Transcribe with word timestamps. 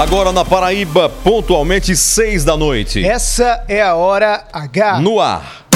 Agora 0.00 0.32
na 0.32 0.46
Paraíba, 0.46 1.10
pontualmente 1.10 1.94
seis 1.94 2.42
da 2.42 2.56
noite. 2.56 3.04
Essa 3.04 3.62
é 3.68 3.82
a 3.82 3.94
hora 3.94 4.44
H. 4.50 4.98
No 4.98 5.20
ar. 5.20 5.66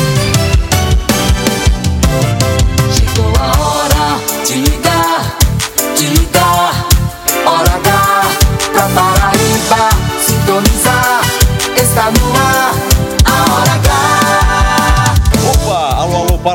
Chegou 2.91 3.31
a 3.39 3.49
hora 3.61 4.47
de 4.47 4.55
ligar, 4.55 5.37
de 5.95 6.07
ligar. 6.07 6.54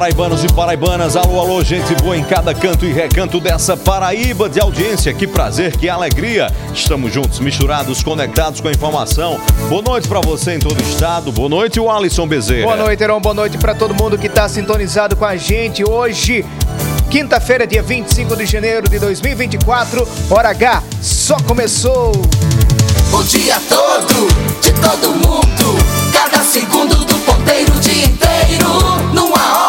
Paraibanos 0.09 0.43
e 0.43 0.47
paraibanas. 0.47 1.15
Alô, 1.15 1.39
alô, 1.39 1.63
gente 1.63 1.93
boa 2.01 2.17
em 2.17 2.23
cada 2.23 2.53
canto 2.53 2.85
e 2.85 2.91
recanto 2.91 3.39
dessa 3.39 3.77
Paraíba 3.77 4.49
de 4.49 4.59
audiência. 4.59 5.13
Que 5.13 5.27
prazer, 5.27 5.77
que 5.77 5.87
alegria. 5.87 6.51
Estamos 6.73 7.13
juntos, 7.13 7.39
misturados, 7.39 8.01
conectados 8.01 8.59
com 8.59 8.67
a 8.67 8.71
informação. 8.71 9.39
Boa 9.67 9.81
noite 9.81 10.07
pra 10.07 10.19
você 10.19 10.55
em 10.55 10.59
todo 10.59 10.79
o 10.79 10.81
estado. 10.81 11.31
Boa 11.31 11.49
noite, 11.49 11.79
o 11.79 11.91
Alisson 11.91 12.27
Bezerra. 12.27 12.63
Boa 12.63 12.77
noite, 12.77 13.03
Heron. 13.03 13.19
Boa 13.19 13.35
noite 13.35 13.57
para 13.57 13.75
todo 13.75 13.93
mundo 13.93 14.17
que 14.17 14.27
está 14.27 14.49
sintonizado 14.49 15.15
com 15.15 15.25
a 15.25 15.35
gente 15.35 15.87
hoje. 15.87 16.43
Quinta-feira, 17.11 17.67
dia 17.67 17.83
25 17.83 18.35
de 18.35 18.45
janeiro 18.45 18.89
de 18.89 18.97
2024. 18.97 20.07
Hora 20.29 20.49
H 20.49 20.83
só 21.01 21.37
começou. 21.41 22.11
O 23.13 23.23
dia 23.23 23.61
todo, 23.67 24.27
de 24.61 24.71
todo 24.73 25.15
mundo. 25.15 25.77
Cada 26.11 26.43
segundo 26.43 26.95
do 26.95 27.15
ponteiro, 27.19 27.75
o 27.75 27.79
dia 27.79 28.05
inteiro. 28.05 28.69
Numa 29.13 29.57
hora, 29.57 29.68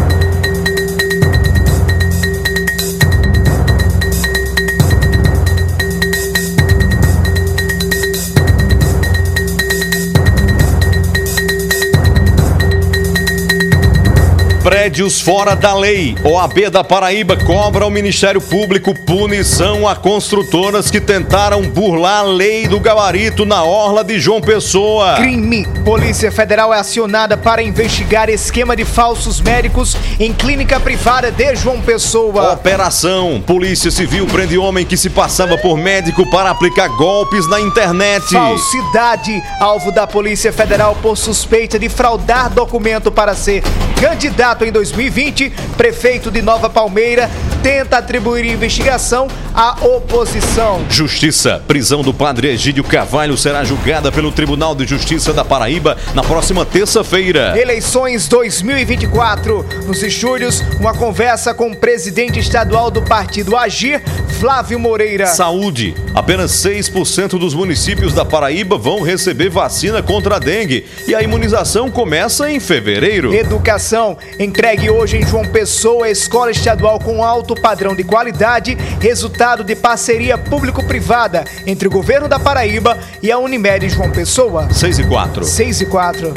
Prédios 14.63 15.19
fora 15.19 15.55
da 15.55 15.73
lei. 15.73 16.15
OAB 16.23 16.69
da 16.69 16.83
Paraíba 16.83 17.35
cobra 17.35 17.83
ao 17.83 17.89
Ministério 17.89 18.39
Público 18.39 18.93
punição 18.93 19.87
a 19.87 19.95
construtoras 19.95 20.91
que 20.91 21.01
tentaram 21.01 21.63
burlar 21.63 22.19
a 22.19 22.21
lei 22.21 22.67
do 22.67 22.79
gabarito 22.79 23.43
na 23.43 23.63
orla 23.63 24.03
de 24.03 24.19
João 24.19 24.39
Pessoa. 24.39 25.15
Crime. 25.15 25.67
Polícia 25.83 26.31
Federal 26.31 26.71
é 26.71 26.77
acionada 26.77 27.35
para 27.35 27.63
investigar 27.63 28.29
esquema 28.29 28.75
de 28.75 28.85
falsos 28.85 29.41
médicos 29.41 29.97
em 30.19 30.31
clínica 30.31 30.79
privada 30.79 31.31
de 31.31 31.55
João 31.55 31.81
Pessoa. 31.81 32.53
Operação. 32.53 33.43
Polícia 33.47 33.89
Civil 33.89 34.27
prende 34.27 34.59
homem 34.59 34.85
que 34.85 34.95
se 34.95 35.09
passava 35.09 35.57
por 35.57 35.75
médico 35.75 36.29
para 36.29 36.51
aplicar 36.51 36.87
golpes 36.89 37.47
na 37.47 37.59
internet. 37.59 38.29
Falsidade. 38.29 39.41
Alvo 39.59 39.91
da 39.91 40.05
Polícia 40.05 40.53
Federal 40.53 40.95
por 41.01 41.17
suspeita 41.17 41.79
de 41.79 41.89
fraudar 41.89 42.51
documento 42.51 43.11
para 43.11 43.33
ser 43.33 43.63
candidato 43.99 44.50
em 44.65 44.71
2020. 44.71 45.51
Prefeito 45.77 46.29
de 46.29 46.41
Nova 46.41 46.69
Palmeira 46.69 47.29
tenta 47.63 47.97
atribuir 47.97 48.45
investigação 48.45 49.27
à 49.53 49.75
oposição. 49.85 50.85
Justiça. 50.89 51.61
Prisão 51.67 52.01
do 52.01 52.13
padre 52.13 52.49
Egídio 52.49 52.83
Carvalho 52.83 53.35
será 53.37 53.63
julgada 53.63 54.11
pelo 54.11 54.31
Tribunal 54.31 54.73
de 54.73 54.85
Justiça 54.85 55.33
da 55.33 55.43
Paraíba 55.43 55.97
na 56.13 56.23
próxima 56.23 56.65
terça-feira. 56.65 57.59
Eleições 57.59 58.27
2024. 58.27 59.65
Nos 59.85 60.01
estúdios, 60.03 60.61
uma 60.79 60.93
conversa 60.93 61.53
com 61.53 61.71
o 61.71 61.75
presidente 61.75 62.39
estadual 62.39 62.89
do 62.89 63.01
partido 63.01 63.57
Agir, 63.57 64.01
Flávio 64.39 64.79
Moreira. 64.79 65.27
Saúde. 65.27 65.95
Apenas 66.15 66.51
6% 66.51 67.37
dos 67.37 67.53
municípios 67.53 68.13
da 68.13 68.23
Paraíba 68.23 68.77
vão 68.77 69.01
receber 69.01 69.49
vacina 69.49 70.01
contra 70.01 70.37
a 70.37 70.39
dengue 70.39 70.85
e 71.07 71.13
a 71.13 71.21
imunização 71.21 71.91
começa 71.91 72.49
em 72.49 72.59
fevereiro. 72.59 73.33
Educação. 73.33 74.17
Entregue 74.39 74.89
hoje 74.89 75.17
em 75.17 75.25
João 75.25 75.45
Pessoa, 75.45 76.09
escola 76.09 76.51
estadual 76.51 76.99
com 76.99 77.23
alto 77.23 77.53
padrão 77.55 77.95
de 77.95 78.03
qualidade, 78.03 78.77
resultado 78.99 79.40
de 79.63 79.75
parceria 79.75 80.37
público-privada 80.37 81.43
entre 81.65 81.87
o 81.87 81.91
governo 81.91 82.27
da 82.27 82.37
Paraíba 82.37 82.99
e 83.23 83.31
a 83.31 83.39
Unimed 83.39 83.89
João 83.89 84.11
Pessoa. 84.11 84.71
6 84.71 84.99
e 84.99 85.03
4. 85.03 85.43
6 85.43 85.81
e 85.81 85.85
4. 85.87 86.33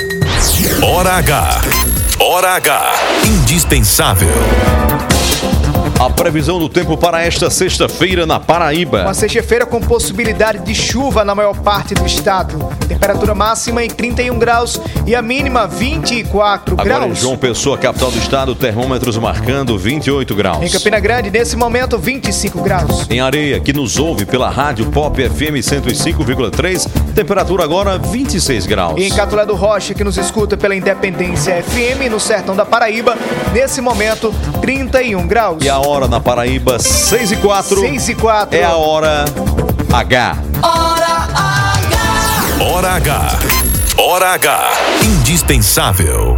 Hora 0.83 1.13
H. 1.13 1.61
Hora 2.19 2.53
H. 2.53 2.95
Indispensável. 3.27 4.33
A 6.01 6.11
previsão 6.11 6.59
do 6.59 6.69
tempo 6.69 6.97
para 6.97 7.23
esta 7.23 7.49
sexta-feira 7.49 8.27
na 8.27 8.41
Paraíba. 8.41 9.03
Uma 9.03 9.15
sexta-feira 9.15 9.65
com 9.65 9.81
possibilidade 9.81 10.59
de 10.59 10.75
chuva 10.75 11.25
na 11.25 11.35
maior 11.35 11.57
parte 11.57 11.95
do 11.95 12.05
estado. 12.05 12.59
Temperatura 12.89 13.35
máxima 13.35 13.83
em 13.83 13.89
31 13.89 14.39
graus 14.39 14.79
e 15.07 15.15
a 15.15 15.23
mínima 15.23 15.67
24 15.67 16.75
Agora 16.75 16.89
em 16.89 16.99
graus. 17.09 17.21
João 17.21 17.37
Pessoa, 17.39 17.79
capital 17.79 18.11
do 18.11 18.19
estado, 18.19 18.55
termômetros 18.55 19.17
marcando 19.17 19.79
28 19.79 20.35
graus. 20.35 20.63
Em 20.63 20.69
Campina 20.69 20.99
Grande, 20.99 21.31
nesse 21.31 21.57
momento, 21.57 21.97
25 21.97 22.61
graus. 22.61 23.07
Em 23.09 23.21
Areia, 23.21 23.61
que 23.61 23.73
nos 23.73 23.97
ouve 23.97 24.27
pela 24.27 24.51
rádio 24.51 24.87
Pop 24.87 25.17
FM 25.17 25.63
105,3, 25.63 26.87
temperatura 27.15 27.63
agora 27.65 27.99
26 27.99 28.67
graus. 28.67 29.01
E 29.01 29.05
em 29.05 29.11
Catulé 29.11 29.47
do 29.47 29.55
Rocha, 29.55 29.95
que 29.95 30.05
nos 30.05 30.19
escuta 30.19 30.57
pela 30.57 30.75
Independência 30.75 31.63
FM 31.63 32.11
no 32.11 32.19
sertão 32.19 32.55
da 32.57 32.67
Paraíba, 32.67 33.17
nesse 33.53 33.81
momento, 33.81 34.35
31 34.61 35.27
graus. 35.27 35.65
E 35.65 35.69
a 35.69 35.84
hora 35.87 36.09
na 36.09 36.21
Paraíba, 36.21 36.79
6 36.79 37.33
e 37.33 37.37
4. 37.37 37.81
6 37.81 38.09
e 38.09 38.15
4. 38.15 38.59
É 38.59 38.65
a 38.65 38.75
hora 38.75 39.25
H. 39.93 40.37
Hora 40.63 41.29
H. 41.35 42.65
Hora 42.65 42.93
H. 42.95 43.39
Hora 43.99 44.35
H. 44.35 44.71
Indispensável. 45.03 46.37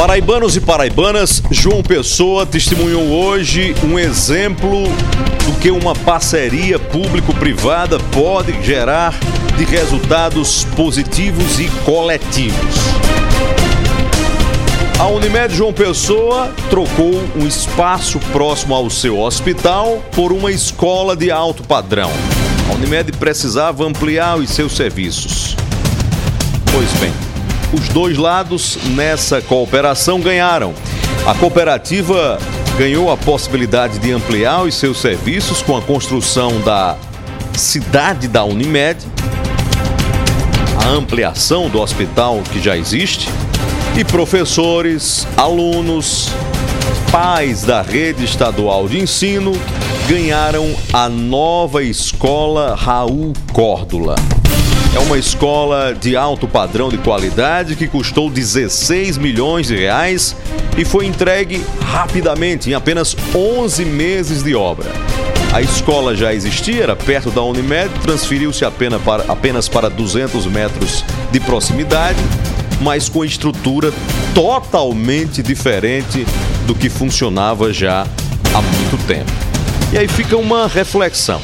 Paraibanos 0.00 0.56
e 0.56 0.62
paraibanas, 0.62 1.42
João 1.50 1.82
Pessoa 1.82 2.46
testemunhou 2.46 3.02
hoje 3.02 3.74
um 3.84 3.98
exemplo 3.98 4.84
do 5.44 5.60
que 5.60 5.70
uma 5.70 5.94
parceria 5.94 6.78
público-privada 6.78 7.98
pode 8.10 8.64
gerar 8.64 9.14
de 9.58 9.64
resultados 9.66 10.64
positivos 10.74 11.60
e 11.60 11.68
coletivos. 11.84 12.76
A 14.98 15.06
Unimed 15.08 15.54
João 15.54 15.70
Pessoa 15.74 16.50
trocou 16.70 17.22
um 17.36 17.46
espaço 17.46 18.18
próximo 18.32 18.74
ao 18.74 18.88
seu 18.88 19.20
hospital 19.20 20.02
por 20.12 20.32
uma 20.32 20.50
escola 20.50 21.14
de 21.14 21.30
alto 21.30 21.62
padrão. 21.62 22.10
A 22.70 22.74
Unimed 22.74 23.12
precisava 23.18 23.84
ampliar 23.84 24.38
os 24.38 24.48
seus 24.48 24.74
serviços. 24.74 25.54
Pois 26.72 26.90
bem, 27.00 27.12
os 27.72 27.88
dois 27.88 28.16
lados 28.16 28.78
nessa 28.94 29.40
cooperação 29.40 30.20
ganharam. 30.20 30.74
A 31.26 31.34
cooperativa 31.34 32.38
ganhou 32.76 33.10
a 33.10 33.16
possibilidade 33.16 33.98
de 33.98 34.12
ampliar 34.12 34.62
os 34.62 34.74
seus 34.74 34.98
serviços 35.00 35.62
com 35.62 35.76
a 35.76 35.82
construção 35.82 36.60
da 36.60 36.96
cidade 37.52 38.26
da 38.26 38.44
Unimed, 38.44 39.06
a 40.82 40.88
ampliação 40.88 41.68
do 41.68 41.80
hospital 41.80 42.40
que 42.50 42.60
já 42.60 42.76
existe 42.76 43.28
E 43.96 44.04
professores, 44.04 45.26
alunos, 45.36 46.30
pais 47.10 47.62
da 47.62 47.82
rede 47.82 48.24
estadual 48.24 48.88
de 48.88 48.98
ensino 48.98 49.52
ganharam 50.08 50.74
a 50.92 51.08
nova 51.08 51.82
escola 51.82 52.74
Raul 52.74 53.32
Córdula. 53.52 54.39
É 54.92 54.98
uma 54.98 55.16
escola 55.16 55.94
de 55.94 56.16
alto 56.16 56.48
padrão 56.48 56.88
de 56.88 56.98
qualidade 56.98 57.76
que 57.76 57.86
custou 57.86 58.28
16 58.28 59.18
milhões 59.18 59.68
de 59.68 59.76
reais 59.76 60.34
e 60.76 60.84
foi 60.84 61.06
entregue 61.06 61.64
rapidamente, 61.80 62.70
em 62.70 62.74
apenas 62.74 63.16
11 63.32 63.84
meses 63.84 64.42
de 64.42 64.54
obra. 64.54 64.90
A 65.52 65.62
escola 65.62 66.16
já 66.16 66.34
existia, 66.34 66.82
era 66.82 66.96
perto 66.96 67.30
da 67.30 67.42
Unimed, 67.42 67.88
transferiu-se 68.02 68.64
apenas 68.64 69.00
para, 69.02 69.24
apenas 69.28 69.68
para 69.68 69.88
200 69.88 70.46
metros 70.46 71.04
de 71.30 71.38
proximidade, 71.38 72.18
mas 72.80 73.08
com 73.08 73.24
estrutura 73.24 73.92
totalmente 74.34 75.40
diferente 75.40 76.26
do 76.66 76.74
que 76.74 76.88
funcionava 76.88 77.72
já 77.72 78.06
há 78.52 78.60
muito 78.60 79.06
tempo. 79.06 79.30
E 79.92 79.98
aí 79.98 80.08
fica 80.08 80.36
uma 80.36 80.66
reflexão. 80.66 81.40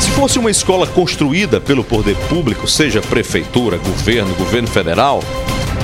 Se 0.00 0.10
fosse 0.10 0.38
uma 0.38 0.50
escola 0.50 0.86
construída 0.86 1.60
pelo 1.60 1.84
poder 1.84 2.16
público, 2.28 2.66
seja 2.66 3.00
prefeitura, 3.00 3.76
governo, 3.78 4.34
governo 4.34 4.68
federal, 4.68 5.22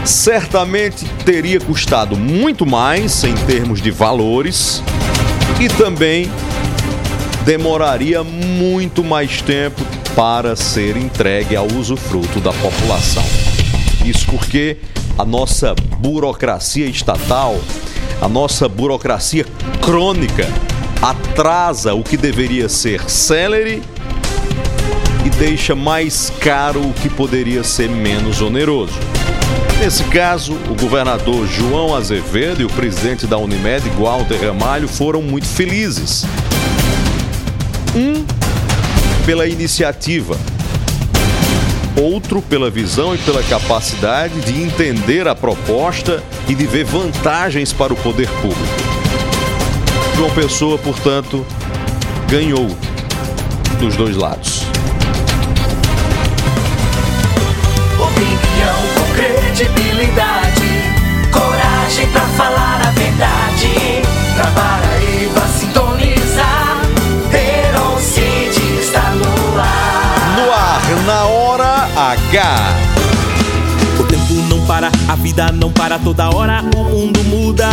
certamente 0.05 1.05
teria 1.25 1.61
custado 1.61 2.17
muito 2.17 2.67
mais 2.67 3.23
em 3.25 3.35
termos 3.47 3.81
de 3.81 3.91
valores 3.91 4.83
e 5.61 5.69
também 5.69 6.31
demoraria 7.45 8.23
muito 8.23 9.03
mais 9.03 9.41
tempo 9.43 9.83
para 10.15 10.57
ser 10.57 10.97
entregue 10.97 11.57
ao 11.57 11.67
usufruto 11.67 12.41
da 12.41 12.53
população. 12.53 13.25
Isso 14.05 14.27
porque 14.27 14.79
a 15.19 15.25
nossa 15.25 15.75
burocracia 15.99 16.87
estatal, 16.87 17.59
a 18.21 18.29
nossa 18.29 18.69
burocracia 18.69 19.47
crônica, 19.81 20.47
atrasa 21.01 21.95
o 21.95 22.03
que 22.03 22.17
deveria 22.17 22.69
ser 22.69 23.09
célere 23.09 23.83
e 25.25 25.31
deixa 25.31 25.75
mais 25.75 26.33
caro 26.41 26.81
o 26.81 26.93
que 26.93 27.09
poderia 27.09 27.63
ser 27.63 27.89
menos 27.89 28.41
oneroso. 28.41 28.95
Nesse 29.79 30.05
caso, 30.05 30.53
o 30.69 30.75
governador 30.75 31.47
João 31.47 31.95
Azevedo 31.95 32.61
e 32.61 32.65
o 32.65 32.69
presidente 32.69 33.27
da 33.27 33.39
Unimed, 33.39 33.89
Walter 33.99 34.39
Ramalho, 34.39 34.87
foram 34.87 35.23
muito 35.23 35.47
felizes. 35.47 36.25
Um, 37.95 38.25
pela 39.25 39.47
iniciativa, 39.47 40.37
outro 42.01 42.43
pela 42.43 42.71
visão 42.71 43.15
e 43.15 43.19
pela 43.19 43.43
capacidade 43.43 44.39
de 44.41 44.63
entender 44.63 45.27
a 45.27 45.35
proposta 45.35 46.23
e 46.49 46.55
de 46.55 46.67
ver 46.67 46.85
vantagens 46.85 47.73
para 47.73 47.93
o 47.93 47.97
poder 47.97 48.29
público. 48.43 48.61
João 50.15 50.31
Pessoa, 50.31 50.77
portanto, 50.79 51.47
ganhou 52.29 52.69
dos 53.79 53.97
dois 53.97 54.15
lados. 54.15 54.65
Paraíba 64.55 65.47
sintonizar, 65.59 66.81
Heron 67.33 67.99
City 68.01 68.79
está 68.81 69.11
no 69.11 69.61
ar. 69.61 70.37
No 70.37 70.53
ar, 70.53 71.05
na 71.07 71.25
hora 71.25 71.89
H. 71.97 72.77
O 73.99 74.05
tempo 74.05 74.33
não 74.49 74.65
para, 74.67 74.91
a 75.09 75.17
vida 75.17 75.53
não 75.53 75.71
para 75.71 75.99
toda 75.99 76.31
hora, 76.31 76.63
o 76.77 76.85
mundo 76.85 77.23
muda. 77.25 77.69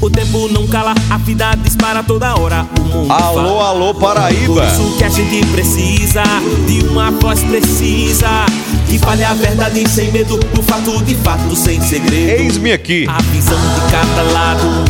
O 0.00 0.08
tempo 0.08 0.48
não 0.48 0.66
cala, 0.66 0.94
a 1.10 1.18
vida 1.18 1.54
dispara 1.62 2.02
toda 2.02 2.34
hora, 2.34 2.66
o 2.78 2.80
mundo 2.84 3.12
Alô, 3.12 3.34
fala. 3.34 3.68
alô, 3.68 3.94
Paraíba. 3.94 4.54
Por 4.54 4.64
isso 4.64 4.96
que 4.96 5.04
a 5.04 5.08
gente 5.10 5.46
precisa 5.48 6.22
de 6.66 6.86
uma 6.86 7.10
voz 7.10 7.42
precisa 7.42 8.46
que 8.88 8.98
fale 8.98 9.22
a 9.22 9.34
verdade 9.34 9.86
sem 9.90 10.10
medo, 10.10 10.38
do 10.38 10.62
fato 10.62 11.04
de 11.04 11.14
fato 11.16 11.54
sem 11.54 11.78
segredo. 11.82 12.40
Eis-me 12.42 12.72
aqui. 12.72 13.06
A 13.10 13.20
visão 13.24 13.58
de 13.58 13.90
cada 13.92 14.22
lado, 14.32 14.84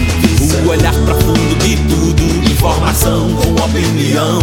o 0.56 0.69
olhar 0.69 0.93
profundo 0.93 1.58
de 1.58 1.76
tudo, 1.76 2.50
informação 2.50 3.31
com 3.35 3.62
opinião, 3.62 4.41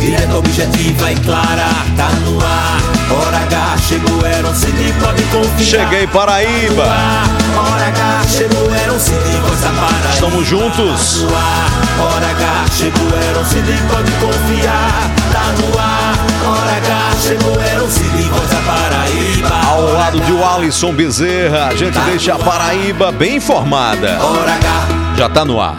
direta, 0.00 0.36
objetiva 0.36 1.12
e 1.12 1.16
clara, 1.16 1.68
tá 1.96 2.08
no 2.24 2.40
ar. 2.40 2.94
Hora 3.10 3.36
H 3.38 3.76
chegou, 3.88 4.26
era 4.26 4.48
um 4.48 4.54
CD, 4.54 4.92
pode 5.00 5.22
confiar. 5.24 5.64
Cheguei, 5.64 6.06
Paraíba. 6.06 6.84
Tá. 6.84 7.24
Hora 7.60 7.86
H 7.88 8.22
chegou, 8.28 8.74
era 8.74 8.92
um 8.92 8.98
CD, 8.98 9.18
da 9.60 9.68
Paraíba. 9.68 10.14
Estamos 10.14 10.46
juntos. 10.46 11.14
Tá 11.14 11.26
no 11.26 11.36
ar. 11.36 11.84
Hora 12.00 12.30
H 12.30 12.64
chegou, 12.76 13.18
era 13.28 13.38
um 13.38 13.44
CD, 13.44 13.72
pode 13.90 14.12
confiar. 14.12 15.10
Tá 15.32 15.44
no 15.58 15.78
ar. 15.78 16.14
Hora 16.46 16.76
H 16.76 17.16
chegou, 17.22 17.60
era 17.60 17.84
um 17.84 17.90
CD, 17.90 18.22
da 18.22 18.72
Paraíba. 18.72 19.66
Ao 19.66 19.82
Hora 19.82 19.92
lado 19.92 20.20
de. 20.20 20.34
Alisson 20.44 20.92
Bezerra, 20.92 21.68
a 21.68 21.74
gente 21.74 21.98
deixa 22.00 22.34
a 22.34 22.38
Paraíba 22.38 23.10
bem 23.10 23.36
informada. 23.36 24.18
Hora 24.22 24.54
H. 24.54 25.03
Já 25.16 25.28
tá 25.28 25.44
no 25.44 25.60
ar. 25.60 25.76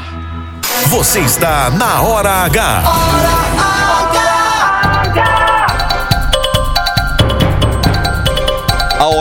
Você 0.87 1.19
está 1.19 1.69
na 1.69 2.01
Hora 2.01 2.45
H. 2.45 2.83
A 3.59 3.74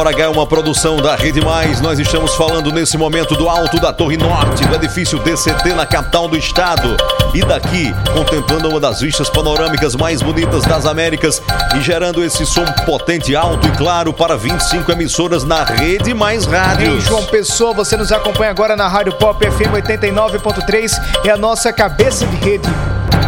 Hora 0.05 0.15
H 0.15 0.23
é 0.25 0.29
uma 0.29 0.47
produção 0.47 0.99
da 0.99 1.17
Rede 1.17 1.41
Mais. 1.41 1.81
Nós 1.81 1.99
estamos 1.99 2.35
falando 2.35 2.71
nesse 2.71 2.99
momento 2.99 3.35
do 3.37 3.49
alto 3.49 3.81
da 3.81 3.91
Torre 3.91 4.19
Norte, 4.19 4.63
do 4.67 4.75
edifício 4.75 5.19
DCT 5.19 5.73
na 5.73 5.87
capital 5.87 6.29
do 6.29 6.37
estado. 6.37 6.95
E 7.33 7.43
daqui, 7.43 7.91
contemplando 8.13 8.69
uma 8.69 8.79
das 8.79 9.01
vistas 9.01 9.31
panorâmicas 9.31 9.97
mais 9.97 10.21
bonitas 10.21 10.63
das 10.65 10.85
Américas 10.85 11.41
e 11.75 11.81
gerando 11.81 12.23
esse 12.23 12.45
som 12.45 12.67
potente, 12.85 13.35
alto 13.35 13.67
e 13.67 13.71
claro 13.71 14.13
para 14.13 14.37
25 14.37 14.93
emissoras 14.93 15.43
na 15.43 15.65
Rede 15.65 16.13
Mais 16.13 16.45
Rádios. 16.45 17.05
João 17.05 17.25
Pessoa, 17.25 17.73
você 17.73 17.97
nos 17.97 18.13
acompanha 18.13 18.51
agora 18.51 18.77
na 18.77 18.87
Rádio 18.87 19.15
Pop 19.15 19.43
FM 19.43 19.73
89.3, 19.73 20.93
é 21.25 21.31
a 21.31 21.39
nossa 21.39 21.73
cabeça 21.73 22.27
de 22.27 22.37
rede. 22.37 22.69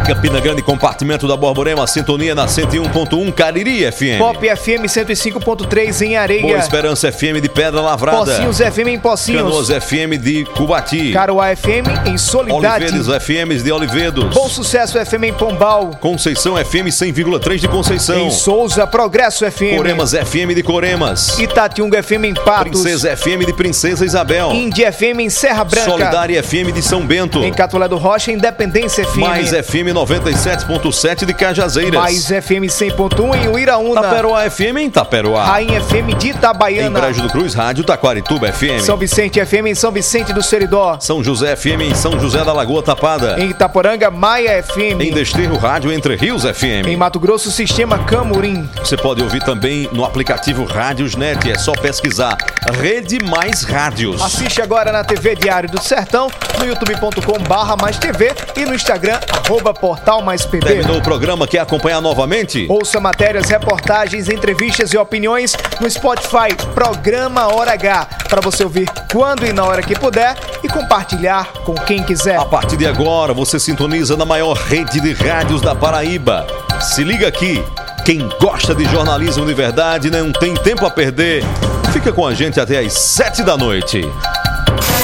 Campina 0.06 0.38
Grande, 0.38 0.62
compartimento 0.62 1.26
da 1.26 1.36
Borborema, 1.36 1.84
sintonia 1.84 2.32
na 2.32 2.46
101.1 2.46 3.32
Cariri 3.32 3.90
FM. 3.90 4.18
Pop 4.18 4.38
FM 4.38 4.84
105.3 4.84 6.00
em 6.02 6.16
Areia. 6.16 6.42
Boa 6.42 6.58
Esperança 6.58 7.10
FM 7.10 7.40
de 7.42 7.48
Pedra 7.48 7.80
Lavrada. 7.80 8.18
Pocinhos 8.18 8.58
FM 8.58 8.86
em 8.86 8.98
Pocinhos. 9.00 9.42
Canoas 9.42 9.84
FM 9.84 10.16
de 10.22 10.44
Cubati. 10.44 11.12
Caruá 11.12 11.56
FM 11.56 12.06
em 12.06 12.16
Solidade. 12.16 12.84
Olivedes 12.84 13.08
FM 13.08 13.64
de 13.64 13.72
Olivedos. 13.72 14.32
Bom 14.32 14.48
Sucesso 14.48 14.96
FM 15.04 15.24
em 15.24 15.32
Pombal. 15.32 15.90
Conceição 16.00 16.54
FM 16.56 16.86
100,3 16.86 17.58
de 17.58 17.66
Conceição. 17.66 18.28
Em 18.28 18.30
Souza, 18.30 18.86
Progresso 18.86 19.44
FM. 19.50 19.74
Coremas 19.76 20.12
FM 20.12 20.54
de 20.54 20.62
Coremas. 20.62 21.36
Itatiunga 21.40 22.00
FM 22.00 22.26
em 22.26 22.34
Patos. 22.34 22.80
Princesa 22.80 23.16
FM 23.16 23.44
de 23.44 23.52
Princesa 23.52 24.04
Isabel. 24.04 24.52
Indy 24.52 24.82
FM 24.82 25.18
em 25.18 25.30
Serra 25.30 25.64
Branca. 25.64 25.90
Solidária 25.90 26.40
FM 26.44 26.72
de 26.72 26.80
São 26.80 27.04
Bento. 27.04 27.42
Em 27.42 27.52
Catolé 27.52 27.88
do 27.88 27.96
Rocha, 27.96 28.30
Independência 28.30 29.04
FM. 29.04 29.16
Mais 29.16 29.50
FM 29.50 29.95
97.7 29.96 31.24
de 31.24 31.32
Cajazeiras. 31.32 31.98
Mais 31.98 32.26
FM 32.26 32.68
100.1 32.68 33.44
em 33.44 33.48
Uiraúna. 33.48 34.02
Taperoá 34.02 34.50
FM 34.50 34.76
em 34.78 34.90
Taperoá. 34.90 35.44
Rainha 35.46 35.80
FM 35.80 36.14
de 36.18 36.28
Em 36.28 36.30
Itabaiana. 36.32 37.00
Brejo 37.00 37.22
do 37.22 37.30
Cruz, 37.30 37.54
Rádio 37.54 37.82
Taquarituba 37.82 38.52
FM. 38.52 38.80
São 38.80 38.98
Vicente 38.98 39.44
FM 39.44 39.68
em 39.68 39.74
São 39.74 39.90
Vicente 39.90 40.34
do 40.34 40.42
Seridó. 40.42 40.98
São 41.00 41.24
José 41.24 41.56
FM 41.56 41.80
em 41.80 41.94
São 41.94 42.20
José 42.20 42.44
da 42.44 42.52
Lagoa 42.52 42.82
Tapada. 42.82 43.36
Em 43.40 43.50
Itaporanga, 43.50 44.10
Maia 44.10 44.62
FM. 44.62 45.00
Em 45.00 45.12
Desterro 45.12 45.56
Rádio 45.56 45.90
Entre 45.90 46.14
Rios 46.14 46.42
FM. 46.42 46.86
Em 46.86 46.96
Mato 46.96 47.18
Grosso, 47.18 47.50
Sistema 47.50 47.98
Camurim. 48.04 48.68
Você 48.78 48.96
pode 48.98 49.22
ouvir 49.22 49.42
também 49.42 49.88
no 49.92 50.04
aplicativo 50.04 50.64
Rádiosnet, 50.64 51.50
é 51.50 51.56
só 51.56 51.72
pesquisar 51.72 52.36
Rede 52.80 53.18
Mais 53.24 53.62
Rádios. 53.62 54.20
Assiste 54.20 54.60
agora 54.60 54.92
na 54.92 55.04
TV 55.04 55.34
Diário 55.34 55.70
do 55.70 55.80
Sertão, 55.80 56.30
no 56.58 56.66
youtube.com 56.66 57.38
barra 57.48 57.76
mais 57.76 57.96
TV 57.98 58.34
e 58.56 58.64
no 58.64 58.74
Instagram, 58.74 59.18
arroba 59.30 59.72
portal 59.86 60.20
mais 60.20 60.44
PB. 60.44 60.66
Terminou 60.66 60.98
o 60.98 61.02
programa, 61.02 61.46
quer 61.46 61.60
acompanhar 61.60 62.00
novamente? 62.00 62.66
Ouça 62.68 62.98
matérias, 62.98 63.48
reportagens, 63.48 64.28
entrevistas 64.28 64.92
e 64.92 64.98
opiniões 64.98 65.54
no 65.80 65.88
Spotify, 65.88 66.52
Programa 66.74 67.54
Hora 67.54 67.74
H, 67.74 68.08
para 68.28 68.40
você 68.40 68.64
ouvir 68.64 68.90
quando 69.12 69.46
e 69.46 69.52
na 69.52 69.64
hora 69.64 69.80
que 69.82 69.96
puder 69.96 70.34
e 70.64 70.68
compartilhar 70.68 71.52
com 71.64 71.74
quem 71.76 72.02
quiser. 72.02 72.36
A 72.36 72.44
partir 72.44 72.76
de 72.76 72.84
agora, 72.84 73.32
você 73.32 73.60
sintoniza 73.60 74.16
na 74.16 74.24
maior 74.24 74.54
rede 74.54 75.00
de 75.00 75.12
rádios 75.12 75.60
da 75.62 75.72
Paraíba. 75.72 76.44
Se 76.80 77.04
liga 77.04 77.28
aqui, 77.28 77.62
quem 78.04 78.28
gosta 78.40 78.74
de 78.74 78.86
jornalismo 78.86 79.46
de 79.46 79.54
verdade 79.54 80.10
não 80.10 80.32
tem 80.32 80.52
tempo 80.54 80.84
a 80.84 80.90
perder. 80.90 81.44
Fica 81.92 82.12
com 82.12 82.26
a 82.26 82.34
gente 82.34 82.58
até 82.58 82.80
às 82.80 82.92
sete 82.92 83.44
da 83.44 83.56
noite. 83.56 84.00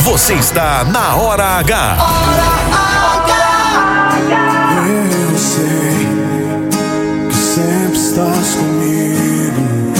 Você 0.00 0.34
está 0.34 0.82
na 0.82 1.14
Hora 1.14 1.44
H. 1.60 1.96
Eu 2.88 2.91
estás 8.12 8.54
comigo, 8.56 9.94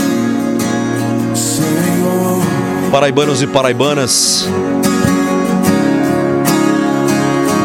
Senhor. 1.35 2.43
Paraibanos 2.91 3.41
e 3.41 3.47
paraibanas. 3.47 4.47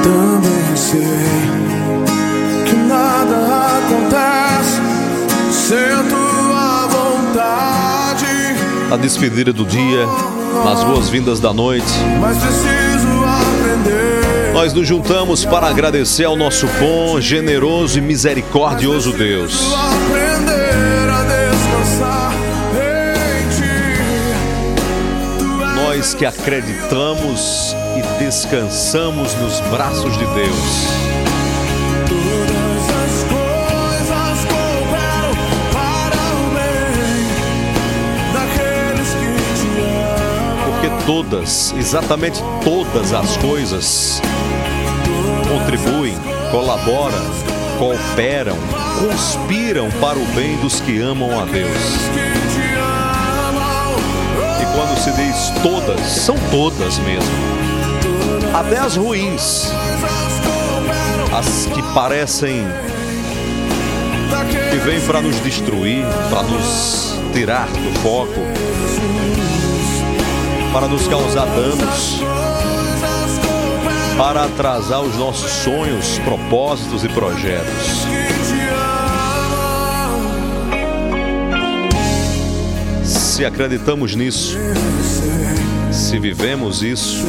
Também 0.03 0.77
sei 0.77 1.01
que 2.65 2.75
nada 2.77 3.77
acontece 3.79 4.81
sem 5.53 6.09
tua 6.09 6.87
vontade. 6.87 8.27
Na 8.89 8.97
despedida 8.97 9.53
do 9.53 9.67
dia, 9.67 10.07
nas 10.65 10.83
boas-vindas 10.83 11.41
da 11.41 11.53
noite, 11.53 11.85
Mas 12.23 12.39
preciso 12.39 13.09
aprender. 13.23 14.55
nós 14.55 14.73
nos 14.73 14.89
juntamos 14.89 15.45
para 15.45 15.67
agradecer 15.69 16.25
ao 16.25 16.37
nosso 16.37 16.67
bom, 16.81 17.21
generoso 17.21 17.99
e 17.99 18.01
misericordioso 18.01 19.13
Deus. 19.13 19.75
Nós 25.99 26.15
que 26.15 26.25
acreditamos 26.25 27.75
e 27.97 28.23
descansamos 28.23 29.35
nos 29.35 29.59
braços 29.63 30.17
de 30.17 30.25
Deus. 30.27 30.87
Todas 41.05 41.75
exatamente 41.77 42.39
todas 42.63 43.15
as 43.15 43.37
coisas 43.39 44.21
contribuem, 45.49 46.15
colaboram, 46.51 47.25
cooperam, 47.79 48.57
conspiram 49.01 49.91
para 50.01 50.19
o 50.19 50.25
bem 50.27 50.57
dos 50.59 50.81
que 50.81 51.01
amam 51.01 51.41
a 51.41 51.47
Deus. 51.47 52.48
Quando 54.79 54.97
se 54.97 55.11
diz 55.11 55.53
todas, 55.61 56.01
são 56.03 56.37
todas 56.53 57.01
mesmo. 57.01 57.33
Até 58.55 58.79
as 58.79 58.95
ruins, 58.95 59.73
as 61.37 61.67
que 61.67 61.83
parecem 61.93 62.65
que 64.71 64.77
vêm 64.77 65.01
para 65.01 65.21
nos 65.21 65.35
destruir, 65.41 66.05
para 66.31 66.45
nos 66.45 67.13
tirar 67.33 67.67
do 67.67 67.99
foco, 67.99 68.41
para 70.73 70.87
nos 70.87 71.09
causar 71.09 71.47
danos, 71.47 72.23
para 74.17 74.45
atrasar 74.45 75.01
os 75.01 75.17
nossos 75.17 75.51
sonhos, 75.51 76.21
propósitos 76.21 77.03
e 77.03 77.09
projetos. 77.09 78.18
Se 83.39 83.45
acreditamos 83.45 84.17
nisso, 84.17 84.59
se 85.93 86.19
vivemos 86.19 86.83
isso, 86.83 87.25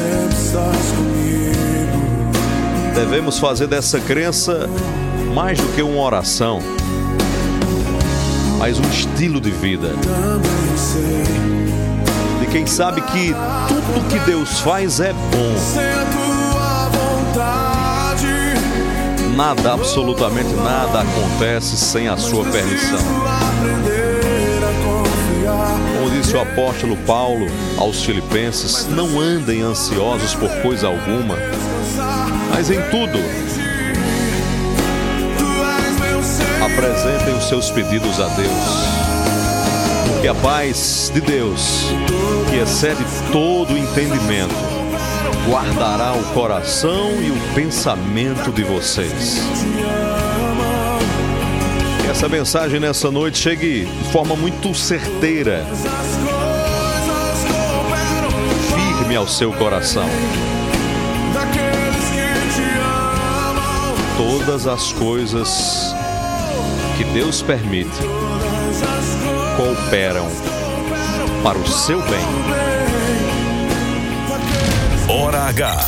devemos 2.96 3.38
fazer 3.38 3.68
dessa 3.68 4.00
crença 4.00 4.68
mais 5.36 5.60
do 5.60 5.68
que 5.68 5.84
uma 5.84 6.02
oração, 6.02 6.62
mas 8.58 8.80
um 8.80 8.90
estilo 8.90 9.40
de 9.40 9.52
vida. 9.52 9.90
De 12.40 12.48
quem 12.48 12.66
sabe 12.66 13.02
que 13.02 13.36
tudo 13.68 14.10
que 14.10 14.18
Deus 14.26 14.62
faz 14.62 15.00
é 15.00 15.14
bom. 15.14 15.54
Nada, 19.36 19.74
absolutamente 19.74 20.56
nada 20.56 21.02
acontece 21.02 21.78
sem 21.78 22.08
a 22.08 22.18
sua 22.18 22.46
permissão. 22.46 23.99
Disse 26.30 26.38
o 26.38 26.42
apóstolo 26.42 26.96
Paulo 27.08 27.48
aos 27.76 28.04
Filipenses, 28.04 28.86
não 28.86 29.20
andem 29.20 29.64
ansiosos 29.64 30.36
por 30.36 30.48
coisa 30.62 30.86
alguma, 30.86 31.36
mas 32.52 32.70
em 32.70 32.80
tudo 32.92 33.18
apresentem 36.64 37.34
os 37.36 37.46
seus 37.46 37.72
pedidos 37.72 38.20
a 38.20 38.28
Deus. 38.28 38.54
Porque 40.08 40.28
a 40.28 40.36
paz 40.36 41.10
de 41.12 41.20
Deus, 41.20 41.88
que 42.52 42.58
excede 42.58 43.04
todo 43.32 43.74
o 43.74 43.78
entendimento, 43.80 44.54
guardará 45.50 46.14
o 46.14 46.24
coração 46.36 47.10
e 47.24 47.32
o 47.32 47.56
pensamento 47.56 48.52
de 48.52 48.64
vocês. 48.64 49.42
Essa 52.20 52.28
mensagem 52.28 52.82
nessa 52.82 53.10
noite 53.10 53.38
chegue 53.38 53.86
de 53.86 54.12
forma 54.12 54.36
muito 54.36 54.76
certeira, 54.76 55.66
firme 58.76 59.16
ao 59.16 59.26
seu 59.26 59.54
coração. 59.54 60.06
Todas 64.18 64.68
as 64.68 64.92
coisas 64.92 65.96
que 66.98 67.06
Deus 67.06 67.42
permite 67.42 67.90
cooperam 69.56 70.28
para 71.42 71.58
o 71.58 71.68
seu 71.70 72.02
bem. 72.02 72.26
Hora 75.08 75.44
H. 75.44 75.86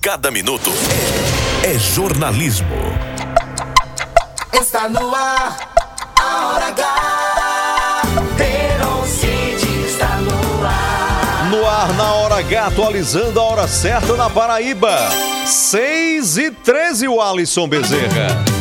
Cada 0.00 0.30
minuto 0.30 0.70
é 1.64 1.76
jornalismo. 1.76 2.95
Está 4.60 4.88
no 4.88 5.14
ar, 5.14 5.56
a 6.18 6.46
hora 6.46 6.68
H. 6.68 6.82
Herocide 8.42 9.86
está 9.86 10.16
no 10.16 10.66
ar. 10.66 11.50
No 11.50 11.68
ar, 11.68 11.92
na 11.92 12.14
hora 12.14 12.36
H, 12.36 12.56
atualizando 12.56 13.38
a 13.38 13.42
hora 13.42 13.68
certa 13.68 14.16
na 14.16 14.30
Paraíba. 14.30 14.96
6 15.44 16.38
e 16.38 16.50
13, 16.50 17.06
o 17.06 17.20
Alisson 17.20 17.68
Bezerra. 17.68 18.55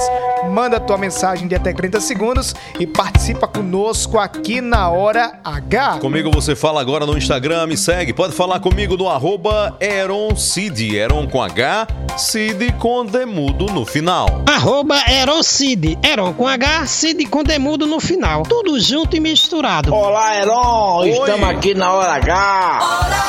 manda 0.51 0.79
tua 0.79 0.97
mensagem 0.97 1.47
de 1.47 1.55
até 1.55 1.73
30 1.73 1.99
segundos 1.99 2.53
e 2.79 2.85
participa 2.85 3.47
conosco 3.47 4.19
aqui 4.19 4.61
na 4.61 4.87
Hora 4.89 5.39
H. 5.43 5.97
Comigo 5.99 6.29
você 6.31 6.55
fala 6.55 6.81
agora 6.81 7.07
no 7.07 7.17
Instagram, 7.17 7.65
me 7.65 7.77
segue. 7.77 8.13
Pode 8.13 8.33
falar 8.33 8.59
comigo 8.59 8.95
no 8.95 9.09
arroba 9.09 9.75
EronCid. 9.79 10.95
Eron 10.95 11.27
com 11.27 11.41
H, 11.41 11.87
Cid 12.19 12.73
com 12.73 13.05
demudo 13.05 13.67
no 13.67 13.85
final. 13.85 14.43
Arroba 14.45 15.01
Erocid. 15.09 15.97
Eron 16.03 16.33
com 16.33 16.45
H, 16.45 16.58
Cid 16.85 17.25
com 17.27 17.43
demudo 17.43 17.85
no 17.85 17.99
final. 17.99 18.43
Tudo 18.43 18.79
junto 18.79 19.15
e 19.15 19.19
misturado. 19.19 19.93
Olá, 19.93 20.35
Heron! 20.35 21.05
Estamos 21.05 21.49
aqui 21.49 21.73
na 21.73 21.93
hora 21.93 22.13
H. 22.13 22.79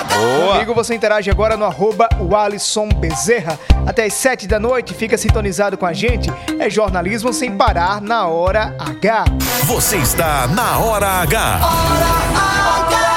Boa! 0.09 0.53
Comigo 0.55 0.75
você 0.75 0.95
interage 0.95 1.31
agora 1.31 1.57
no 1.57 1.65
arroba 1.65 2.09
o 2.19 2.35
Alisson 2.35 2.89
Bezerra. 2.89 3.59
Até 3.87 4.05
às 4.05 4.15
7 4.15 4.47
da 4.47 4.59
noite, 4.59 4.95
fica 4.95 5.17
sintonizado 5.17 5.79
com 5.79 5.87
a 5.87 5.93
gente. 5.93 6.31
É 6.59 6.69
jornalismo 6.69 7.33
sem 7.33 7.57
parar 7.57 8.01
na 8.01 8.27
hora 8.27 8.75
H. 8.79 9.25
Você 9.65 9.97
está 9.97 10.47
na 10.49 10.79
Hora 10.79 11.07
H. 11.23 13.10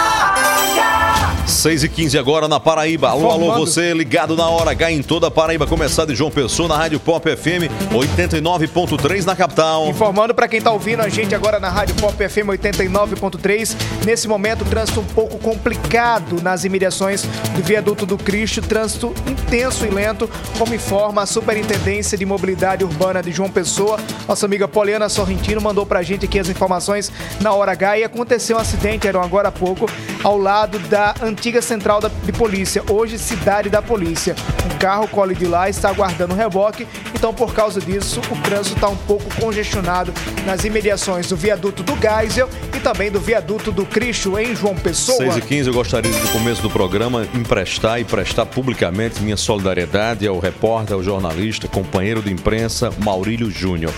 6 1.63 1.85
e 1.85 1.87
15 1.87 2.17
agora 2.17 2.45
na 2.45 2.59
Paraíba. 2.59 3.07
Alô, 3.07 3.31
alô, 3.31 3.53
você 3.53 3.93
ligado 3.93 4.35
na 4.35 4.49
hora 4.49 4.71
H 4.71 4.91
em 4.91 5.01
toda 5.01 5.27
a 5.27 5.31
Paraíba. 5.31 5.65
Começar 5.65 6.03
de 6.03 6.13
João 6.13 6.29
Pessoa 6.29 6.67
na 6.67 6.75
Rádio 6.75 6.99
Pop 6.99 7.25
FM 7.25 7.71
89.3 7.89 9.23
na 9.23 9.33
capital. 9.33 9.87
Informando 9.87 10.35
para 10.35 10.49
quem 10.49 10.61
tá 10.61 10.73
ouvindo 10.73 10.99
a 10.99 11.07
gente 11.07 11.33
agora 11.33 11.61
na 11.61 11.69
Rádio 11.69 11.95
Pop 11.95 12.17
FM 12.17 12.47
89.3, 12.47 13.77
nesse 14.05 14.27
momento 14.27 14.65
trânsito 14.65 14.99
um 14.99 15.05
pouco 15.05 15.37
complicado 15.37 16.41
nas 16.41 16.65
imediações 16.65 17.21
do 17.55 17.63
Viaduto 17.63 18.05
do 18.05 18.17
Cristo, 18.17 18.61
trânsito 18.61 19.13
intenso 19.25 19.85
e 19.85 19.89
lento, 19.89 20.29
como 20.59 20.75
informa 20.75 21.21
a 21.21 21.25
Superintendência 21.25 22.17
de 22.17 22.25
Mobilidade 22.25 22.83
Urbana 22.83 23.23
de 23.23 23.31
João 23.31 23.49
Pessoa. 23.49 23.97
Nossa 24.27 24.45
amiga 24.45 24.67
Poliana 24.67 25.07
Sorrentino 25.07 25.61
mandou 25.61 25.85
pra 25.85 26.03
gente 26.03 26.25
aqui 26.25 26.39
as 26.39 26.49
informações 26.49 27.09
na 27.39 27.53
hora 27.53 27.71
H 27.71 27.99
e 27.99 28.03
aconteceu 28.03 28.57
um 28.57 28.59
acidente, 28.59 29.07
eram 29.07 29.21
agora 29.21 29.47
há 29.47 29.51
pouco, 29.51 29.89
ao 30.21 30.37
lado 30.37 30.77
da 30.77 31.15
antiga 31.21 31.52
antiga 31.53 31.61
central 31.61 32.01
da- 32.01 32.07
de 32.23 32.31
polícia, 32.31 32.81
hoje 32.89 33.19
cidade 33.19 33.69
da 33.69 33.79
polícia. 33.81 34.35
Um 34.65 34.77
carro 34.79 35.07
colhe 35.07 35.35
de 35.35 35.45
lá 35.45 35.67
e 35.67 35.71
está 35.71 35.89
aguardando 35.89 36.33
reboque, 36.33 36.87
então 37.13 37.31
por 37.31 37.53
causa 37.53 37.79
disso 37.79 38.19
o 38.31 38.35
trânsito 38.41 38.75
está 38.75 38.87
um 38.89 38.95
pouco 38.95 39.23
congestionado 39.39 40.11
nas 40.47 40.63
imediações 40.65 41.27
do 41.29 41.35
viaduto 41.35 41.83
do 41.83 41.93
Geisel 41.95 42.49
e 42.75 42.79
também 42.79 43.11
do 43.11 43.19
viaduto 43.19 43.71
do 43.71 43.85
Cristo 43.85 44.37
em 44.39 44.55
João 44.55 44.73
Pessoa. 44.75 45.17
6 45.19 45.37
e 45.37 45.41
15 45.41 45.67
eu 45.69 45.73
gostaria 45.75 46.11
no 46.11 46.27
começo 46.29 46.61
do 46.61 46.69
programa, 46.71 47.27
emprestar 47.35 47.99
e 47.99 48.03
prestar 48.03 48.47
publicamente 48.47 49.21
minha 49.21 49.37
solidariedade 49.37 50.25
ao 50.25 50.39
repórter, 50.39 50.95
ao 50.95 51.03
jornalista, 51.03 51.67
companheiro 51.67 52.21
de 52.21 52.31
imprensa, 52.31 52.91
Maurílio 53.03 53.51
Júnior. 53.51 53.93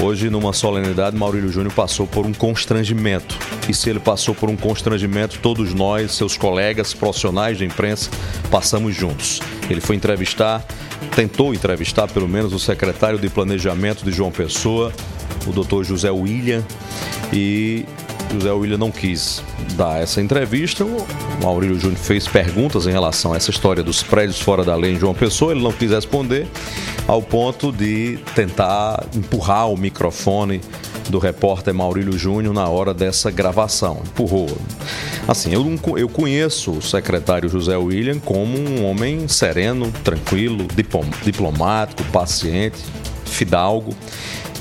Hoje, 0.00 0.30
numa 0.30 0.52
solenidade, 0.52 1.16
Maurílio 1.16 1.50
Júnior 1.50 1.74
passou 1.74 2.06
por 2.06 2.24
um 2.24 2.32
constrangimento. 2.32 3.36
E 3.68 3.74
se 3.74 3.90
ele 3.90 3.98
passou 3.98 4.32
por 4.32 4.48
um 4.48 4.56
constrangimento, 4.56 5.40
todos 5.40 5.74
nós, 5.74 6.12
seus 6.12 6.36
colegas 6.36 6.94
profissionais 6.94 7.58
de 7.58 7.64
imprensa, 7.64 8.08
passamos 8.48 8.94
juntos. 8.94 9.40
Ele 9.68 9.80
foi 9.80 9.96
entrevistar, 9.96 10.64
tentou 11.16 11.52
entrevistar 11.52 12.06
pelo 12.06 12.28
menos 12.28 12.52
o 12.52 12.60
secretário 12.60 13.18
de 13.18 13.28
Planejamento 13.28 14.04
de 14.04 14.12
João 14.12 14.30
Pessoa, 14.30 14.92
o 15.44 15.50
doutor 15.50 15.82
José 15.82 16.12
William, 16.12 16.62
e 17.32 17.84
José 18.32 18.52
William 18.52 18.78
não 18.78 18.90
quis 18.90 19.42
dar 19.74 20.02
essa 20.02 20.20
entrevista. 20.20 20.84
O 20.84 21.06
Maurílio 21.42 21.78
Júnior 21.78 21.98
fez 21.98 22.28
perguntas 22.28 22.86
em 22.86 22.90
relação 22.90 23.32
a 23.32 23.36
essa 23.36 23.50
história 23.50 23.82
dos 23.82 24.02
prédios 24.02 24.40
fora 24.40 24.64
da 24.64 24.74
lei 24.76 24.92
em 24.94 24.98
João 24.98 25.14
Pessoa. 25.14 25.52
Ele 25.52 25.62
não 25.62 25.72
quis 25.72 25.90
responder, 25.90 26.46
ao 27.06 27.22
ponto 27.22 27.72
de 27.72 28.18
tentar 28.34 29.04
empurrar 29.14 29.68
o 29.70 29.76
microfone 29.76 30.60
do 31.08 31.18
repórter 31.18 31.72
Maurílio 31.72 32.18
Júnior 32.18 32.52
na 32.52 32.68
hora 32.68 32.92
dessa 32.92 33.30
gravação. 33.30 34.02
Empurrou. 34.04 34.48
Assim, 35.26 35.52
eu, 35.52 35.78
eu 35.96 36.08
conheço 36.08 36.72
o 36.72 36.82
secretário 36.82 37.48
José 37.48 37.76
William 37.76 38.18
como 38.18 38.58
um 38.58 38.84
homem 38.84 39.26
sereno, 39.26 39.90
tranquilo, 40.04 40.66
diplom- 40.74 41.08
diplomático, 41.22 42.02
paciente, 42.12 42.78
fidalgo. 43.24 43.94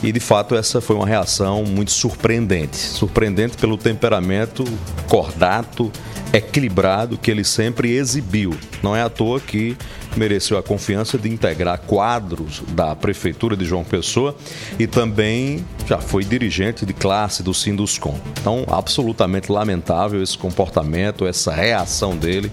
E 0.04 0.12
de 0.12 0.20
fato 0.20 0.56
essa 0.56 0.80
foi 0.80 0.96
uma 0.96 1.08
reação 1.08 1.64
muito 1.64 1.92
surpreendente. 1.92 2.78
Surpreendente 2.78 3.58
pelo 3.58 3.78
temperamento 3.78 4.64
cordato, 5.08 5.92
equilibrado 6.32 7.18
que 7.18 7.32
ele 7.32 7.44
sempre 7.44 7.96
exibiu. 7.96 8.56
Não 8.84 8.96
é 8.96 9.02
à 9.02 9.10
toa 9.10 9.40
que 9.40 9.76
mereceu 10.16 10.58
a 10.58 10.64
confiança 10.64 11.18
de 11.18 11.30
integrar 11.30 11.80
quadros 11.82 12.64
da 12.70 12.96
Prefeitura 12.96 13.56
de 13.56 13.66
João 13.66 13.84
Pessoa 13.84 14.36
e 14.78 14.88
também 14.88 15.66
já 15.88 16.00
foi 16.00 16.24
dirigente 16.24 16.86
de 16.86 16.94
classe 16.94 17.42
do 17.44 17.54
Sinduscom. 17.54 18.20
Então, 18.40 18.66
absolutamente 18.68 19.52
lamentável 19.52 20.22
esse 20.22 20.38
comportamento, 20.38 21.26
essa 21.26 21.54
reação 21.54 22.16
dele 22.16 22.52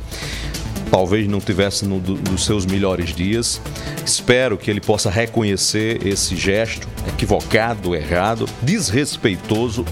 talvez 0.91 1.27
não 1.29 1.41
tivesse 1.41 1.85
no 1.85 1.99
do- 1.99 2.39
seus 2.39 2.65
melhores 2.67 3.15
dias. 3.15 3.61
Espero 4.05 4.57
que 4.59 4.71
ele 4.71 4.81
possa 4.81 5.11
reconhecer 5.11 6.07
esse 6.07 6.37
gesto 6.37 6.87
equivocado, 7.09 7.95
errado, 7.95 8.47
desrespeitoso 8.63 9.85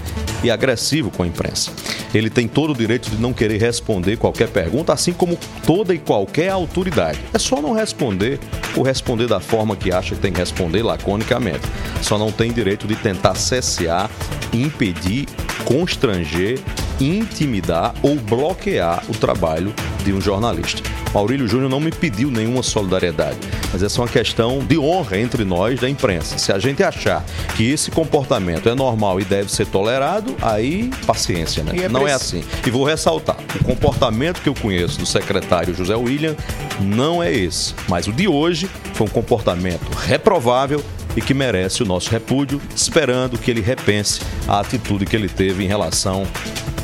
e 0.43 0.51
agressivo 0.51 1.09
com 1.11 1.23
a 1.23 1.27
imprensa. 1.27 1.71
Ele 2.13 2.29
tem 2.29 2.47
todo 2.47 2.71
o 2.71 2.75
direito 2.75 3.09
de 3.09 3.17
não 3.17 3.33
querer 3.33 3.59
responder 3.59 4.17
qualquer 4.17 4.47
pergunta, 4.49 4.93
assim 4.93 5.11
como 5.13 5.37
toda 5.65 5.93
e 5.95 5.97
qualquer 5.97 6.49
autoridade. 6.49 7.19
É 7.33 7.39
só 7.39 7.61
não 7.61 7.73
responder 7.73 8.39
ou 8.75 8.83
responder 8.83 9.27
da 9.27 9.39
forma 9.39 9.75
que 9.75 9.91
acha 9.91 10.13
que 10.15 10.21
tem 10.21 10.31
que 10.31 10.39
responder 10.39 10.83
laconicamente. 10.83 11.61
Só 12.01 12.17
não 12.17 12.31
tem 12.31 12.51
direito 12.51 12.85
de 12.87 12.95
tentar 12.95 13.35
cessear, 13.35 14.09
impedir, 14.53 15.25
constranger, 15.65 16.59
intimidar 16.99 17.93
ou 18.01 18.15
bloquear 18.15 19.03
o 19.09 19.13
trabalho 19.13 19.73
de 20.03 20.13
um 20.13 20.21
jornalista. 20.21 20.81
Maurílio 21.13 21.47
Júnior 21.47 21.69
não 21.69 21.79
me 21.79 21.91
pediu 21.91 22.31
nenhuma 22.31 22.63
solidariedade, 22.63 23.37
mas 23.71 23.83
essa 23.83 23.99
é 23.99 24.01
uma 24.01 24.07
questão 24.07 24.59
de 24.59 24.79
honra 24.79 25.17
entre 25.17 25.45
nós 25.45 25.79
da 25.79 25.87
imprensa. 25.87 26.37
Se 26.37 26.51
a 26.51 26.57
gente 26.57 26.81
achar 26.81 27.23
que 27.55 27.69
esse 27.69 27.91
comportamento 27.91 28.67
é 28.67 28.73
normal 28.73 29.19
e 29.19 29.23
deve 29.23 29.51
ser 29.51 29.67
tolerado, 29.67 30.35
aí 30.41 30.89
paciência, 31.05 31.63
né? 31.63 31.83
É 31.83 31.89
não 31.89 32.07
é 32.07 32.13
assim. 32.13 32.43
E 32.65 32.69
vou 32.71 32.83
ressaltar, 32.83 33.37
o 33.59 33.63
comportamento 33.63 34.41
que 34.41 34.49
eu 34.49 34.55
conheço 34.55 34.97
do 34.97 35.05
secretário 35.05 35.73
José 35.75 35.95
William 35.95 36.35
não 36.79 37.21
é 37.21 37.31
esse, 37.31 37.75
mas 37.87 38.07
o 38.07 38.11
de 38.11 38.27
hoje 38.27 38.69
foi 38.93 39.05
um 39.05 39.09
comportamento 39.09 39.87
reprovável 39.91 40.83
e 41.15 41.21
que 41.21 41.33
merece 41.33 41.83
o 41.83 41.85
nosso 41.85 42.09
repúdio, 42.09 42.61
esperando 42.75 43.37
que 43.37 43.51
ele 43.51 43.61
repense 43.61 44.21
a 44.47 44.59
atitude 44.59 45.05
que 45.05 45.15
ele 45.15 45.29
teve 45.29 45.63
em 45.63 45.67
relação 45.67 46.25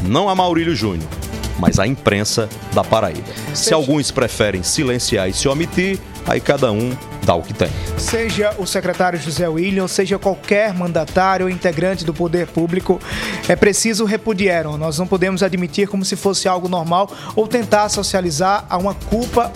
não 0.04 0.30
a 0.30 0.36
Maurílio 0.36 0.76
Júnior, 0.76 1.10
mas 1.58 1.80
à 1.80 1.86
imprensa 1.86 2.48
da 2.74 2.84
Paraíba. 2.84 3.28
Se 3.54 3.74
alguns 3.74 4.12
preferem 4.12 4.63
silenciar 4.63 5.30
e 5.30 5.34
se 5.34 5.48
omitir, 5.48 6.00
aí 6.26 6.39
cada 6.39 6.72
um 6.72 6.96
dá 7.24 7.36
o 7.36 7.42
que 7.42 7.54
tem. 7.54 7.70
Seja 7.98 8.56
o 8.58 8.65
secretário 8.65 9.20
José 9.20 9.48
William, 9.48 9.88
seja 9.88 10.18
qualquer 10.18 10.74
mandatário 10.74 11.46
ou 11.46 11.50
integrante 11.50 12.06
do 12.06 12.13
poder 12.13 12.48
público, 12.48 13.00
é 13.48 13.56
preciso 13.56 14.06
repudiar. 14.06 14.65
Nós 14.78 14.98
não 14.98 15.06
podemos 15.06 15.44
admitir 15.44 15.88
como 15.88 16.06
se 16.06 16.15
fosse 16.15 16.48
algo 16.48 16.70
normal 16.70 17.12
ou 17.36 17.48
tentar 17.48 17.89
socializar 17.89 18.65
a 18.70 18.78
uma 18.78 18.94
culpa 18.94 19.52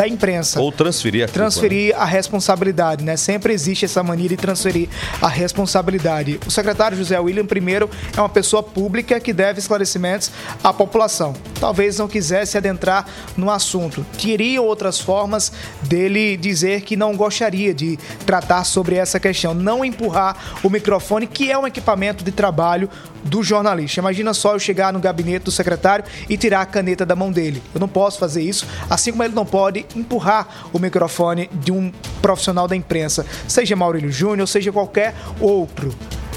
da 0.00 0.08
imprensa. 0.08 0.58
Ou 0.58 0.72
transferir 0.72 1.24
a 1.24 1.26
culpa, 1.26 1.38
né? 1.38 1.44
transferir 1.44 1.94
a 1.94 2.06
responsabilidade, 2.06 3.04
né? 3.04 3.18
Sempre 3.18 3.52
existe 3.52 3.84
essa 3.84 4.02
mania 4.02 4.30
de 4.30 4.36
transferir 4.36 4.88
a 5.20 5.28
responsabilidade. 5.28 6.40
O 6.46 6.50
secretário 6.50 6.96
José 6.96 7.20
William, 7.20 7.44
primeiro, 7.44 7.90
é 8.16 8.18
uma 8.18 8.28
pessoa 8.28 8.62
pública 8.62 9.20
que 9.20 9.30
deve 9.30 9.58
esclarecimentos 9.58 10.30
à 10.64 10.72
população. 10.72 11.34
Talvez 11.60 11.98
não 11.98 12.08
quisesse 12.08 12.56
adentrar 12.56 13.06
no 13.36 13.50
assunto. 13.50 14.06
Teria 14.18 14.62
outras 14.62 14.98
formas 14.98 15.52
dele 15.82 16.34
dizer 16.38 16.80
que 16.80 16.96
não 16.96 17.14
gostaria 17.14 17.74
de 17.74 17.98
tratar 18.24 18.64
sobre 18.64 18.96
essa 18.96 19.20
questão. 19.20 19.52
Não 19.52 19.84
empurrar 19.84 20.34
o 20.62 20.70
microfone, 20.70 21.26
que 21.26 21.50
é 21.50 21.58
um 21.58 21.66
equipamento 21.66 22.24
de 22.24 22.32
trabalho 22.32 22.88
do 23.24 23.42
jornalista. 23.42 24.00
Imagina 24.00 24.34
só 24.34 24.54
eu 24.54 24.58
chegar 24.58 24.92
no 24.92 25.00
gabinete 25.00 25.44
do 25.44 25.50
secretário 25.50 26.04
e 26.28 26.36
tirar 26.36 26.62
a 26.62 26.66
caneta 26.66 27.04
da 27.04 27.16
mão 27.16 27.30
dele. 27.30 27.62
Eu 27.74 27.80
não 27.80 27.88
posso 27.88 28.18
fazer 28.18 28.42
isso, 28.42 28.66
assim 28.88 29.10
como 29.10 29.22
ele 29.22 29.34
não 29.34 29.46
pode 29.46 29.86
empurrar 29.94 30.68
o 30.72 30.78
microfone 30.78 31.48
de 31.52 31.72
um 31.72 31.92
profissional 32.22 32.66
da 32.66 32.76
imprensa, 32.76 33.26
seja 33.46 33.76
Maurílio 33.76 34.10
Júnior, 34.10 34.46
seja 34.46 34.72
qualquer 34.72 35.14
outro. 35.40 35.94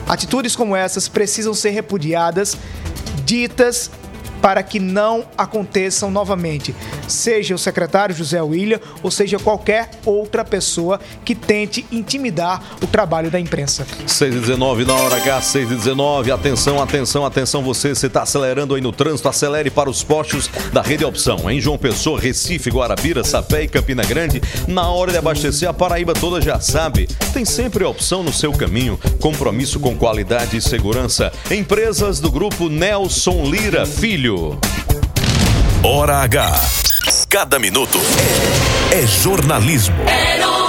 Atitudes 0.07 0.55
como 0.55 0.75
essas 0.75 1.07
precisam 1.07 1.53
ser 1.53 1.69
repudiadas, 1.69 2.57
ditas 3.25 3.89
para 4.43 4.61
que 4.61 4.77
não 4.77 5.23
aconteçam 5.37 6.11
novamente, 6.11 6.75
seja 7.07 7.55
o 7.55 7.57
secretário 7.57 8.13
José 8.13 8.41
William 8.41 8.77
ou 9.01 9.09
seja 9.09 9.39
qualquer 9.39 9.89
outra 10.05 10.43
pessoa 10.43 10.99
que 11.23 11.33
tente 11.33 11.85
intimidar 11.89 12.61
o 12.81 12.85
trabalho 12.85 13.31
da 13.31 13.39
imprensa. 13.39 13.87
6 14.05 14.35
e 14.35 14.39
19 14.39 14.83
na 14.83 14.95
hora 14.95 15.15
H, 15.15 15.41
6 15.43 15.71
e 15.71 15.75
19. 15.75 16.29
Atenção, 16.29 16.83
atenção, 16.83 17.25
atenção. 17.25 17.63
Você, 17.63 17.95
você 17.95 18.07
está 18.07 18.23
acelerando 18.23 18.75
aí 18.75 18.81
no 18.81 18.91
trânsito, 18.91 19.29
acelere 19.29 19.69
para 19.69 19.89
os 19.89 20.03
postos 20.03 20.49
da 20.73 20.81
Rede 20.81 21.05
Opção. 21.05 21.49
Em 21.49 21.61
João 21.61 21.77
Pessoa, 21.77 22.19
Recife, 22.19 22.69
Guarabira, 22.69 23.23
Sapé 23.23 23.63
e 23.63 23.67
Campina 23.69 24.03
Grande. 24.03 24.41
Na 24.67 24.89
hora 24.89 25.13
de 25.13 25.17
abastecer, 25.19 25.69
a 25.69 25.73
Paraíba 25.73 26.13
toda 26.13 26.41
já 26.41 26.59
sabe. 26.59 27.07
Tem 27.33 27.45
sempre 27.45 27.85
opção 27.85 28.21
no 28.21 28.33
seu 28.33 28.51
caminho. 28.51 28.99
Compromisso 29.21 29.79
com 29.79 29.95
qualidade 29.95 30.57
e 30.57 30.61
segurança. 30.61 31.31
Empresas 31.49 32.19
do 32.19 32.29
grupo 32.29 32.67
Nelson 32.67 33.45
Lira 33.45 33.85
Filho. 33.85 34.32
Hora 35.83 36.21
H. 36.23 36.51
Cada 37.29 37.59
minuto 37.59 37.99
é 38.91 39.05
jornalismo. 39.05 39.95
Eram 40.07 40.53
City. 40.53 40.62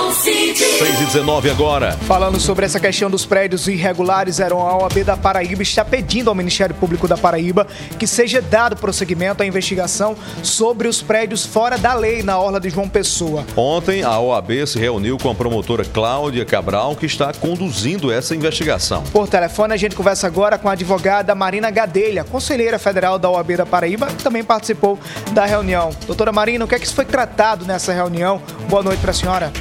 6 0.79 1.03
e 1.03 1.05
19 1.05 1.51
agora. 1.51 1.93
Falando 1.93 2.41
sobre 2.41 2.67
essa 2.67 2.81
questão 2.81 3.09
dos 3.09 3.25
prédios 3.25 3.69
irregulares, 3.69 4.41
a 4.41 4.53
OAB 4.53 5.05
da 5.05 5.17
Paraíba 5.17 5.63
está 5.63 5.85
pedindo 5.85 6.29
ao 6.29 6.35
Ministério 6.35 6.75
Público 6.75 7.07
da 7.07 7.17
Paraíba 7.17 7.65
que 7.97 8.09
seja 8.09 8.43
dado 8.43 8.75
prosseguimento 8.75 9.41
à 9.41 9.47
investigação 9.47 10.17
sobre 10.43 10.89
os 10.89 11.01
prédios 11.01 11.47
fora 11.47 11.79
da 11.79 11.95
lei 11.95 12.25
na 12.25 12.41
Orla 12.41 12.59
de 12.59 12.71
João 12.71 12.89
Pessoa. 12.89 13.45
Ontem, 13.57 14.03
a 14.03 14.19
OAB 14.19 14.67
se 14.67 14.77
reuniu 14.77 15.17
com 15.17 15.31
a 15.31 15.35
promotora 15.35 15.85
Cláudia 15.85 16.45
Cabral, 16.45 16.97
que 16.97 17.07
está 17.07 17.33
conduzindo 17.33 18.11
essa 18.11 18.35
investigação. 18.35 19.05
Por 19.13 19.29
telefone, 19.29 19.75
a 19.75 19.77
gente 19.77 19.95
conversa 19.95 20.27
agora 20.27 20.59
com 20.59 20.69
a 20.69 20.73
advogada 20.73 21.37
Marina 21.37 21.71
Gadelha, 21.71 22.25
conselheira 22.25 22.81
federal 22.81 23.17
da 23.17 23.31
OAB 23.31 23.59
da 23.59 23.67
Paraíba, 23.67 24.09
que 24.09 24.25
também 24.25 24.43
participou 24.43 24.99
da 25.31 25.45
reunião. 25.47 25.91
Doutora 26.05 26.33
Marina, 26.33 26.65
o 26.65 26.69
que 26.69 26.75
é 26.75 26.81
que 26.81 26.89
foi 26.93 27.05
tratado 27.05 27.65
nessa 27.65 27.93
reunião? 27.93 28.43
Boa 28.69 28.83
noite 28.83 28.99
para 28.99 29.13
a 29.13 29.15
senhora. 29.15 29.53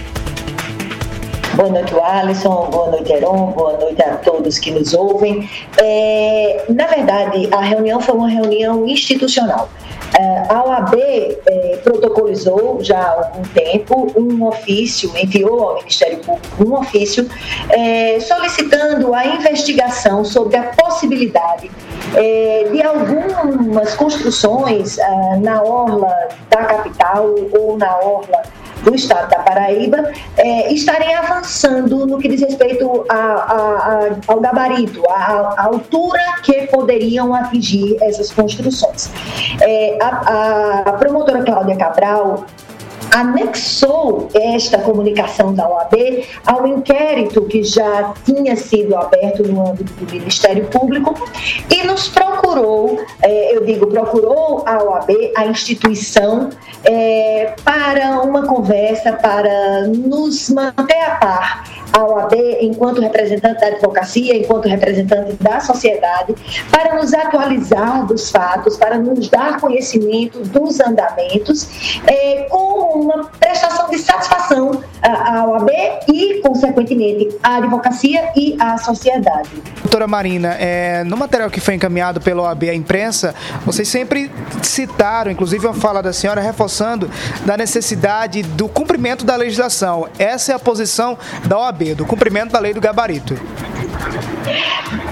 Boa 1.55 1.69
noite, 1.69 1.93
Alisson. 1.93 2.67
Boa 2.71 2.89
noite, 2.89 3.13
Heron. 3.13 3.51
Boa 3.51 3.77
noite 3.77 4.01
a 4.01 4.15
todos 4.17 4.57
que 4.57 4.71
nos 4.71 4.91
ouvem. 4.95 5.47
É, 5.77 6.65
na 6.67 6.87
verdade, 6.87 7.47
a 7.51 7.61
reunião 7.61 8.01
foi 8.01 8.15
uma 8.15 8.27
reunião 8.27 8.87
institucional. 8.87 9.69
É, 10.19 10.51
a 10.51 10.63
OAB 10.63 10.95
é, 10.95 11.79
protocolizou 11.83 12.79
já 12.81 12.99
há 12.99 13.11
algum 13.11 13.43
tempo 13.43 14.11
um 14.15 14.47
ofício, 14.47 15.11
enviou 15.15 15.69
ao 15.69 15.75
Ministério 15.75 16.17
Público 16.19 16.63
um 16.63 16.73
ofício 16.73 17.29
é, 17.69 18.19
solicitando 18.19 19.13
a 19.13 19.23
investigação 19.23 20.25
sobre 20.25 20.57
a 20.57 20.63
possibilidade 20.63 21.69
de 22.71 22.81
algumas 22.83 23.95
construções 23.95 24.97
na 25.41 25.63
orla 25.63 26.13
da 26.47 26.63
capital 26.63 27.33
ou 27.51 27.75
na 27.75 27.97
orla 27.97 28.43
do 28.83 28.93
estado 28.95 29.29
da 29.29 29.39
Paraíba 29.39 30.11
é, 30.37 30.71
estarem 30.73 31.13
avançando 31.15 32.05
no 32.05 32.17
que 32.19 32.27
diz 32.27 32.41
respeito 32.41 33.05
a- 33.09 33.15
a- 33.15 33.17
a- 33.17 34.09
ao 34.27 34.39
gabarito, 34.39 35.03
à, 35.09 35.55
altura 35.65 36.19
que 36.43 36.67
poderiam 36.67 37.33
atingir 37.33 37.97
essas 38.01 38.31
construções. 38.31 39.09
É, 39.61 39.97
a 40.01 40.93
promotora 40.99 41.43
Cláudia 41.43 41.75
Cabral 41.77 42.45
anexou 43.13 44.27
esta 44.33 44.79
comunicação 44.79 45.53
da 45.53 45.69
OAB 45.69 46.25
ao 46.45 46.65
inquérito 46.67 47.43
que 47.43 47.63
já 47.63 48.13
tinha 48.25 48.55
sido 48.55 48.95
aberto 48.95 49.43
no 49.43 49.69
âmbito 49.69 49.93
do 49.93 50.11
Ministério 50.11 50.65
Público 50.65 51.13
e 51.69 51.83
nos 51.85 52.09
procurou, 52.09 52.99
eh, 53.21 53.55
eu 53.55 53.63
digo, 53.63 53.87
procurou 53.87 54.63
a 54.65 54.83
OAB, 54.83 55.31
a 55.37 55.45
instituição, 55.45 56.49
eh, 56.83 57.53
para 57.63 58.19
uma 58.21 58.47
conversa, 58.47 59.13
para 59.13 59.87
nos 59.87 60.49
manter 60.49 61.01
a 61.03 61.15
par 61.15 61.63
a 61.93 62.03
OAB 62.03 62.33
enquanto 62.61 63.01
representante 63.01 63.61
da 63.61 63.67
advocacia, 63.67 64.35
enquanto 64.35 64.67
representante 64.67 65.35
da 65.39 65.59
sociedade, 65.59 66.35
para 66.71 66.95
nos 66.95 67.13
atualizar 67.13 68.05
dos 68.05 68.31
fatos, 68.31 68.75
para 68.77 68.97
nos 68.97 69.29
dar 69.29 69.59
conhecimento 69.59 70.39
dos 70.39 70.79
andamentos, 70.79 72.01
eh, 72.07 72.47
com 72.49 72.99
uma 73.01 73.25
prestação 73.39 73.89
de 73.89 73.99
satisfação 73.99 74.83
à 75.01 75.45
OAB 75.45 75.69
e, 76.11 76.41
consequentemente, 76.41 77.37
à 77.43 77.57
advocacia 77.57 78.31
e 78.35 78.57
à 78.59 78.77
sociedade. 78.77 79.49
Doutora 79.81 80.07
Marina, 80.07 80.55
é, 80.59 81.03
no 81.03 81.15
material 81.15 81.49
que 81.49 81.59
foi 81.59 81.75
encaminhado 81.75 82.19
pela 82.19 82.43
OAB 82.43 82.69
à 82.69 82.73
imprensa, 82.73 83.35
vocês 83.65 83.87
sempre 83.87 84.31
citaram, 84.61 85.31
inclusive 85.31 85.67
uma 85.67 85.73
fala 85.73 86.01
da 86.01 86.11
senhora, 86.11 86.41
reforçando 86.41 87.09
da 87.45 87.55
necessidade 87.55 88.41
do 88.41 88.67
cumprimento 88.67 89.25
da 89.25 89.35
legislação. 89.35 90.07
Essa 90.17 90.53
é 90.53 90.55
a 90.55 90.59
posição 90.59 91.17
da 91.45 91.59
OAB, 91.59 91.82
do 91.93 92.05
cumprimento 92.05 92.51
da 92.51 92.59
lei 92.59 92.73
do 92.73 92.79
gabarito. 92.79 93.37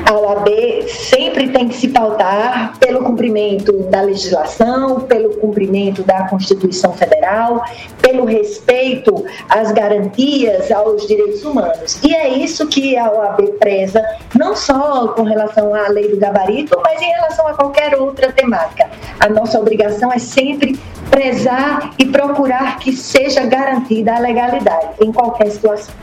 A 0.06 0.14
OAB 0.14 0.50
sempre 0.90 1.50
tem 1.50 1.70
que 1.70 1.76
se 1.76 1.88
pautar 1.88 2.78
pelo 2.80 3.04
cumprimento 3.04 3.72
da 3.84 4.02
legislação, 4.02 5.02
pelo 5.02 5.30
cumprimento 5.38 6.04
da 6.04 6.28
Constituição 6.28 6.92
Federal, 6.92 7.64
pelo 8.02 8.26
respeito 8.26 9.24
às 9.48 9.72
garantias 9.72 10.70
aos 10.72 11.08
direitos 11.08 11.46
humanos. 11.46 11.98
E 12.04 12.14
é 12.14 12.28
isso 12.28 12.68
que 12.68 12.98
a 12.98 13.10
OAB 13.10 13.54
preza, 13.60 14.04
não 14.38 14.54
só 14.54 15.10
com 15.10 15.24
relação 15.24 15.74
à 15.74 15.88
lei 15.88 16.10
do 16.10 16.18
gabarito, 16.18 16.78
mas 16.84 17.02
em 17.02 17.10
relação 17.12 17.48
a 17.48 17.54
qualquer 17.54 17.96
outra 17.96 18.34
temática. 18.34 18.90
A 19.20 19.30
nossa 19.30 19.60
obrigação 19.60 20.12
é 20.12 20.20
sempre 20.20 20.78
prezar 21.10 21.92
e 21.98 22.06
procurar 22.06 22.80
que 22.80 22.92
seja 22.92 23.46
garantida 23.46 24.16
a 24.16 24.20
legalidade 24.20 24.90
em 25.00 25.12
qualquer 25.12 25.52
situação. 25.52 25.94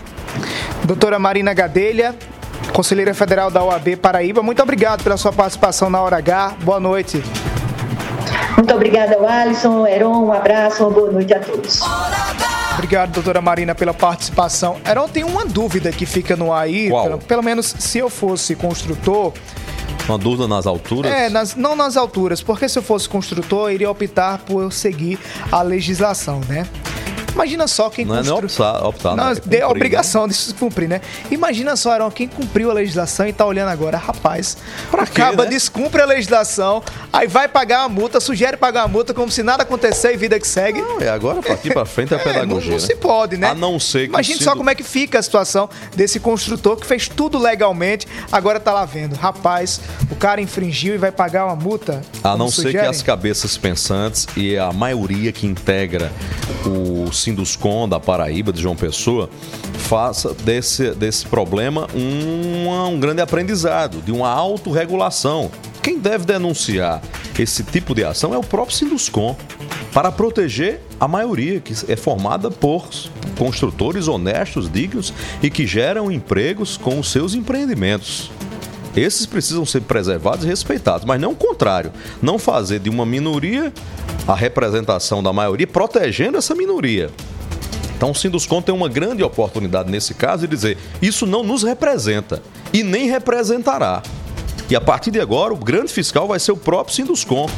Doutora 0.88 1.18
Marina 1.18 1.52
Gadelha, 1.52 2.14
conselheira 2.72 3.12
federal 3.12 3.50
da 3.50 3.62
OAB 3.62 3.96
Paraíba, 4.00 4.42
muito 4.42 4.62
obrigado 4.62 5.02
pela 5.04 5.18
sua 5.18 5.30
participação 5.30 5.90
na 5.90 6.00
Hora 6.00 6.16
H. 6.16 6.54
Boa 6.62 6.80
noite. 6.80 7.22
Muito 8.56 8.72
obrigada, 8.74 9.18
Alisson, 9.28 9.86
Heron, 9.86 10.24
um 10.24 10.32
abraço, 10.32 10.82
uma 10.84 10.90
boa 10.90 11.12
noite 11.12 11.34
a 11.34 11.40
todos. 11.40 11.82
Obrigado, 12.72 13.10
doutora 13.12 13.42
Marina, 13.42 13.74
pela 13.74 13.92
participação. 13.92 14.78
Heron, 14.88 15.08
tem 15.08 15.24
uma 15.24 15.44
dúvida 15.44 15.92
que 15.92 16.06
fica 16.06 16.34
no 16.36 16.50
ar 16.54 16.62
aí. 16.62 16.88
Pelo, 16.88 17.18
pelo 17.18 17.42
menos 17.42 17.66
se 17.78 17.98
eu 17.98 18.08
fosse 18.08 18.54
construtor, 18.56 19.34
Uma 20.08 20.16
dúvida 20.16 20.48
nas 20.48 20.66
alturas? 20.66 21.12
É, 21.12 21.28
nas- 21.28 21.54
não 21.54 21.76
nas 21.76 21.98
alturas, 21.98 22.42
porque 22.42 22.66
se 22.66 22.78
eu 22.78 22.82
fosse 22.82 23.06
construtor, 23.06 23.68
eu 23.68 23.74
iria 23.74 23.90
optar 23.90 24.38
por 24.38 24.72
seguir 24.72 25.18
a 25.52 25.60
legislação, 25.60 26.40
né? 26.48 26.66
Imagina 27.38 27.68
só 27.68 27.88
quem 27.88 28.04
Não 28.04 28.14
é 28.16 28.18
construiu. 28.18 28.46
optar, 28.46 28.84
optar 28.84 29.16
Não, 29.16 29.24
né? 29.26 29.32
É 29.32 29.34
cumprir, 29.36 29.64
obrigação 29.64 30.26
de 30.26 30.34
se 30.34 30.52
cumprir, 30.54 30.88
né? 30.88 31.00
Imagina 31.30 31.76
só, 31.76 31.92
Arão, 31.92 32.10
quem 32.10 32.26
cumpriu 32.26 32.68
a 32.68 32.74
legislação 32.74 33.28
e 33.28 33.32
tá 33.32 33.46
olhando 33.46 33.68
agora, 33.68 33.96
rapaz, 33.96 34.56
acaba, 34.92 35.44
né? 35.44 35.50
descumpre 35.50 36.02
a 36.02 36.04
legislação, 36.04 36.82
aí 37.12 37.28
vai 37.28 37.46
pagar 37.46 37.80
uma 37.82 37.88
multa, 37.88 38.18
sugere 38.18 38.56
pagar 38.56 38.82
uma 38.82 38.88
multa 38.88 39.14
como 39.14 39.30
se 39.30 39.44
nada 39.44 39.62
aconteceu 39.62 40.12
e 40.12 40.16
vida 40.16 40.38
que 40.40 40.46
segue. 40.48 40.80
Não, 40.82 41.00
é 41.00 41.08
agora, 41.08 41.40
daqui 41.40 41.70
pra 41.72 41.84
frente 41.84 42.12
é 42.12 42.16
a 42.16 42.20
É, 42.20 42.24
pedagogia. 42.24 42.70
não, 42.72 42.76
não 42.76 42.80
né? 42.82 42.86
se 42.86 42.96
pode, 42.96 43.36
né? 43.36 43.48
A 43.50 43.54
não 43.54 43.78
ser 43.78 44.00
que 44.08 44.14
Imagine 44.14 44.40
o 44.40 44.42
só 44.42 44.56
como 44.56 44.68
é 44.70 44.74
que 44.74 44.82
fica 44.82 45.18
a 45.20 45.22
situação 45.22 45.70
desse 45.94 46.18
construtor 46.18 46.76
que 46.76 46.86
fez 46.86 47.08
tudo 47.08 47.38
legalmente, 47.38 48.06
agora 48.32 48.58
tá 48.58 48.72
lá 48.72 48.84
vendo. 48.84 49.14
Rapaz, 49.14 49.80
o 50.10 50.16
cara 50.16 50.40
infringiu 50.40 50.94
e 50.94 50.98
vai 50.98 51.12
pagar 51.12 51.44
uma 51.46 51.54
multa. 51.56 52.02
A 52.24 52.36
não 52.36 52.48
ser 52.50 52.56
que 52.56 52.62
sugerem? 52.68 52.88
as 52.88 53.00
cabeças 53.02 53.56
pensantes 53.56 54.26
e 54.36 54.58
a 54.58 54.72
maioria 54.72 55.30
que 55.30 55.46
integra 55.46 56.10
o 56.66 57.10
Sinduscom 57.28 57.88
da 57.88 58.00
Paraíba, 58.00 58.52
de 58.52 58.62
João 58.62 58.74
Pessoa, 58.74 59.28
faça 59.74 60.32
desse, 60.32 60.92
desse 60.92 61.26
problema 61.26 61.86
um, 61.94 62.88
um 62.88 62.98
grande 62.98 63.20
aprendizado, 63.20 64.00
de 64.00 64.10
uma 64.10 64.28
autorregulação. 64.30 65.50
Quem 65.82 65.98
deve 65.98 66.24
denunciar 66.24 67.02
esse 67.38 67.62
tipo 67.62 67.94
de 67.94 68.04
ação 68.04 68.34
é 68.34 68.38
o 68.38 68.42
próprio 68.42 68.76
Sinduscom, 68.76 69.36
para 69.92 70.10
proteger 70.10 70.80
a 70.98 71.08
maioria, 71.08 71.60
que 71.60 71.74
é 71.90 71.96
formada 71.96 72.50
por 72.50 72.88
construtores 73.36 74.08
honestos, 74.08 74.70
dignos 74.70 75.12
e 75.42 75.50
que 75.50 75.66
geram 75.66 76.10
empregos 76.10 76.76
com 76.76 76.98
os 76.98 77.10
seus 77.10 77.34
empreendimentos. 77.34 78.30
Esses 78.96 79.26
precisam 79.26 79.64
ser 79.64 79.82
preservados 79.82 80.44
e 80.44 80.48
respeitados, 80.48 81.04
mas 81.04 81.20
não 81.20 81.32
o 81.32 81.36
contrário. 81.36 81.92
Não 82.20 82.38
fazer 82.38 82.80
de 82.80 82.90
uma 82.90 83.06
minoria 83.06 83.72
a 84.28 84.34
representação 84.34 85.22
da 85.22 85.32
maioria, 85.32 85.66
protegendo 85.66 86.36
essa 86.36 86.54
minoria. 86.54 87.10
Então 87.96 88.12
o 88.12 88.14
Sinduscom 88.14 88.62
tem 88.62 88.74
uma 88.74 88.88
grande 88.88 89.24
oportunidade 89.24 89.90
nesse 89.90 90.14
caso 90.14 90.42
de 90.42 90.54
dizer: 90.54 90.78
isso 91.02 91.26
não 91.26 91.42
nos 91.42 91.62
representa 91.62 92.42
e 92.72 92.84
nem 92.84 93.08
representará. 93.08 94.02
E 94.70 94.76
a 94.76 94.80
partir 94.80 95.10
de 95.10 95.18
agora, 95.18 95.52
o 95.54 95.56
grande 95.56 95.92
fiscal 95.92 96.28
vai 96.28 96.38
ser 96.38 96.52
o 96.52 96.56
próprio 96.56 96.94
Sinduscom, 96.94 97.48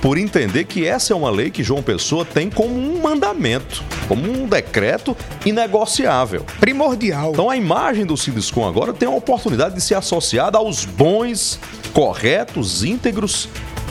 por 0.00 0.16
entender 0.16 0.64
que 0.64 0.86
essa 0.86 1.12
é 1.12 1.16
uma 1.16 1.30
lei 1.30 1.50
que 1.50 1.62
João 1.62 1.82
Pessoa 1.82 2.24
tem 2.24 2.48
como 2.48 2.74
um 2.74 3.00
mandamento, 3.02 3.84
como 4.08 4.22
um 4.22 4.48
decreto 4.48 5.14
inegociável. 5.44 6.44
Primordial. 6.58 7.32
Então 7.32 7.50
a 7.50 7.56
imagem 7.56 8.06
do 8.06 8.16
Sinduscom 8.16 8.66
agora 8.66 8.94
tem 8.94 9.06
a 9.06 9.12
oportunidade 9.12 9.74
de 9.74 9.82
ser 9.82 9.94
associada 9.94 10.56
aos 10.56 10.86
bons, 10.86 11.60
corretos, 11.92 12.82
íntegros 12.82 13.48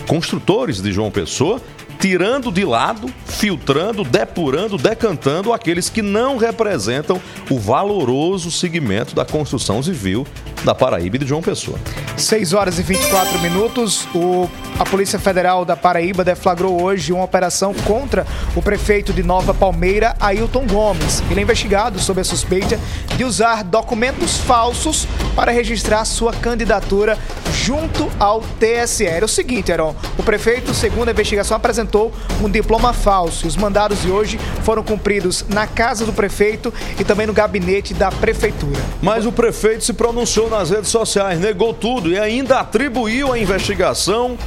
construtores 0.07 0.81
de 0.81 0.91
João 0.91 1.11
Pessoa, 1.11 1.61
tirando 1.99 2.49
de 2.49 2.63
lado, 2.63 3.13
filtrando, 3.25 4.05
depurando, 4.05 4.77
decantando 4.77 5.51
aqueles 5.51 5.89
que 5.89 6.01
não 6.01 6.37
representam 6.37 7.21
o 7.49 7.59
valoroso 7.59 8.49
segmento 8.49 9.13
da 9.13 9.25
construção 9.25 9.83
civil 9.83 10.25
da 10.63 10.73
Paraíba 10.73 11.17
e 11.17 11.19
de 11.19 11.27
João 11.27 11.41
Pessoa. 11.41 11.77
6 12.17 12.53
horas 12.53 12.79
e 12.79 12.83
24 12.83 13.39
minutos. 13.39 14.07
O, 14.13 14.49
a 14.77 14.85
Polícia 14.85 15.19
Federal 15.19 15.65
da 15.65 15.75
Paraíba 15.75 16.23
deflagrou 16.23 16.81
hoje 16.81 17.11
uma 17.13 17.23
operação 17.23 17.73
contra 17.85 18.25
o 18.55 18.61
prefeito 18.61 19.13
de 19.13 19.23
Nova 19.23 19.53
Palmeira, 19.53 20.15
Ailton 20.19 20.65
Gomes. 20.67 21.21
Ele 21.29 21.39
é 21.39 21.43
investigado 21.43 21.99
sob 21.99 22.21
a 22.21 22.23
suspeita 22.23 22.79
de 23.15 23.23
usar 23.23 23.63
documentos 23.63 24.37
falsos 24.37 25.07
para 25.35 25.51
registrar 25.51 26.05
sua 26.05 26.33
candidatura 26.33 27.17
junto 27.53 28.09
ao 28.19 28.41
TSE. 28.41 29.05
Era 29.05 29.25
o 29.25 29.29
seguinte, 29.29 29.71
Heron, 29.71 29.95
o 30.17 30.23
prefeito, 30.23 30.73
segundo 30.73 31.09
a 31.09 31.11
investigação, 31.11 31.55
apresentou 31.57 31.88
um 32.43 32.49
diploma 32.49 32.93
falso. 32.93 33.47
Os 33.47 33.55
mandados 33.55 34.01
de 34.01 34.11
hoje 34.11 34.39
foram 34.63 34.83
cumpridos 34.83 35.45
na 35.49 35.65
casa 35.65 36.05
do 36.05 36.13
prefeito 36.13 36.73
e 36.99 37.03
também 37.03 37.27
no 37.27 37.33
gabinete 37.33 37.93
da 37.93 38.11
prefeitura. 38.11 38.79
Mas 39.01 39.25
o 39.25 39.31
prefeito 39.31 39.83
se 39.83 39.93
pronunciou 39.93 40.49
nas 40.49 40.69
redes 40.69 40.89
sociais, 40.89 41.39
negou 41.39 41.73
tudo 41.73 42.09
e 42.09 42.19
ainda 42.19 42.59
atribuiu 42.59 43.33
a 43.33 43.39
investigação 43.39 44.37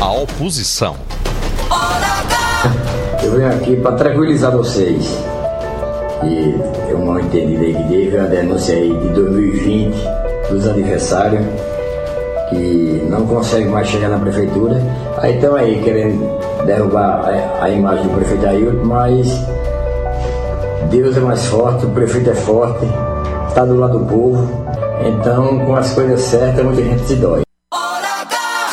à 0.00 0.10
oposição. 0.10 0.96
Eu 3.22 3.32
venho 3.32 3.48
aqui 3.48 3.76
para 3.76 3.96
tranquilizar 3.96 4.52
vocês. 4.52 5.04
E 6.24 6.90
eu 6.90 6.98
mal 6.98 7.20
entendido 7.20 7.62
aí 7.62 7.74
que 7.74 7.88
teve 7.88 8.18
a 8.18 8.24
denúncia 8.24 8.74
aí 8.74 8.88
de 8.88 9.08
2020 9.10 9.96
dos 10.50 10.66
aniversários 10.66 11.44
que 12.48 13.06
não 13.08 13.26
consegue 13.26 13.68
mais 13.68 13.88
chegar 13.88 14.08
na 14.08 14.18
prefeitura. 14.18 14.80
Aí 15.18 15.34
estão 15.34 15.54
aí 15.56 15.80
querendo 15.82 16.38
derrubar 16.64 17.22
a, 17.24 17.64
a 17.64 17.70
imagem 17.70 18.04
do 18.04 18.14
prefeito 18.14 18.46
Ailton, 18.46 18.84
mas 18.84 19.28
Deus 20.90 21.16
é 21.16 21.20
mais 21.20 21.44
forte, 21.46 21.86
o 21.86 21.90
prefeito 21.90 22.30
é 22.30 22.34
forte, 22.34 22.86
está 23.48 23.64
do 23.64 23.76
lado 23.76 23.98
do 23.98 24.06
povo. 24.06 24.48
Então, 25.04 25.58
com 25.60 25.76
as 25.76 25.92
coisas 25.92 26.20
certas, 26.20 26.64
muita 26.64 26.82
gente 26.82 27.02
se 27.02 27.16
dói. 27.16 27.42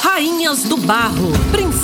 Rainhas 0.02 0.64
do 0.64 0.78
Barro, 0.78 1.32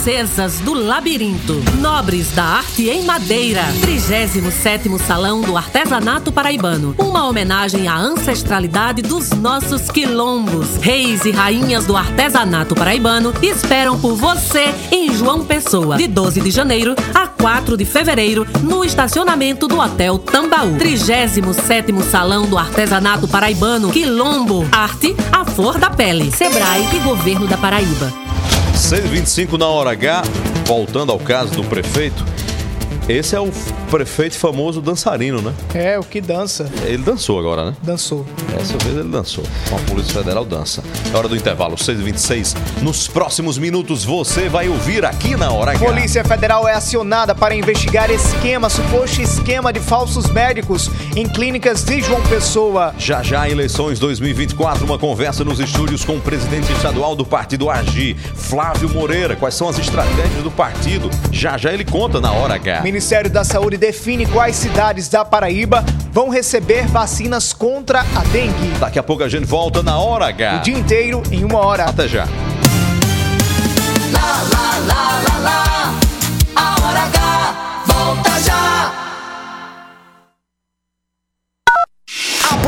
princesas 0.02 0.60
do 0.62 0.74
Labirinto, 0.74 1.62
Nobres 1.78 2.32
da 2.32 2.44
Arte 2.44 2.90
em 2.90 3.04
Madeira, 3.04 3.62
37º 3.82 5.00
Salão 5.00 5.42
do 5.42 5.56
Artesanato 5.56 6.32
Paraibano, 6.32 6.96
uma 6.98 7.28
homenagem 7.28 7.88
à 7.88 8.00
ancestralidade 8.00 9.04
dos 9.04 9.30
nossos 9.30 9.92
quilombos. 9.92 10.78
Reis 10.78 11.24
e 11.24 11.30
rainhas 11.30 11.86
do 11.86 11.96
artesanato 11.96 12.74
paraibano 12.74 13.32
esperam 13.44 14.00
por 14.00 14.16
você 14.16 14.74
em 14.92 15.14
João 15.14 15.46
Pessoa, 15.46 15.98
de 15.98 16.08
12 16.08 16.42
de 16.42 16.50
janeiro 16.50 16.96
a 17.14 17.28
4 17.28 17.78
de 17.78 17.86
fevereiro, 17.86 18.48
no 18.64 18.84
estacionamento 18.84 19.68
do 19.68 19.80
Hotel 19.80 20.18
Tambaú. 20.18 20.78
37º 20.78 22.02
Salão 22.02 22.48
do 22.48 22.58
Artesanato 22.58 23.28
Paraibano, 23.28 23.92
Quilombo, 23.92 24.68
Arte, 24.72 25.16
a 25.32 25.46
Flor 25.46 25.78
da 25.78 25.92
Pele, 25.92 26.32
Sebrae 26.32 26.88
e 26.92 27.00
Governo 27.02 27.46
da 27.46 27.58
Paraíba. 27.58 28.31
6h25 28.82 29.58
na 29.58 29.68
hora 29.68 29.92
H, 29.92 30.24
voltando 30.66 31.12
ao 31.12 31.20
caso 31.20 31.54
do 31.54 31.64
prefeito. 31.64 32.26
Esse 33.12 33.36
é 33.36 33.40
o 33.42 33.52
prefeito 33.90 34.38
famoso 34.38 34.82
dançarino, 34.82 35.42
né? 35.42 35.54
É, 35.74 36.00
o 36.00 36.04
que 36.04 36.22
dança. 36.22 36.72
Ele 36.86 37.04
dançou 37.04 37.38
agora, 37.38 37.66
né? 37.66 37.76
Dançou. 37.84 38.26
Dessa 38.50 38.78
vez 38.78 38.96
ele 38.96 39.10
dançou. 39.10 39.44
Com 39.70 39.76
a 39.76 39.80
Polícia 39.80 40.14
Federal 40.14 40.46
dança. 40.46 40.82
É 41.14 41.18
hora 41.18 41.28
do 41.28 41.36
intervalo, 41.36 41.76
6h26. 41.76 42.56
Nos 42.82 43.10
próximos 43.10 43.58
minutos 43.58 44.06
você 44.06 44.48
vai 44.48 44.70
ouvir 44.70 45.04
aqui 45.04 45.36
na 45.36 45.52
Hora 45.52 45.72
H. 45.72 45.86
Polícia 45.86 46.24
Federal 46.24 46.66
é 46.66 46.74
acionada 46.74 47.36
para 47.36 47.54
investigar 47.54 48.10
esquema, 48.10 48.70
suposto 48.70 49.22
esquema 49.22 49.74
de 49.74 49.82
falsos 49.82 50.30
médicos 50.30 50.90
em 51.14 51.28
clínicas 51.28 51.84
de 51.84 52.02
João 52.02 52.22
Pessoa. 52.24 52.96
Já 52.98 53.22
já, 53.22 53.50
eleições 53.50 54.00
2024, 54.00 54.86
uma 54.86 54.98
conversa 54.98 55.44
nos 55.44 55.60
estúdios 55.60 56.06
com 56.06 56.16
o 56.16 56.22
presidente 56.22 56.72
estadual 56.72 57.14
do 57.14 57.26
partido 57.26 57.70
AGI, 57.70 58.16
Flávio 58.36 58.88
Moreira. 58.88 59.36
Quais 59.36 59.56
são 59.56 59.68
as 59.68 59.78
estratégias 59.78 60.44
do 60.44 60.52
partido? 60.52 61.10
Já 61.30 61.58
já 61.58 61.74
ele 61.74 61.84
conta 61.84 62.22
na 62.22 62.32
Hora 62.32 62.54
H. 62.54 62.80
Ministério 62.84 63.01
da 63.32 63.44
Saúde 63.44 63.78
define 63.78 64.28
quais 64.28 64.56
cidades 64.56 65.10
da 65.10 65.26
Paraíba 65.26 65.84
vão 66.14 66.30
receber 66.30 66.86
vacinas 66.88 67.52
contra 67.52 68.02
a 68.02 68.24
dengue. 68.32 68.78
Daqui 68.80 69.00
a 69.00 69.04
pouco 69.04 69.24
a 69.24 69.28
gente 69.28 69.46
volta 69.46 69.82
na 69.82 69.98
Hora 69.98 70.28
H. 70.28 70.58
O 70.58 70.62
dia 70.62 70.78
inteiro 70.78 71.24
em 71.32 71.44
uma 71.44 71.60
hora. 71.60 71.86
Até 71.86 72.08
já. 72.08 72.26
Lá, 74.14 74.44
lá, 74.54 74.78
lá, 74.88 75.22
lá, 75.28 75.40
lá. 75.40 76.00
A 76.56 76.88
hora 76.88 77.00
H 77.00 77.41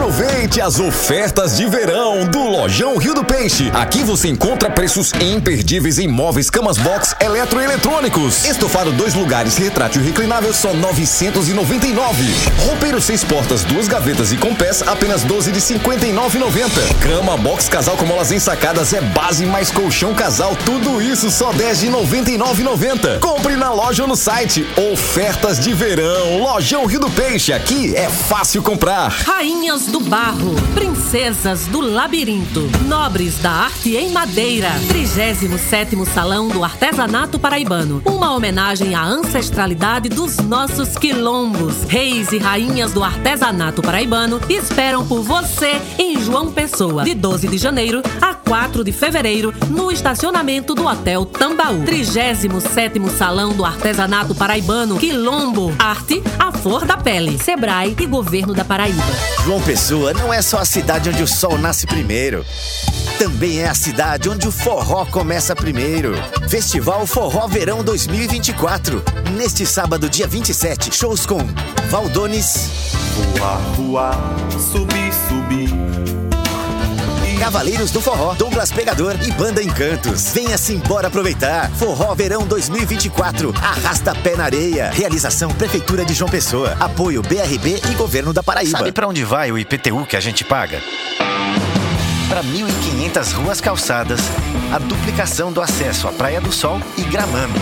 Aproveite 0.04 0.60
as 0.60 0.82
ofertas 0.82 1.56
de 1.56 1.66
verão 1.66 2.26
do 2.26 2.40
Lojão 2.40 2.98
Rio 2.98 3.14
do 3.14 3.24
Peixe. 3.24 3.72
Aqui 3.74 4.04
você 4.04 4.28
encontra 4.28 4.70
preços 4.70 5.14
imperdíveis 5.14 5.98
em 5.98 6.10
móveis, 6.10 6.50
camas 6.50 6.78
box, 6.78 7.16
eletroeletrônicos. 7.22 8.44
Estofado 8.44 8.92
dois 8.92 9.14
lugares, 9.14 9.56
retrátil 9.56 10.04
reclinável, 10.04 10.54
só 10.54 10.74
999. 10.74 12.26
Roupeiro 12.66 13.00
seis 13.00 13.24
portas, 13.24 13.64
duas 13.64 13.88
gavetas 13.88 14.34
e 14.34 14.38
com 14.38 14.54
pés, 14.54 14.82
apenas 14.82 15.24
12 15.24 15.54
de 15.54 15.62
59,90. 15.62 16.70
Cama 17.02 17.38
box 17.38 17.70
casal 17.70 17.96
com 17.96 18.06
molas 18.06 18.34
ensacadas 18.34 18.92
é 18.92 19.00
base 19.00 19.46
mais 19.46 19.72
colchão 19.72 20.14
casal, 20.14 20.54
tudo 20.66 21.02
isso 21.02 21.32
só 21.32 21.54
10 21.54 21.80
de 21.80 21.88
99,90. 21.88 23.20
Compre 23.22 23.56
na 23.56 23.72
loja 23.72 24.04
ou 24.04 24.10
no 24.10 24.18
site. 24.18 24.68
Ofertas 24.92 25.58
de 25.58 25.74
verão. 25.74 26.40
Lojão 26.40 26.86
Rio 26.86 27.00
do 27.00 27.10
Peixe. 27.10 27.54
Aqui 27.54 27.96
é 27.96 28.10
fácil 28.10 28.62
comprar. 28.62 29.08
Rainhas 29.08 29.93
do 29.94 30.00
Barro, 30.00 30.56
Princesas 30.74 31.68
do 31.68 31.80
Labirinto, 31.80 32.68
Nobres 32.88 33.38
da 33.38 33.52
Arte 33.52 33.96
em 33.96 34.10
Madeira, 34.10 34.72
37º 34.88 36.04
Salão 36.08 36.48
do 36.48 36.64
Artesanato 36.64 37.38
Paraibano, 37.38 38.02
uma 38.04 38.34
homenagem 38.34 38.96
à 38.96 39.04
ancestralidade 39.06 40.10
dos 40.10 40.38
nossos 40.38 40.98
quilombos. 40.98 41.84
Reis 41.88 42.32
e 42.32 42.40
rainhas 42.40 42.92
do 42.92 43.04
artesanato 43.04 43.84
paraibano 43.84 44.42
esperam 44.50 45.06
por 45.06 45.22
você 45.22 45.80
em 46.00 46.20
João 46.20 46.52
Pessoa, 46.52 47.04
de 47.04 47.14
12 47.14 47.48
de 47.48 47.60
janeiro 47.60 48.02
a 48.20 48.34
4 48.34 48.84
de 48.84 48.92
fevereiro, 48.92 49.54
no 49.70 49.92
estacionamento 49.92 50.74
do 50.74 50.88
Hotel 50.88 51.24
Tambaú. 51.24 51.84
37º 51.84 53.12
Salão 53.12 53.54
do 53.54 53.64
Artesanato 53.64 54.34
Paraibano, 54.34 54.98
Quilombo, 54.98 55.72
Arte, 55.78 56.24
a 56.40 56.52
Flor 56.52 56.84
da 56.84 56.98
Pele, 56.98 57.38
Sebrae 57.38 57.96
e 58.00 58.08
Governo 58.08 58.56
da 58.56 58.66
Paraíba. 58.66 59.04
João 59.46 59.62
Pessoa 59.62 59.83
não 59.92 60.34
é 60.34 60.42
só 60.42 60.60
a 60.60 60.66
cidade 60.66 61.10
onde 61.10 61.22
o 61.22 61.28
sol 61.28 61.58
nasce 61.58 61.86
primeiro. 61.86 62.46
Também 63.20 63.60
é 63.60 63.68
a 63.68 63.76
cidade 63.76 64.30
onde 64.30 64.48
o 64.48 64.52
forró 64.52 65.06
começa 65.06 65.54
primeiro. 65.54 66.14
Festival 66.48 67.06
Forró 67.06 67.48
Verão 67.48 67.84
2024. 67.84 69.04
Neste 69.36 69.66
sábado, 69.66 70.10
dia 70.10 70.26
27, 70.26 70.96
shows 70.96 71.26
com 71.26 71.40
Valdones, 71.90 72.70
Voar, 73.38 73.60
voar, 73.76 74.36
subir, 74.72 75.14
subir. 75.28 76.13
Cavaleiros 77.44 77.92
do 77.92 78.00
Forró, 78.00 78.34
Douglas 78.36 78.72
Pegador 78.72 79.18
e 79.22 79.30
Banda 79.34 79.62
Encantos. 79.62 80.32
Venha-se 80.32 80.72
embora 80.72 81.10
aproveitar. 81.10 81.70
Forró 81.72 82.16
Verão 82.16 82.48
2024. 82.48 83.54
Arrasta 83.62 84.16
pé 84.16 84.38
na 84.38 84.46
areia. 84.46 84.90
Realização 84.92 85.50
Prefeitura 85.50 86.06
de 86.06 86.14
João 86.14 86.32
Pessoa. 86.32 86.78
Apoio 86.80 87.22
BRB 87.22 87.82
e 87.92 87.96
Governo 87.96 88.32
da 88.32 88.42
Paraíba. 88.42 88.78
Sabe 88.78 88.94
pra 88.94 89.10
onde 89.10 89.26
vai 89.26 89.52
o 89.52 89.58
IPTU 89.58 90.06
que 90.06 90.16
a 90.16 90.22
gente 90.22 90.46
paga? 90.46 90.82
Para 92.30 92.42
1.500 92.46 93.34
ruas 93.34 93.60
calçadas, 93.60 94.22
a 94.72 94.80
duplicação 94.80 95.52
do 95.52 95.60
acesso 95.60 96.08
à 96.08 96.14
Praia 96.14 96.40
do 96.40 96.50
Sol 96.50 96.80
e 96.98 97.02
Gramame, 97.02 97.60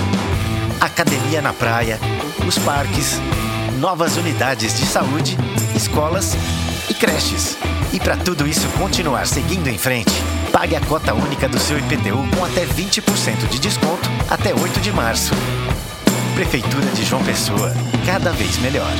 academia 0.79 1.41
na 1.41 1.53
praia, 1.53 1.99
os 2.47 2.55
parques, 2.59 3.19
novas 3.79 4.15
unidades 4.15 4.77
de 4.77 4.85
saúde, 4.85 5.35
escolas 5.75 6.35
e 6.87 6.93
creches. 6.93 7.57
E 7.93 7.99
para 7.99 8.15
tudo 8.15 8.47
isso 8.47 8.67
continuar 8.77 9.27
seguindo 9.27 9.67
em 9.67 9.77
frente, 9.77 10.11
pague 10.51 10.75
a 10.75 10.81
cota 10.81 11.13
única 11.13 11.49
do 11.49 11.59
seu 11.59 11.77
IPTU 11.77 12.25
com 12.37 12.45
até 12.45 12.65
20% 12.65 13.49
de 13.49 13.59
desconto 13.59 14.09
até 14.29 14.53
8 14.53 14.79
de 14.79 14.91
março. 14.93 15.33
Prefeitura 16.33 16.85
de 16.95 17.03
João 17.03 17.21
Pessoa, 17.23 17.73
cada 18.05 18.31
vez 18.31 18.57
melhor. 18.59 18.93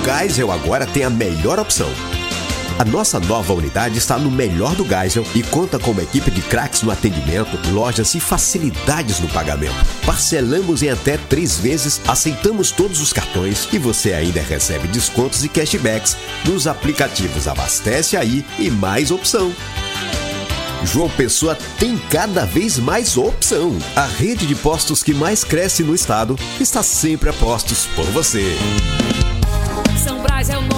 O 0.00 0.18
Geisel 0.18 0.50
agora 0.50 0.86
tem 0.86 1.04
a 1.04 1.10
melhor 1.10 1.58
opção. 1.58 1.88
A 2.78 2.84
nossa 2.84 3.18
nova 3.20 3.52
unidade 3.52 3.98
está 3.98 4.18
no 4.18 4.30
melhor 4.30 4.74
do 4.74 4.84
Geisel 4.84 5.24
e 5.34 5.42
conta 5.42 5.78
com 5.78 5.90
uma 5.90 6.02
equipe 6.02 6.30
de 6.30 6.42
craques 6.42 6.82
no 6.82 6.90
atendimento, 6.90 7.58
lojas 7.70 8.14
e 8.14 8.20
facilidades 8.20 9.20
no 9.20 9.28
pagamento. 9.28 9.74
Parcelamos 10.04 10.82
em 10.82 10.90
até 10.90 11.16
três 11.16 11.58
vezes, 11.58 12.00
aceitamos 12.06 12.70
todos 12.70 13.00
os 13.00 13.12
cartões 13.12 13.68
e 13.72 13.78
você 13.78 14.12
ainda 14.12 14.40
recebe 14.40 14.88
descontos 14.88 15.44
e 15.44 15.48
cashbacks 15.48 16.16
nos 16.44 16.66
aplicativos 16.66 17.48
Abastece 17.48 18.16
Aí 18.16 18.44
e 18.58 18.70
Mais 18.70 19.10
Opção. 19.10 19.52
João 20.84 21.08
Pessoa 21.10 21.56
tem 21.78 21.98
cada 22.10 22.44
vez 22.44 22.78
mais 22.78 23.16
opção. 23.16 23.76
A 23.96 24.06
rede 24.06 24.46
de 24.46 24.54
postos 24.54 25.02
que 25.02 25.12
mais 25.12 25.42
cresce 25.42 25.82
no 25.82 25.94
estado 25.94 26.38
está 26.60 26.82
sempre 26.82 27.30
a 27.30 27.32
postos 27.32 27.86
por 27.96 28.06
você. 28.06 28.56
São 30.02 30.20
Brás 30.22 30.48
é 30.48 30.56
o 30.56 30.62
nome 30.62 30.77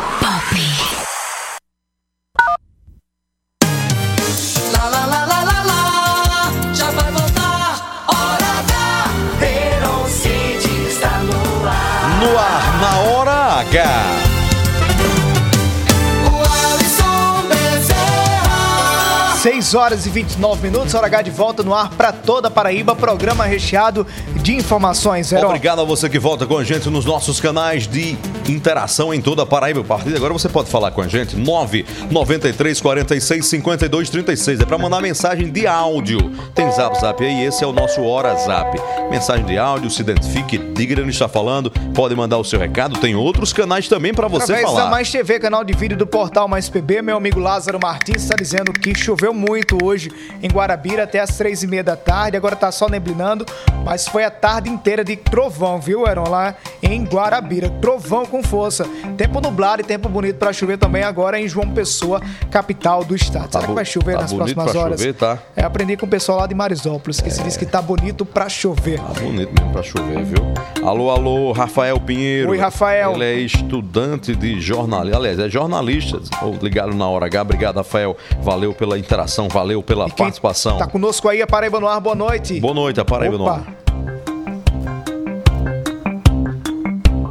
6 19.71 19.71
6 19.71 19.73
horas 19.75 20.05
e 20.05 20.09
29 20.09 20.69
minutos, 20.69 20.93
hora 20.93 21.07
H 21.07 21.21
de 21.21 21.31
volta 21.31 21.63
no 21.63 21.73
ar 21.73 21.89
para 21.91 22.11
toda 22.11 22.49
a 22.49 22.51
Paraíba, 22.51 22.93
programa 22.93 23.45
recheado 23.45 24.05
de 24.35 24.53
informações. 24.53 25.31
Heron. 25.31 25.47
Obrigado 25.47 25.79
a 25.79 25.85
você 25.85 26.09
que 26.09 26.19
volta 26.19 26.45
com 26.45 26.57
a 26.57 26.63
gente 26.63 26.89
nos 26.89 27.05
nossos 27.05 27.39
canais 27.39 27.87
de 27.87 28.17
interação 28.49 29.13
em 29.13 29.21
toda 29.21 29.43
a 29.43 29.45
Paraíba. 29.45 29.79
A 29.79 29.83
partir 29.83 30.09
de 30.09 30.15
agora 30.17 30.33
você 30.33 30.49
pode 30.49 30.69
falar 30.69 30.91
com 30.91 31.01
a 31.01 31.07
gente. 31.07 31.37
993 31.37 32.81
46 32.81 33.45
52 33.45 34.09
36. 34.09 34.59
É 34.59 34.65
para 34.65 34.77
mandar 34.77 35.01
mensagem 35.01 35.49
de 35.49 35.65
áudio. 35.65 36.19
Tem 36.53 36.69
zap 36.71 36.99
zap 36.99 37.23
aí, 37.23 37.45
esse 37.45 37.63
é 37.63 37.67
o 37.67 37.71
nosso 37.71 38.01
Hora 38.01 38.35
Zap. 38.35 38.77
Mensagem 39.09 39.45
de 39.45 39.57
áudio, 39.57 39.89
se 39.89 40.01
identifique, 40.01 40.57
diga 40.57 41.01
onde 41.01 41.11
está 41.11 41.29
falando, 41.29 41.71
pode 41.93 42.15
mandar 42.15 42.37
o 42.37 42.43
seu 42.43 42.59
recado. 42.59 42.99
Tem 42.99 43.15
outros 43.15 43.53
canais 43.53 43.87
também 43.87 44.13
para 44.13 44.27
você 44.27 44.43
Através 44.43 44.67
falar. 44.67 44.83
da 44.85 44.89
Mais 44.89 45.09
TV, 45.09 45.39
canal 45.39 45.63
de 45.63 45.73
vídeo 45.73 45.97
do 45.97 46.07
portal 46.07 46.47
Mais 46.47 46.67
PB, 46.67 47.01
meu 47.01 47.15
amigo 47.15 47.39
Lázaro 47.39 47.79
Martins 47.81 48.23
está 48.23 48.35
dizendo 48.35 48.73
que 48.73 48.97
choveu 48.97 49.33
muito 49.33 49.60
hoje 49.83 50.11
em 50.41 50.47
Guarabira 50.47 51.03
até 51.03 51.19
as 51.19 51.37
três 51.37 51.63
e 51.63 51.67
meia 51.67 51.83
da 51.83 51.95
tarde. 51.95 52.37
Agora 52.37 52.55
tá 52.55 52.71
só 52.71 52.87
neblinando, 52.87 53.45
mas 53.83 54.07
foi 54.07 54.23
a 54.23 54.31
tarde 54.31 54.69
inteira 54.69 55.03
de 55.03 55.15
trovão, 55.15 55.79
viu, 55.79 56.07
Heron? 56.07 56.29
Lá 56.29 56.55
em 56.81 57.03
Guarabira. 57.03 57.69
Trovão 57.81 58.25
com 58.25 58.43
força. 58.43 58.85
Tempo 59.17 59.39
nublado 59.41 59.81
e 59.81 59.85
tempo 59.85 60.09
bonito 60.09 60.37
para 60.37 60.51
chover 60.53 60.77
também 60.77 61.03
agora 61.03 61.39
em 61.39 61.47
João 61.47 61.69
Pessoa, 61.71 62.21
capital 62.49 63.03
do 63.03 63.15
estado. 63.15 63.51
Será 63.51 63.67
que 63.67 63.73
vai 63.73 63.85
chover 63.85 64.15
tá 64.15 64.21
nas 64.21 64.33
próximas 64.33 64.75
horas? 64.75 64.99
chover, 64.99 65.13
tá? 65.13 65.39
É, 65.55 65.63
aprendi 65.63 65.97
com 65.97 66.05
o 66.05 66.09
pessoal 66.09 66.39
lá 66.39 66.47
de 66.47 66.55
Marisópolis, 66.55 67.19
que 67.21 67.29
se 67.29 67.41
diz 67.43 67.57
que 67.57 67.65
tá 67.65 67.81
bonito 67.81 68.25
pra 68.25 68.49
chover. 68.49 68.99
Tá 68.99 69.19
bonito 69.19 69.53
mesmo 69.53 69.71
pra 69.71 69.83
chover, 69.83 70.23
viu? 70.23 70.53
Alô, 70.85 71.09
alô, 71.09 71.51
Rafael 71.51 71.99
Pinheiro. 71.99 72.51
Oi, 72.51 72.57
Rafael. 72.57 73.13
Ele 73.13 73.23
é 73.23 73.35
estudante 73.35 74.35
de 74.35 74.59
jornalismo. 74.59 75.17
Aliás, 75.17 75.39
é 75.39 75.49
jornalista. 75.49 76.19
Ligado 76.61 76.93
na 76.93 77.07
hora 77.07 77.25
H. 77.25 77.41
Obrigado, 77.41 77.77
Rafael. 77.77 78.15
Valeu 78.41 78.73
pela 78.73 78.97
interação, 78.97 79.47
valeu 79.51 79.83
pela 79.83 80.09
participação. 80.09 80.77
Tá 80.77 80.87
conosco 80.87 81.27
aí 81.27 81.41
a 81.41 81.47
Paraíba 81.47 81.79
no 81.79 81.87
ar, 81.87 81.99
boa 81.99 82.15
noite. 82.15 82.59
Boa 82.59 82.73
noite, 82.73 82.99
a 82.99 83.05
Paraíba 83.05 83.37
no 83.37 83.43
Opa. 83.43 83.55
ar. 83.55 83.81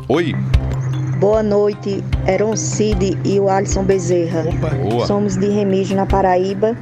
Oi. 0.08 0.34
Boa 1.18 1.42
noite, 1.42 2.02
Eron 2.26 2.56
Cid 2.56 3.18
e 3.24 3.40
o 3.40 3.48
Alisson 3.48 3.84
Bezerra. 3.84 4.44
Boa. 4.88 5.06
Somos 5.06 5.36
de 5.36 5.48
Remígio, 5.48 5.96
na 5.96 6.06
Paraíba, 6.06 6.76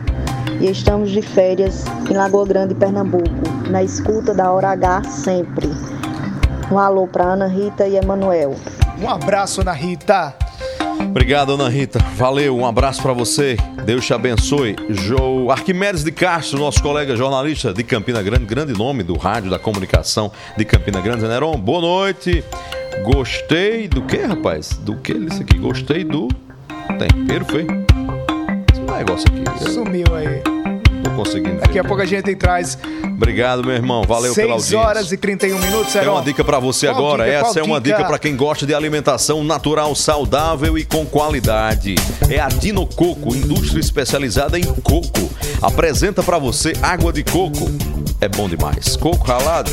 e 0.61 0.71
estamos 0.71 1.11
de 1.11 1.23
férias 1.23 1.85
em 2.11 2.15
Lagoa 2.15 2.47
Grande, 2.47 2.75
Pernambuco, 2.75 3.29
na 3.69 3.83
escuta 3.83 4.35
da 4.35 4.51
Hora 4.51 4.71
H 4.71 5.05
sempre. 5.05 5.69
Um 6.71 6.79
alô 6.79 7.07
para 7.07 7.25
Ana 7.25 7.47
Rita 7.47 7.87
e 7.87 7.97
Emanuel. 7.97 8.55
Um 9.01 9.09
abraço, 9.09 9.61
Ana 9.61 9.73
Rita. 9.73 10.35
Obrigado, 11.01 11.53
Ana 11.53 11.69
Rita. 11.69 11.99
Valeu, 12.17 12.57
um 12.57 12.67
abraço 12.67 13.03
pra 13.03 13.13
você. 13.13 13.57
Deus 13.85 14.05
te 14.05 14.13
abençoe. 14.13 14.77
Jo 14.91 15.51
Arquimedes 15.51 16.05
de 16.05 16.13
Castro, 16.13 16.59
nosso 16.59 16.83
colega 16.83 17.17
jornalista 17.17 17.73
de 17.73 17.83
Campina 17.83 18.23
Grande, 18.23 18.45
grande 18.45 18.73
nome 18.73 19.03
do 19.03 19.17
rádio 19.17 19.51
da 19.51 19.59
comunicação 19.59 20.31
de 20.57 20.65
Campina 20.65 21.01
Grande. 21.01 21.27
Neron, 21.27 21.59
boa 21.59 21.81
noite. 21.81 22.45
Gostei 23.05 23.89
do 23.89 24.03
que, 24.03 24.19
rapaz? 24.19 24.71
Do 24.83 24.97
que 24.97 25.13
isso 25.13 25.43
aqui? 25.43 25.57
Gostei 25.59 26.05
do 26.05 26.29
tempero, 26.99 27.45
foi? 27.45 27.67
Esse 28.73 28.81
negócio 28.81 29.29
aqui. 29.29 29.65
eu 29.65 29.71
Sumiu 29.71 30.07
aí. 30.15 30.58
Tô 31.11 31.17
conseguindo. 31.17 31.61
Daqui 31.61 31.79
a 31.79 31.85
pouco 31.85 32.03
a 32.03 32.07
gente 32.07 32.35
traz 32.37 32.79
Obrigado, 33.17 33.65
meu 33.65 33.75
irmão. 33.75 34.05
Valeu 34.05 34.33
pela 34.35 34.59
6 34.61 34.75
audiência. 34.75 34.79
horas 34.79 35.13
e 35.13 35.17
31 35.17 35.59
minutos, 35.59 35.93
Tem 35.93 36.03
Heron. 36.03 36.13
uma 36.13 36.23
dica 36.23 36.45
pra 36.45 36.59
você 36.61 36.87
Qual 36.87 36.97
agora. 36.99 37.25
dica? 37.25 37.37
Essa 37.37 37.45
Qual 37.55 37.59
é 37.59 37.63
uma 37.63 37.81
dica? 37.81 37.97
dica 37.97 38.09
pra 38.09 38.19
quem 38.19 38.37
gosta 38.37 38.65
de 38.65 38.75
alimentação 38.75 39.43
natural, 39.43 39.95
saudável 39.95 40.79
e 40.79 40.85
com 40.85 41.05
qualidade. 41.05 41.97
É 42.31 42.39
a 42.39 42.49
Dino 42.49 42.87
Coco, 42.87 43.35
indústria 43.35 43.81
especializada 43.81 44.59
em 44.59 44.63
coco. 44.65 45.31
Apresenta 45.61 46.23
pra 46.23 46.39
você 46.39 46.73
água 46.81 47.13
de 47.13 47.25
coco. 47.25 47.69
É 48.21 48.29
bom 48.29 48.49
demais. 48.49 48.97
Coco 48.97 49.25
ralado, 49.25 49.71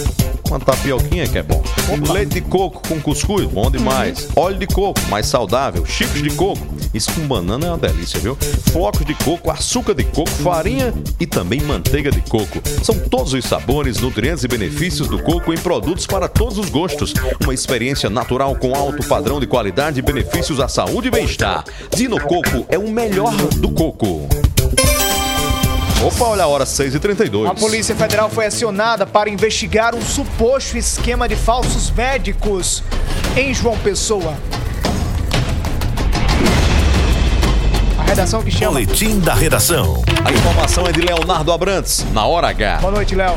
uma 0.47 0.60
tapioquinha 0.60 1.27
que 1.27 1.38
é 1.38 1.43
bom. 1.43 1.63
Leite 2.12 2.36
de 2.36 2.41
coco 2.41 2.88
com 2.88 3.01
cuscuz, 3.01 3.45
bom 3.47 3.71
demais. 3.71 4.27
Óleo 4.36 4.60
de 4.60 4.67
coco, 4.67 5.01
mais 5.10 5.25
saudável. 5.25 5.86
Chips 5.86 6.21
de 6.21 6.29
coco. 6.31 6.62
Isso 6.93 7.12
com 7.13 7.21
banana 7.21 7.65
é 7.65 7.69
uma 7.69 7.77
delícia, 7.77 8.19
viu? 8.19 8.38
Flocos 8.71 9.05
de 9.05 9.15
coco, 9.15 9.49
açúcar 9.49 9.93
de 9.95 10.03
coco, 10.03 10.29
farinha 10.29 10.93
e 11.19 11.25
também 11.25 11.60
manteiga 11.62 12.12
de 12.12 12.21
coco. 12.21 12.62
São 12.84 12.97
todos 12.97 13.34
os 13.34 13.43
sabores, 13.45 13.99
nutrientes 13.99 14.43
e 14.43 14.47
benefícios 14.47 15.08
do 15.08 15.19
coco 15.21 15.51
em 15.51 15.58
produtos 15.58 16.05
para 16.05 16.27
todos 16.27 16.58
os 16.58 16.69
gostos. 16.69 17.13
Uma 17.43 17.53
experiência 17.53 18.10
natural 18.10 18.55
com 18.55 18.75
alto 18.75 19.05
padrão 19.08 19.39
de 19.39 19.47
qualidade 19.47 19.99
e 19.99 20.03
benefícios 20.03 20.60
à 20.60 20.67
saúde 20.67 21.08
e 21.08 21.12
bem-estar. 21.12 21.65
Dino 21.95 22.19
Coco 22.19 22.65
é 22.69 22.77
o 22.77 22.89
melhor 22.89 23.36
do 23.58 23.71
coco. 23.71 24.27
Opa, 26.05 26.25
olha 26.25 26.43
a 26.43 26.47
hora, 26.47 26.65
6h32. 26.65 27.49
A 27.49 27.55
Polícia 27.55 27.95
Federal 27.95 28.29
foi 28.29 28.45
acionada 28.45 29.07
para 29.07 29.27
investigar 29.27 29.95
um 29.95 30.01
suposto 30.03 30.77
esquema 30.77 31.27
de 31.27 31.35
falsos 31.35 31.89
médicos 31.89 32.83
em 33.35 33.51
João 33.51 33.75
Pessoa. 33.79 34.35
A 37.97 38.03
redação 38.03 38.43
que 38.43 38.51
chama. 38.51 38.73
Boletim 38.73 39.19
da 39.19 39.33
redação. 39.33 40.03
A 40.23 40.31
informação 40.31 40.85
é 40.85 40.91
de 40.91 41.01
Leonardo 41.01 41.51
Abrantes, 41.51 42.05
na 42.13 42.23
hora 42.23 42.49
H. 42.49 42.77
Boa 42.81 42.91
noite, 42.91 43.15
Léo. 43.15 43.35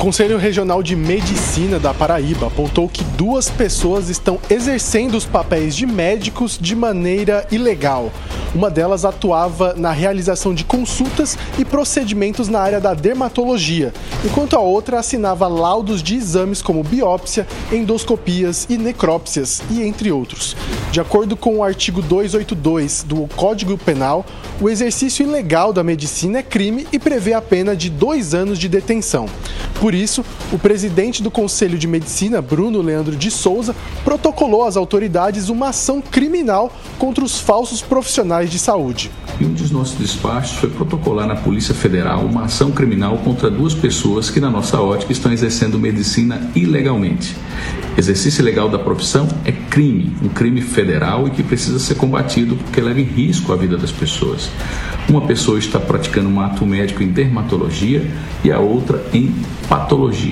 Conselho 0.00 0.38
Regional 0.38 0.82
de 0.82 0.96
Medicina 0.96 1.78
da 1.78 1.92
Paraíba 1.92 2.46
apontou 2.46 2.88
que 2.88 3.04
duas 3.04 3.50
pessoas 3.50 4.08
estão 4.08 4.38
exercendo 4.48 5.14
os 5.14 5.26
papéis 5.26 5.76
de 5.76 5.84
médicos 5.84 6.58
de 6.58 6.74
maneira 6.74 7.46
ilegal. 7.50 8.10
Uma 8.54 8.70
delas 8.70 9.04
atuava 9.04 9.74
na 9.74 9.92
realização 9.92 10.54
de 10.54 10.64
consultas 10.64 11.36
e 11.58 11.66
procedimentos 11.66 12.48
na 12.48 12.60
área 12.60 12.80
da 12.80 12.94
dermatologia, 12.94 13.92
enquanto 14.24 14.56
a 14.56 14.60
outra 14.60 14.98
assinava 14.98 15.46
laudos 15.46 16.02
de 16.02 16.16
exames 16.16 16.62
como 16.62 16.82
biópsia, 16.82 17.46
endoscopias 17.70 18.66
e 18.70 18.78
necrópsias, 18.78 19.62
e 19.70 19.82
entre 19.82 20.10
outros. 20.10 20.56
De 20.90 20.98
acordo 20.98 21.36
com 21.36 21.58
o 21.58 21.62
artigo 21.62 22.00
282 22.00 23.04
do 23.04 23.28
Código 23.36 23.76
Penal, 23.76 24.24
o 24.60 24.68
exercício 24.68 25.24
ilegal 25.24 25.74
da 25.74 25.84
medicina 25.84 26.38
é 26.38 26.42
crime 26.42 26.88
e 26.90 26.98
prevê 26.98 27.34
a 27.34 27.42
pena 27.42 27.76
de 27.76 27.90
dois 27.90 28.34
anos 28.34 28.58
de 28.58 28.68
detenção. 28.68 29.26
Por 29.80 29.89
isso, 29.94 30.24
o 30.52 30.58
presidente 30.58 31.22
do 31.22 31.30
Conselho 31.30 31.78
de 31.78 31.86
Medicina, 31.86 32.42
Bruno 32.42 32.80
Leandro 32.80 33.16
de 33.16 33.30
Souza, 33.30 33.74
protocolou 34.04 34.64
às 34.64 34.76
autoridades 34.76 35.48
uma 35.48 35.68
ação 35.68 36.00
criminal 36.00 36.72
contra 36.98 37.24
os 37.24 37.38
falsos 37.40 37.82
profissionais 37.82 38.50
de 38.50 38.58
saúde. 38.58 39.10
E 39.40 39.44
um 39.44 39.52
dos 39.52 39.70
nossos 39.70 39.96
despachos 39.98 40.58
foi 40.58 40.68
protocolar 40.68 41.26
na 41.26 41.36
Polícia 41.36 41.74
Federal 41.74 42.20
uma 42.24 42.44
ação 42.44 42.70
criminal 42.70 43.18
contra 43.18 43.50
duas 43.50 43.74
pessoas 43.74 44.28
que, 44.28 44.38
na 44.38 44.50
nossa 44.50 44.80
ótica, 44.80 45.12
estão 45.12 45.32
exercendo 45.32 45.78
medicina 45.78 46.50
ilegalmente. 46.54 47.34
Exercício 47.96 48.42
ilegal 48.42 48.68
da 48.68 48.78
profissão 48.78 49.28
é 49.44 49.52
crime, 49.52 50.14
um 50.22 50.28
crime 50.28 50.60
federal 50.60 51.26
e 51.26 51.30
que 51.30 51.42
precisa 51.42 51.78
ser 51.78 51.96
combatido 51.96 52.56
porque 52.56 52.80
leva 52.80 53.00
em 53.00 53.04
risco 53.04 53.52
a 53.52 53.56
vida 53.56 53.76
das 53.76 53.90
pessoas. 53.90 54.50
Uma 55.08 55.22
pessoa 55.22 55.58
está 55.58 55.80
praticando 55.80 56.28
um 56.28 56.40
ato 56.40 56.64
médico 56.64 57.02
em 57.02 57.08
dermatologia 57.08 58.08
e 58.44 58.52
a 58.52 58.58
outra 58.58 59.04
em 59.12 59.34
patologia, 59.68 59.79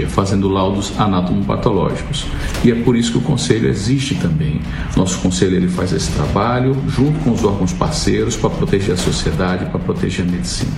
fazendo 0.09 0.49
laudos 0.49 0.93
anatomopatológicos. 0.99 2.27
E 2.65 2.71
é 2.71 2.75
por 2.75 2.97
isso 2.97 3.13
que 3.13 3.19
o 3.19 3.23
conselho 3.23 3.69
existe 3.69 4.15
também. 4.15 4.61
Nosso 4.97 5.19
conselho 5.21 5.57
ele 5.57 5.69
faz 5.69 5.93
esse 5.93 6.11
trabalho 6.13 6.77
junto 6.89 7.19
com 7.21 7.33
os 7.33 7.45
órgãos 7.45 7.73
parceiros 7.73 8.37
para 8.37 8.51
proteger 8.51 8.95
a 8.95 8.97
sociedade, 8.97 9.67
para 9.67 9.79
proteger 9.79 10.27
a 10.27 10.31
medicina. 10.31 10.73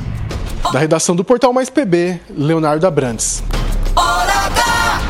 Da 0.72 0.78
redação 0.78 1.16
do 1.16 1.24
Portal 1.24 1.52
Mais 1.52 1.70
PB, 1.70 2.20
Leonardo 2.36 2.86
Abrantes. 2.86 3.42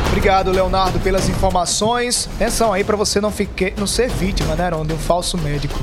Obrigado, 0.07 0.51
Leonardo, 0.51 0.99
pelas 0.99 1.29
informações. 1.29 2.29
Atenção 2.35 2.73
aí 2.73 2.83
para 2.83 2.97
você 2.97 3.21
não, 3.21 3.31
fique, 3.31 3.73
não 3.77 3.87
ser 3.87 4.09
vítima, 4.09 4.55
né, 4.55 4.67
Heron, 4.67 4.85
de 4.85 4.93
um 4.93 4.97
falso 4.97 5.37
médico. 5.37 5.79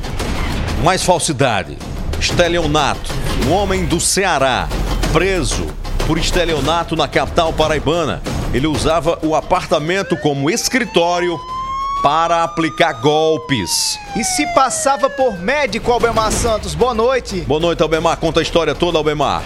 Mais 0.84 1.02
falsidade. 1.02 1.78
Estelionato, 2.20 3.10
um 3.46 3.52
homem 3.52 3.84
do 3.84 3.98
Ceará, 3.98 4.68
preso 5.12 5.66
por 6.08 6.16
estelionato 6.16 6.96
na 6.96 7.06
capital 7.06 7.52
paraibana. 7.52 8.22
Ele 8.54 8.66
usava 8.66 9.18
o 9.22 9.34
apartamento 9.34 10.16
como 10.16 10.48
escritório 10.48 11.38
para 12.02 12.42
aplicar 12.42 12.94
golpes. 12.94 13.98
E 14.16 14.24
se 14.24 14.46
passava 14.54 15.10
por 15.10 15.38
médico, 15.38 15.92
Albemar 15.92 16.32
Santos, 16.32 16.74
boa 16.74 16.94
noite. 16.94 17.42
Boa 17.42 17.60
noite, 17.60 17.82
Albemar. 17.82 18.16
Conta 18.16 18.40
a 18.40 18.42
história 18.42 18.74
toda, 18.74 18.96
Albemar. 18.96 19.42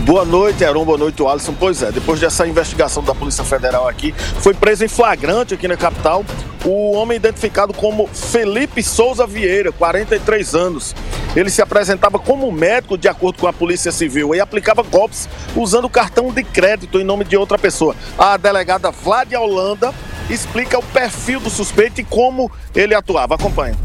Boa 0.00 0.26
noite, 0.26 0.62
Heron. 0.62 0.84
Boa 0.84 0.98
noite, 0.98 1.24
Alisson. 1.26 1.54
Pois 1.58 1.82
é, 1.82 1.90
depois 1.90 2.20
dessa 2.20 2.46
investigação 2.46 3.02
da 3.02 3.14
Polícia 3.14 3.42
Federal 3.42 3.88
aqui, 3.88 4.12
foi 4.40 4.52
preso 4.52 4.84
em 4.84 4.88
flagrante 4.88 5.54
aqui 5.54 5.66
na 5.66 5.76
capital 5.76 6.22
o 6.66 6.92
homem 6.92 7.16
identificado 7.16 7.72
como 7.72 8.06
Felipe 8.08 8.82
Souza 8.82 9.26
Vieira, 9.26 9.72
43 9.72 10.54
anos. 10.54 10.94
Ele 11.34 11.48
se 11.48 11.62
apresentava 11.62 12.18
como 12.18 12.50
médico, 12.50 12.98
de 12.98 13.08
acordo 13.08 13.38
com 13.38 13.46
a 13.46 13.52
Polícia 13.52 13.92
Civil, 13.92 14.34
e 14.34 14.40
aplicava 14.40 14.82
golpes 14.82 15.28
usando 15.54 15.88
cartão 15.88 16.32
de 16.32 16.42
crédito 16.42 16.98
em 16.98 17.04
nome 17.04 17.24
de 17.24 17.36
outra 17.36 17.56
pessoa. 17.56 17.94
A 18.18 18.36
delegada 18.36 18.90
Vladia 18.90 19.40
Holanda 19.40 19.94
explica 20.28 20.78
o 20.78 20.82
perfil 20.82 21.38
do 21.38 21.48
suspeito 21.48 22.00
e 22.00 22.04
como 22.04 22.50
ele 22.74 22.94
atuava. 22.94 23.36
Acompanhe. 23.36 23.76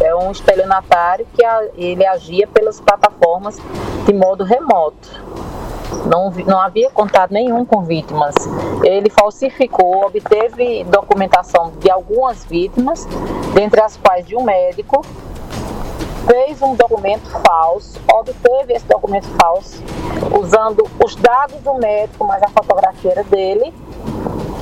é 0.00 0.14
um 0.14 0.32
estelionatário 0.32 1.26
que 1.34 1.42
ele 1.76 2.04
agia 2.04 2.48
pelas 2.48 2.80
plataformas 2.80 3.58
de 4.04 4.12
modo 4.12 4.42
remoto. 4.42 5.22
Não, 6.06 6.30
não 6.30 6.60
havia 6.60 6.90
contato 6.90 7.32
nenhum 7.32 7.64
com 7.64 7.82
vítimas. 7.82 8.34
Ele 8.82 9.08
falsificou, 9.08 10.06
obteve 10.06 10.82
documentação 10.84 11.72
de 11.78 11.88
algumas 11.88 12.44
vítimas, 12.44 13.06
dentre 13.54 13.80
as 13.80 13.96
quais 13.96 14.26
de 14.26 14.34
um 14.34 14.42
médico, 14.42 15.04
fez 16.26 16.60
um 16.62 16.74
documento 16.74 17.28
falso, 17.46 18.00
obteve 18.12 18.74
esse 18.74 18.86
documento 18.86 19.26
falso 19.40 19.82
usando 20.38 20.86
os 21.04 21.16
dados 21.16 21.60
do 21.60 21.74
médico, 21.74 22.24
mas 22.24 22.42
a 22.42 22.48
fotografia 22.48 23.24
dele. 23.24 23.72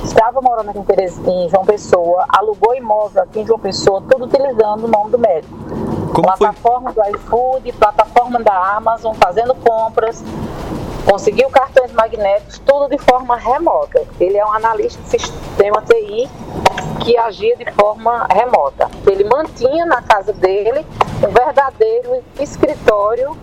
Estava 0.03 0.41
morando 0.41 0.69
aqui 0.69 0.79
em, 0.79 1.49
João 1.49 1.63
Pessoa, 1.63 2.25
alugou 2.27 2.75
imóvel 2.75 3.23
aqui 3.23 3.39
em 3.39 3.45
João 3.45 3.59
Pessoa, 3.59 4.03
tudo 4.09 4.25
utilizando 4.25 4.85
o 4.85 4.87
nome 4.87 5.11
do 5.11 5.19
médico. 5.19 5.53
Como 6.13 6.27
plataforma 6.27 6.91
do 6.91 7.01
iFood, 7.15 7.71
plataforma 7.73 8.39
da 8.39 8.75
Amazon, 8.75 9.13
fazendo 9.13 9.55
compras, 9.55 10.23
conseguiu 11.05 11.49
cartões 11.49 11.91
magnéticos, 11.91 12.59
tudo 12.59 12.89
de 12.89 12.97
forma 12.97 13.35
remota. 13.35 14.03
Ele 14.19 14.37
é 14.37 14.45
um 14.45 14.53
analista 14.53 15.01
de 15.03 15.09
sistema 15.09 15.81
TI 15.81 16.29
que 17.03 17.17
agia 17.17 17.55
de 17.57 17.71
forma 17.71 18.27
remota. 18.31 18.89
Ele 19.07 19.23
mantinha 19.23 19.85
na 19.85 20.01
casa 20.01 20.33
dele 20.33 20.85
um 21.23 21.31
verdadeiro 21.31 22.23
escritório, 22.39 23.37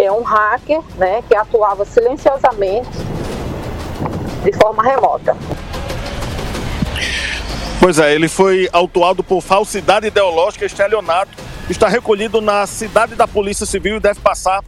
é 0.00 0.10
um 0.10 0.22
hacker, 0.22 0.80
né, 0.96 1.22
que 1.26 1.34
atuava 1.34 1.84
silenciosamente 1.84 2.90
de 4.44 4.52
forma 4.52 4.82
remota. 4.82 5.36
Pois 7.80 7.98
é, 7.98 8.14
ele 8.14 8.28
foi 8.28 8.68
autuado 8.72 9.24
por 9.24 9.40
falsidade 9.40 10.06
ideológica 10.06 10.64
e 10.64 10.66
estelionato. 10.66 11.30
Está 11.68 11.88
recolhido 11.88 12.40
na 12.40 12.66
cidade 12.66 13.14
da 13.14 13.26
Polícia 13.26 13.64
Civil 13.64 13.96
e 13.96 14.00
deve 14.00 14.20
passar 14.20 14.62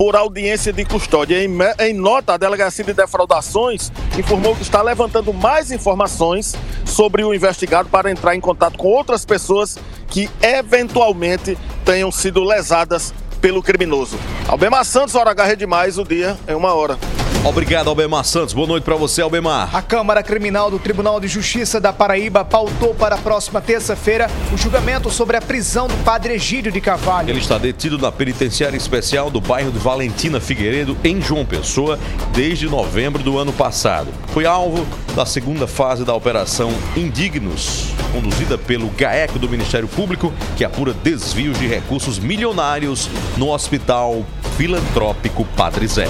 por 0.00 0.16
audiência 0.16 0.72
de 0.72 0.82
custódia. 0.82 1.44
Em, 1.44 1.50
em, 1.78 1.92
nota, 1.92 2.32
a 2.32 2.36
Delegacia 2.38 2.82
de 2.82 2.94
Defraudações 2.94 3.92
informou 4.18 4.56
que 4.56 4.62
está 4.62 4.80
levantando 4.80 5.30
mais 5.30 5.70
informações 5.70 6.56
sobre 6.86 7.22
o 7.22 7.34
investigado 7.34 7.86
para 7.90 8.10
entrar 8.10 8.34
em 8.34 8.40
contato 8.40 8.78
com 8.78 8.88
outras 8.88 9.26
pessoas 9.26 9.76
que 10.08 10.30
eventualmente 10.40 11.58
tenham 11.84 12.10
sido 12.10 12.42
lesadas 12.42 13.12
pelo 13.42 13.62
criminoso. 13.62 14.18
Albemar 14.48 14.86
Santos, 14.86 15.14
hora 15.14 15.32
H 15.32 15.54
demais, 15.56 15.98
o 15.98 16.04
dia 16.04 16.34
em 16.48 16.54
uma 16.54 16.72
hora. 16.72 16.96
Obrigado, 17.42 17.88
Albemar 17.88 18.22
Santos. 18.22 18.52
Boa 18.52 18.68
noite 18.68 18.84
para 18.84 18.96
você, 18.96 19.22
Albemar. 19.22 19.74
A 19.74 19.80
Câmara 19.80 20.22
Criminal 20.22 20.70
do 20.70 20.78
Tribunal 20.78 21.18
de 21.18 21.26
Justiça 21.26 21.80
da 21.80 21.90
Paraíba 21.90 22.44
pautou 22.44 22.94
para 22.94 23.14
a 23.14 23.18
próxima 23.18 23.62
terça-feira 23.62 24.30
o 24.52 24.58
julgamento 24.58 25.10
sobre 25.10 25.38
a 25.38 25.40
prisão 25.40 25.88
do 25.88 25.96
padre 26.04 26.34
Egídio 26.34 26.70
de 26.70 26.82
Carvalho. 26.82 27.30
Ele 27.30 27.40
está 27.40 27.56
detido 27.56 27.96
na 27.96 28.12
penitenciária 28.12 28.76
especial 28.76 29.30
do 29.30 29.40
bairro 29.40 29.72
de 29.72 29.78
Valentina 29.78 30.38
Figueiredo, 30.38 30.94
em 31.02 31.20
João 31.20 31.46
Pessoa, 31.46 31.98
desde 32.34 32.68
novembro 32.68 33.22
do 33.22 33.38
ano 33.38 33.54
passado. 33.54 34.08
Foi 34.34 34.44
alvo 34.44 34.86
da 35.16 35.24
segunda 35.24 35.66
fase 35.66 36.04
da 36.04 36.14
Operação 36.14 36.70
Indignos, 36.94 37.86
conduzida 38.12 38.58
pelo 38.58 38.90
GAEC 38.90 39.38
do 39.38 39.48
Ministério 39.48 39.88
Público, 39.88 40.30
que 40.58 40.64
apura 40.64 40.92
desvios 40.92 41.58
de 41.58 41.66
recursos 41.66 42.18
milionários 42.18 43.08
no 43.38 43.48
Hospital 43.48 44.26
Filantrópico 44.60 45.42
Padre 45.56 45.86
Zé. 45.86 46.06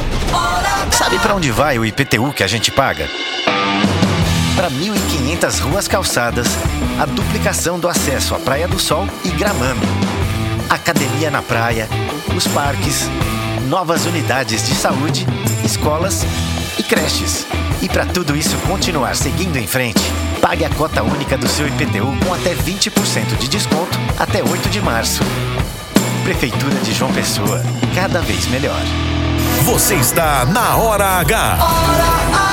Sabe 0.90 1.20
para 1.20 1.36
onde 1.36 1.53
vai 1.53 1.78
o 1.78 1.84
IPTU 1.84 2.32
que 2.32 2.42
a 2.42 2.48
gente 2.48 2.72
paga? 2.72 3.09
Para 4.57 4.68
1.500 4.68 5.61
ruas 5.61 5.86
calçadas, 5.86 6.48
a 6.98 7.07
duplicação 7.07 7.78
do 7.78 7.86
acesso 7.86 8.34
à 8.34 8.40
Praia 8.40 8.66
do 8.66 8.76
Sol 8.76 9.07
e 9.24 9.28
Gramame, 9.28 9.86
academia 10.68 11.30
na 11.30 11.42
praia, 11.42 11.88
os 12.36 12.48
parques, 12.48 13.09
novas 13.68 14.05
unidades 14.05 14.66
de 14.66 14.74
saúde, 14.74 15.24
escolas 15.64 16.24
e 16.76 16.82
creches. 16.82 17.46
E 17.80 17.88
para 17.88 18.05
tudo 18.05 18.36
isso 18.36 18.57
continuar 18.66 19.14
seguindo 19.14 19.59
em 19.59 19.66
frente, 19.68 20.03
pague 20.42 20.64
a 20.64 20.70
cota 20.70 21.05
única 21.05 21.38
do 21.38 21.46
seu 21.46 21.68
IPTU 21.68 22.18
com 22.26 22.34
até 22.34 22.57
20% 22.57 23.38
de 23.38 23.46
desconto 23.46 23.96
até 24.18 24.42
8 24.42 24.68
de 24.68 24.80
março. 24.80 25.22
Prefeitura 26.24 26.74
de 26.80 26.92
João 26.92 27.12
Pessoa, 27.12 27.62
cada 27.94 28.20
vez 28.20 28.46
melhor. 28.46 28.82
Você 29.64 29.94
está 29.94 30.44
na 30.44 30.76
Hora 30.76 31.18
H. 31.18 32.49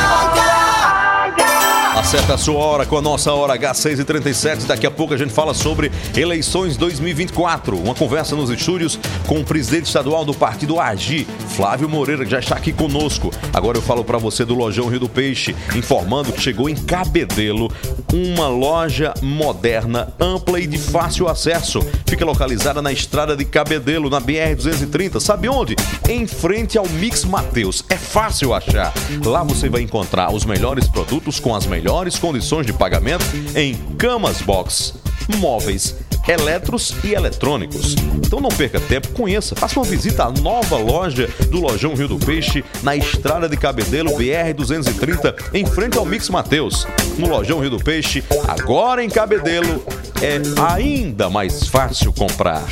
Acerta 2.07 2.35
a 2.35 2.37
sua 2.37 2.55
hora 2.55 2.85
com 2.85 2.97
a 2.97 3.01
nossa 3.01 3.33
Hora 3.33 3.59
H637. 3.59 4.65
Daqui 4.65 4.87
a 4.87 4.89
pouco 4.89 5.13
a 5.13 5.17
gente 5.17 5.33
fala 5.33 5.53
sobre 5.53 5.91
eleições 6.15 6.77
2024. 6.77 7.77
Uma 7.77 7.93
conversa 7.93 8.33
nos 8.33 8.49
estúdios 8.49 8.97
com 9.27 9.41
o 9.41 9.43
presidente 9.43 9.87
estadual 9.87 10.23
do 10.23 10.33
partido 10.33 10.79
AGI, 10.79 11.27
Flávio 11.49 11.89
Moreira, 11.89 12.23
que 12.23 12.31
já 12.31 12.39
está 12.39 12.55
aqui 12.55 12.71
conosco. 12.71 13.29
Agora 13.53 13.77
eu 13.77 13.81
falo 13.81 14.05
para 14.05 14.17
você 14.17 14.45
do 14.45 14.55
Lojão 14.55 14.87
Rio 14.87 15.01
do 15.01 15.09
Peixe, 15.09 15.53
informando 15.75 16.31
que 16.31 16.39
chegou 16.39 16.69
em 16.69 16.77
Cabedelo 16.77 17.69
uma 18.13 18.47
loja 18.47 19.13
moderna, 19.21 20.13
ampla 20.17 20.61
e 20.61 20.65
de 20.65 20.77
fácil 20.77 21.27
acesso. 21.27 21.81
Fica 22.05 22.23
localizada 22.23 22.81
na 22.81 22.93
estrada 22.93 23.35
de 23.35 23.43
Cabedelo, 23.43 24.09
na 24.09 24.21
BR-230. 24.21 25.19
Sabe 25.19 25.49
onde? 25.49 25.75
Em 26.07 26.25
frente 26.25 26.77
ao 26.77 26.87
Mix 26.87 27.25
Mateus. 27.25 27.83
É 27.89 27.97
fácil 27.97 28.53
achar. 28.53 28.93
Lá 29.25 29.43
você 29.43 29.67
vai 29.67 29.81
encontrar 29.81 30.33
os 30.33 30.45
melhores 30.45 30.87
produtos 30.87 31.37
com 31.37 31.53
as 31.53 31.65
melhores 31.65 31.96
condições 32.19 32.65
de 32.65 32.73
pagamento 32.73 33.25
em 33.55 33.73
camas 33.97 34.39
box, 34.41 34.93
móveis, 35.39 35.95
eletros 36.27 36.93
e 37.03 37.13
eletrônicos. 37.13 37.95
Então 38.15 38.39
não 38.39 38.49
perca 38.49 38.79
tempo, 38.79 39.09
conheça, 39.09 39.55
faça 39.55 39.79
uma 39.79 39.85
visita 39.85 40.25
à 40.25 40.31
nova 40.31 40.77
loja 40.77 41.27
do 41.49 41.59
Lojão 41.59 41.95
Rio 41.95 42.07
do 42.07 42.19
Peixe, 42.19 42.63
na 42.83 42.95
estrada 42.95 43.49
de 43.49 43.57
Cabedelo 43.57 44.15
BR 44.15 44.53
230, 44.55 45.35
em 45.53 45.65
frente 45.65 45.97
ao 45.97 46.05
Mix 46.05 46.29
Mateus. 46.29 46.87
No 47.17 47.27
Lojão 47.27 47.59
Rio 47.59 47.71
do 47.71 47.79
Peixe, 47.79 48.23
agora 48.47 49.03
em 49.03 49.09
Cabedelo, 49.09 49.83
é 50.21 50.39
ainda 50.71 51.29
mais 51.29 51.67
fácil 51.67 52.13
comprar. 52.13 52.63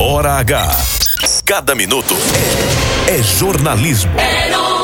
Hora 0.00 0.32
H. 0.32 0.76
Cada 1.44 1.74
minuto 1.74 2.14
é, 3.08 3.14
é 3.14 3.22
jornalismo. 3.22 4.12
Aí, 4.18 4.77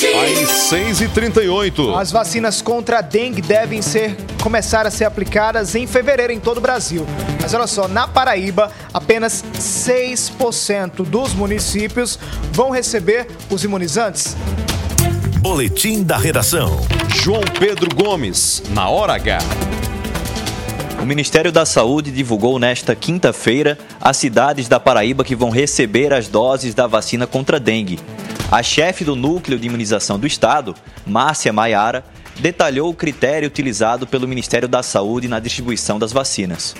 6 0.00 1.02
e 1.02 1.08
38 1.08 1.94
As 1.94 2.10
vacinas 2.10 2.62
contra 2.62 3.00
a 3.00 3.02
dengue 3.02 3.42
devem 3.42 3.82
ser 3.82 4.16
começar 4.42 4.86
a 4.86 4.90
ser 4.90 5.04
aplicadas 5.04 5.74
em 5.74 5.86
fevereiro 5.86 6.32
em 6.32 6.40
todo 6.40 6.56
o 6.56 6.60
Brasil. 6.62 7.06
Mas 7.38 7.52
olha 7.52 7.66
só, 7.66 7.86
na 7.86 8.08
Paraíba, 8.08 8.72
apenas 8.94 9.44
6% 9.54 11.04
dos 11.04 11.34
municípios 11.34 12.18
vão 12.50 12.70
receber 12.70 13.26
os 13.50 13.62
imunizantes. 13.62 14.34
Boletim 15.40 16.02
da 16.02 16.16
redação. 16.16 16.80
João 17.22 17.42
Pedro 17.58 17.94
Gomes, 17.94 18.62
na 18.70 18.88
hora 18.88 19.12
H. 19.12 19.38
O 21.02 21.04
Ministério 21.04 21.52
da 21.52 21.66
Saúde 21.66 22.10
divulgou 22.10 22.58
nesta 22.58 22.94
quinta-feira 22.94 23.78
as 24.00 24.16
cidades 24.16 24.66
da 24.66 24.80
Paraíba 24.80 25.24
que 25.24 25.36
vão 25.36 25.50
receber 25.50 26.14
as 26.14 26.26
doses 26.26 26.74
da 26.74 26.86
vacina 26.86 27.26
contra 27.26 27.58
a 27.58 27.60
dengue. 27.60 27.98
A 28.50 28.64
chefe 28.64 29.04
do 29.04 29.14
Núcleo 29.14 29.60
de 29.60 29.68
Imunização 29.68 30.18
do 30.18 30.26
Estado, 30.26 30.74
Márcia 31.06 31.52
Maiara, 31.52 32.04
detalhou 32.40 32.90
o 32.90 32.94
critério 32.94 33.46
utilizado 33.46 34.08
pelo 34.08 34.26
Ministério 34.26 34.66
da 34.66 34.82
Saúde 34.82 35.28
na 35.28 35.38
distribuição 35.38 36.00
das 36.00 36.12
vacinas. 36.12 36.74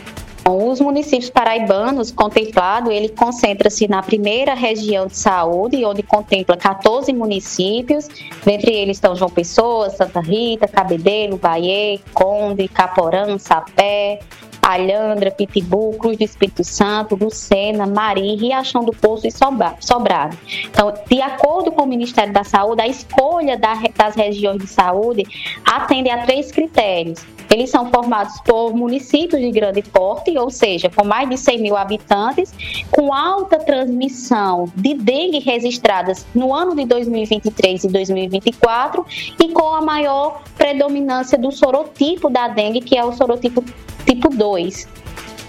Os 0.44 0.80
municípios 0.80 1.30
paraibanos 1.30 2.10
contemplados, 2.10 2.92
ele 2.92 3.08
concentra-se 3.10 3.86
na 3.86 4.02
primeira 4.02 4.52
região 4.52 5.06
de 5.06 5.16
saúde, 5.16 5.84
onde 5.84 6.02
contempla 6.02 6.56
14 6.56 7.12
municípios, 7.12 8.08
dentre 8.44 8.72
eles 8.72 8.96
estão 8.96 9.14
João 9.14 9.30
Pessoa, 9.30 9.90
Santa 9.90 10.20
Rita, 10.20 10.66
Cabedelo, 10.66 11.36
Bahia, 11.36 12.00
Conde, 12.12 12.66
Caporã, 12.66 13.38
Sapé, 13.38 14.18
Alhandra, 14.62 15.30
Pitbull, 15.30 15.94
Cruz 15.94 16.16
do 16.16 16.24
Espírito 16.24 16.62
Santo, 16.62 17.16
Lucena, 17.16 17.86
Mari, 17.86 18.36
Riachão 18.36 18.84
do 18.84 18.92
Poço 18.92 19.26
e 19.26 19.30
Sobrado. 19.30 20.36
Então, 20.64 20.94
de 21.08 21.20
acordo 21.20 21.72
com 21.72 21.82
o 21.82 21.86
Ministério 21.86 22.32
da 22.32 22.44
Saúde, 22.44 22.82
a 22.82 22.88
escolha 22.88 23.58
das 23.58 24.14
regiões 24.14 24.58
de 24.58 24.66
saúde 24.66 25.24
atende 25.64 26.10
a 26.10 26.24
três 26.24 26.52
critérios. 26.52 27.24
Eles 27.50 27.68
são 27.68 27.90
formados 27.90 28.40
por 28.42 28.72
municípios 28.72 29.40
de 29.40 29.50
grande 29.50 29.82
porte, 29.82 30.38
ou 30.38 30.50
seja, 30.50 30.88
com 30.88 31.04
mais 31.04 31.28
de 31.28 31.36
100 31.36 31.60
mil 31.60 31.76
habitantes, 31.76 32.52
com 32.92 33.12
alta 33.12 33.58
transmissão 33.58 34.70
de 34.76 34.94
dengue 34.94 35.40
registradas 35.40 36.24
no 36.32 36.54
ano 36.54 36.76
de 36.76 36.84
2023 36.84 37.84
e 37.84 37.88
2024 37.88 39.04
e 39.40 39.48
com 39.48 39.74
a 39.74 39.80
maior 39.80 40.42
predominância 40.56 41.36
do 41.36 41.50
sorotipo 41.50 42.30
da 42.30 42.46
dengue, 42.46 42.80
que 42.80 42.96
é 42.96 43.04
o 43.04 43.12
sorotipo 43.12 43.64
tipo 44.06 44.28
2. 44.28 44.86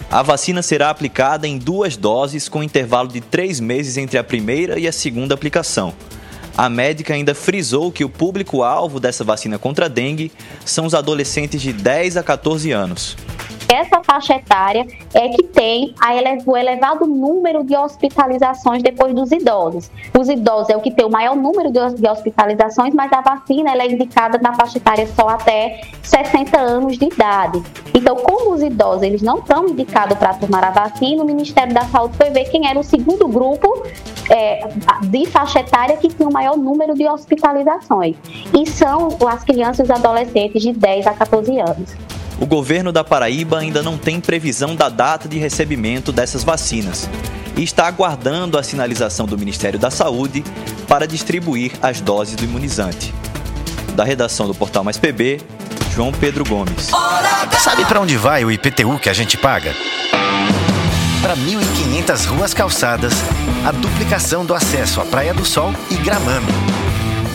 A 0.09 0.23
vacina 0.23 0.61
será 0.61 0.89
aplicada 0.89 1.47
em 1.47 1.57
duas 1.57 1.95
doses 1.95 2.49
com 2.49 2.63
intervalo 2.63 3.07
de 3.07 3.21
três 3.21 3.59
meses 3.59 3.95
entre 3.95 4.17
a 4.17 4.23
primeira 4.23 4.77
e 4.79 4.87
a 4.87 4.91
segunda 4.91 5.33
aplicação. 5.33 5.93
A 6.57 6.69
médica 6.69 7.13
ainda 7.13 7.33
frisou 7.33 7.91
que 7.91 8.03
o 8.03 8.09
público-alvo 8.09 8.99
dessa 8.99 9.23
vacina 9.23 9.57
contra 9.57 9.85
a 9.85 9.89
dengue 9.89 10.31
são 10.65 10.85
os 10.85 10.93
adolescentes 10.93 11.61
de 11.61 11.71
10 11.71 12.17
a 12.17 12.23
14 12.23 12.71
anos. 12.71 13.15
Essa 13.71 14.01
faixa 14.03 14.35
etária 14.35 14.85
é 15.13 15.29
que 15.29 15.43
tem 15.43 15.95
o 16.45 16.57
elevado 16.57 17.05
número 17.05 17.63
de 17.63 17.75
hospitalizações 17.75 18.83
depois 18.83 19.13
dos 19.13 19.31
idosos. 19.31 19.89
Os 20.17 20.27
idosos 20.27 20.69
é 20.69 20.77
o 20.77 20.81
que 20.81 20.91
tem 20.91 21.05
o 21.05 21.09
maior 21.09 21.35
número 21.35 21.71
de, 21.71 21.79
de 21.95 22.07
hospitalizações, 22.07 22.93
mas 22.93 23.11
a 23.13 23.21
vacina 23.21 23.71
é 23.71 23.91
indicada 23.91 24.37
na 24.39 24.53
faixa 24.53 24.77
etária 24.77 25.07
só 25.07 25.29
até 25.29 25.81
60 26.03 26.59
anos 26.59 26.97
de 26.97 27.05
idade. 27.05 27.61
Então, 27.93 28.15
como 28.17 28.53
os 28.53 28.61
idosos 28.61 29.03
eles 29.03 29.21
não 29.21 29.39
estão 29.39 29.67
indicados 29.67 30.17
para 30.17 30.33
tomar 30.33 30.63
a 30.63 30.71
vacina, 30.71 31.23
o 31.23 31.25
Ministério 31.25 31.73
da 31.73 31.85
Saúde 31.85 32.17
foi 32.17 32.29
ver 32.29 32.45
quem 32.45 32.67
era 32.67 32.79
o 32.79 32.83
segundo 32.83 33.27
grupo 33.27 33.83
é, 34.29 34.67
de 35.03 35.25
faixa 35.27 35.59
etária 35.59 35.97
que 35.97 36.07
tinha 36.07 36.27
o 36.27 36.33
maior 36.33 36.57
número 36.57 36.93
de 36.93 37.07
hospitalizações. 37.07 38.15
E 38.57 38.65
são 38.69 39.09
as 39.27 39.43
crianças 39.43 39.89
e 39.89 39.91
adolescentes 39.91 40.61
de 40.61 40.73
10 40.73 41.07
a 41.07 41.13
14 41.13 41.59
anos. 41.59 41.95
O 42.41 42.45
governo 42.47 42.91
da 42.91 43.03
Paraíba 43.03 43.59
ainda 43.59 43.83
não 43.83 43.99
tem 43.99 44.19
previsão 44.19 44.75
da 44.75 44.89
data 44.89 45.29
de 45.29 45.37
recebimento 45.37 46.11
dessas 46.11 46.43
vacinas 46.43 47.07
e 47.55 47.61
está 47.61 47.85
aguardando 47.85 48.57
a 48.57 48.63
sinalização 48.63 49.27
do 49.27 49.37
Ministério 49.37 49.77
da 49.77 49.91
Saúde 49.91 50.43
para 50.87 51.05
distribuir 51.05 51.71
as 51.83 52.01
doses 52.01 52.35
do 52.35 52.43
imunizante. 52.43 53.13
Da 53.95 54.03
redação 54.03 54.47
do 54.47 54.55
Portal 54.55 54.83
Mais 54.83 54.97
PB, 54.97 55.39
João 55.93 56.11
Pedro 56.11 56.43
Gomes. 56.43 56.89
Sabe 57.59 57.85
para 57.85 58.01
onde 58.01 58.17
vai 58.17 58.43
o 58.43 58.51
IPTU 58.51 58.97
que 58.97 59.09
a 59.09 59.13
gente 59.13 59.37
paga? 59.37 59.75
Para 61.21 61.37
1.500 61.37 62.25
ruas 62.25 62.55
calçadas, 62.55 63.13
a 63.63 63.71
duplicação 63.71 64.43
do 64.43 64.55
acesso 64.55 64.99
à 64.99 65.05
Praia 65.05 65.31
do 65.31 65.45
Sol 65.45 65.71
e 65.91 65.95
Gramame, 65.97 66.51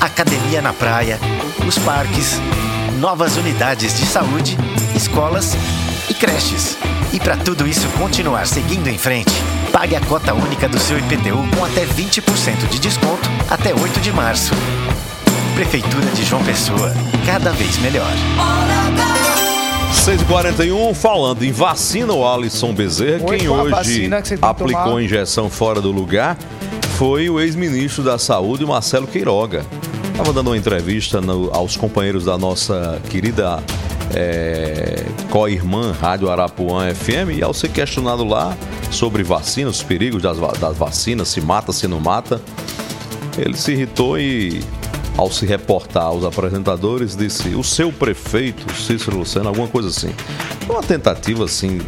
academia 0.01 0.61
na 0.61 0.73
praia, 0.73 1.21
os 1.65 1.79
parques, 1.79 2.41
novas 2.97 3.37
unidades 3.37 3.99
de 3.99 4.07
saúde, 4.07 4.57
escolas 4.95 5.55
e 6.09 6.15
creches. 6.15 6.77
E 7.13 7.21
para 7.21 7.37
tudo 7.37 7.67
isso 7.67 7.87
continuar 7.99 8.47
seguindo 8.47 8.89
em 8.89 8.99
frente, 8.99 9.33
pague 9.73 9.95
a 9.95 10.01
cota 10.01 10.35
única 10.35 10.69
do 10.69 10.79
seu 10.79 10.99
IPTU 10.99 11.47
com 11.57 11.65
até 11.65 11.85
20% 11.85 12.69
de 12.69 12.79
desconto 12.79 13.29
até 13.49 13.75
8 13.75 14.01
de 14.01 14.13
março. 14.13 14.53
Prefeitura 15.55 16.07
de 16.15 16.25
João 16.25 16.43
Pessoa, 16.45 16.93
cada 17.25 17.53
vez 17.53 17.79
melhor. 17.79 18.13
6h41, 19.93 20.95
falando 20.95 21.43
em 21.43 21.53
vacina, 21.53 22.13
o 22.13 22.27
Alisson 22.27 22.73
Bezerra, 22.73 23.25
quem 23.25 23.47
a 23.47 23.53
hoje 23.53 24.09
que 24.23 24.39
aplicou 24.41 24.85
tomar? 24.85 25.03
injeção 25.03 25.49
fora 25.51 25.81
do 25.81 25.91
lugar 25.91 26.37
foi 26.97 27.29
o 27.29 27.41
ex-ministro 27.41 28.03
da 28.03 28.19
Saúde, 28.19 28.65
Marcelo 28.65 29.07
Queiroga. 29.07 29.65
Estava 30.19 30.33
dando 30.33 30.49
uma 30.49 30.57
entrevista 30.57 31.21
no- 31.21 31.51
aos 31.53 31.77
companheiros 31.77 32.25
da 32.25 32.39
nossa 32.39 33.01
querida 33.11 33.63
é, 34.15 35.05
co-irmã 35.31 35.93
Rádio 35.93 36.31
Arapuã 36.31 36.93
FM 36.95 37.37
e 37.39 37.43
ao 37.43 37.53
ser 37.53 37.69
questionado 37.71 38.25
lá 38.25 38.57
sobre 38.91 39.23
vacina, 39.23 39.69
os 39.69 39.83
perigos 39.83 40.23
das, 40.23 40.39
das 40.59 40.77
vacinas, 40.77 41.29
se 41.29 41.41
mata, 41.41 41.73
se 41.73 41.87
não 41.87 42.01
mata, 42.01 42.41
ele 43.37 43.57
se 43.57 43.73
irritou 43.73 44.19
e, 44.19 44.63
ao 45.19 45.31
se 45.31 45.45
reportar 45.45 46.05
aos 46.05 46.25
apresentadores, 46.25 47.15
disse: 47.15 47.49
o 47.55 47.63
seu 47.65 47.93
prefeito, 47.93 48.73
Cícero 48.75 49.19
Lucena, 49.19 49.49
alguma 49.51 49.69
coisa 49.69 49.89
assim. 49.89 50.11
Uma 50.69 50.83
tentativa 50.83 51.45
assim. 51.45 51.81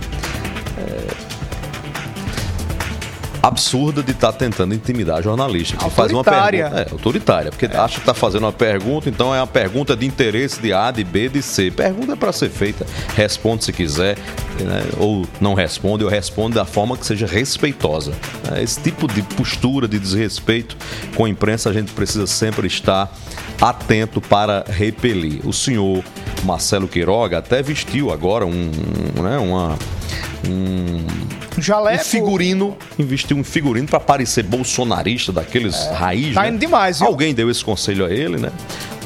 Absurda 3.49 4.03
de 4.03 4.12
estar 4.12 4.32
tentando 4.32 4.74
intimidar 4.74 5.18
a 5.18 5.22
jornalista. 5.22 5.76
Que 5.76 5.90
faz 5.90 6.12
uma 6.12 6.22
pergunta. 6.22 6.80
É, 6.80 6.92
autoritária. 6.92 7.51
Porque 7.51 7.66
acha 7.66 7.94
que 7.94 8.01
está 8.01 8.14
fazendo 8.14 8.44
uma 8.44 8.53
pergunta, 8.53 9.09
então 9.09 9.34
é 9.34 9.40
uma 9.40 9.46
pergunta 9.46 9.96
de 9.96 10.07
interesse 10.07 10.61
de 10.61 10.72
A, 10.72 10.90
de 10.90 11.05
B, 11.05 11.28
de 11.28 11.42
C. 11.42 11.70
Pergunta 11.70 12.12
é 12.12 12.16
para 12.16 12.32
ser 12.32 12.51
feita. 12.51 12.86
Responde 13.14 13.64
se 13.64 13.72
quiser, 13.72 14.16
né? 14.61 14.84
ou 14.99 15.26
não 15.40 15.55
responde, 15.55 16.05
ou 16.05 16.11
responde 16.11 16.55
da 16.55 16.64
forma 16.64 16.96
que 16.96 17.07
seja 17.07 17.26
respeitosa. 17.26 18.12
É, 18.53 18.62
Esse 18.62 18.80
tipo 18.80 19.07
de 19.09 19.22
postura 19.22 19.88
de 19.88 19.99
desrespeito 19.99 20.76
com 21.14 21.24
a 21.24 21.28
imprensa 21.28 21.70
a 21.70 21.72
gente 21.72 21.92
precisa 21.92 22.26
sempre 22.26 22.66
estar 22.66 23.12
atento 23.61 24.20
para 24.20 24.64
repelir. 24.68 25.40
O 25.46 25.53
senhor 25.53 26.05
Marcelo 26.44 26.86
Queiroga 26.86 27.38
até 27.38 27.62
vestiu 27.62 28.12
agora 28.12 28.46
um, 28.46 28.70
né, 29.22 29.38
uma, 29.38 29.76
um, 30.47 31.07
Jaleco. 31.61 32.03
um 32.03 32.05
figurino, 32.05 32.76
investiu 32.99 33.36
um 33.36 33.45
figurino 33.45 33.89
para 33.89 34.01
parecer 34.01 34.45
bolsonarista 34.45 35.32
daqueles 35.32 35.76
raiz. 35.93 36.34
tá 36.34 36.43
né? 36.43 36.49
indo 36.51 36.59
demais, 36.59 36.99
viu? 36.99 37.09
Alguém 37.09 37.34
deu 37.34 37.51
esse 37.51 37.64
conselho 37.64 38.05
a 38.05 38.11
ele, 38.11 38.36
né? 38.36 38.53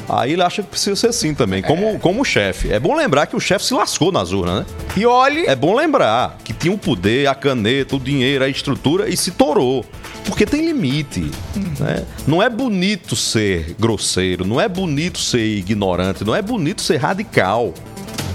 Aí 0.07 0.33
ele 0.33 0.41
acha 0.41 0.61
que 0.61 0.69
precisa 0.69 0.95
ser 0.95 1.07
assim 1.07 1.33
também, 1.33 1.61
como, 1.61 1.97
como 1.99 2.25
chefe. 2.25 2.71
É 2.71 2.79
bom 2.79 2.95
lembrar 2.95 3.25
que 3.25 3.35
o 3.35 3.39
chefe 3.39 3.65
se 3.65 3.73
lascou 3.73 4.11
nas 4.11 4.31
urnas, 4.31 4.59
né? 4.59 4.65
E 4.97 5.05
olhe. 5.05 5.45
É 5.45 5.55
bom 5.55 5.73
lembrar 5.75 6.37
que 6.43 6.53
tinha 6.53 6.73
o 6.73 6.77
poder, 6.77 7.27
a 7.27 7.35
caneta, 7.35 7.95
o 7.95 7.99
dinheiro, 7.99 8.43
a 8.43 8.49
estrutura 8.49 9.09
e 9.09 9.15
se 9.15 9.31
torou. 9.31 9.85
Porque 10.25 10.45
tem 10.45 10.65
limite. 10.65 11.31
Né? 11.79 12.05
Não 12.27 12.41
é 12.41 12.49
bonito 12.49 13.15
ser 13.15 13.75
grosseiro, 13.79 14.45
não 14.45 14.59
é 14.59 14.67
bonito 14.67 15.19
ser 15.19 15.45
ignorante, 15.45 16.23
não 16.23 16.35
é 16.35 16.41
bonito 16.41 16.81
ser 16.81 16.97
radical. 16.97 17.73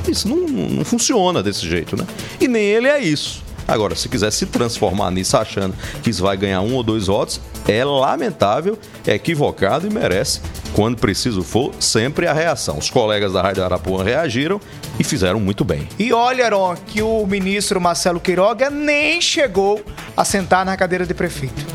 Isso 0.09 0.28
não, 0.28 0.36
não 0.46 0.84
funciona 0.84 1.42
desse 1.42 1.66
jeito, 1.66 1.96
né? 1.96 2.06
E 2.40 2.48
nem 2.48 2.62
ele 2.62 2.88
é 2.88 2.98
isso. 3.00 3.46
Agora, 3.68 3.94
se 3.94 4.09
quiser 4.09 4.30
se 4.30 4.46
transformar 4.46 5.11
nisso 5.11 5.36
achando 5.36 5.74
que 6.02 6.09
isso 6.09 6.22
vai 6.22 6.38
ganhar 6.38 6.62
um 6.62 6.74
ou 6.74 6.82
dois 6.82 7.06
votos, 7.06 7.38
é 7.68 7.84
lamentável, 7.84 8.78
é 9.06 9.12
equivocado 9.12 9.86
e 9.86 9.90
merece, 9.90 10.40
quando 10.72 10.96
preciso 10.96 11.42
for, 11.42 11.74
sempre 11.78 12.26
a 12.26 12.32
reação. 12.32 12.78
Os 12.78 12.88
colegas 12.88 13.34
da 13.34 13.42
Rádio 13.42 13.62
Arapuã 13.62 14.02
reagiram 14.02 14.59
e 14.98 15.04
fizeram 15.04 15.38
muito 15.38 15.64
bem. 15.64 15.86
E 15.98 16.14
olha, 16.14 16.46
Aron, 16.46 16.76
que 16.86 17.02
o 17.02 17.26
ministro 17.26 17.78
Marcelo 17.78 18.18
Queiroga 18.18 18.70
nem 18.70 19.20
chegou 19.20 19.84
a 20.16 20.24
sentar 20.24 20.64
na 20.64 20.74
cadeira 20.74 21.04
de 21.04 21.12
prefeito. 21.12 21.66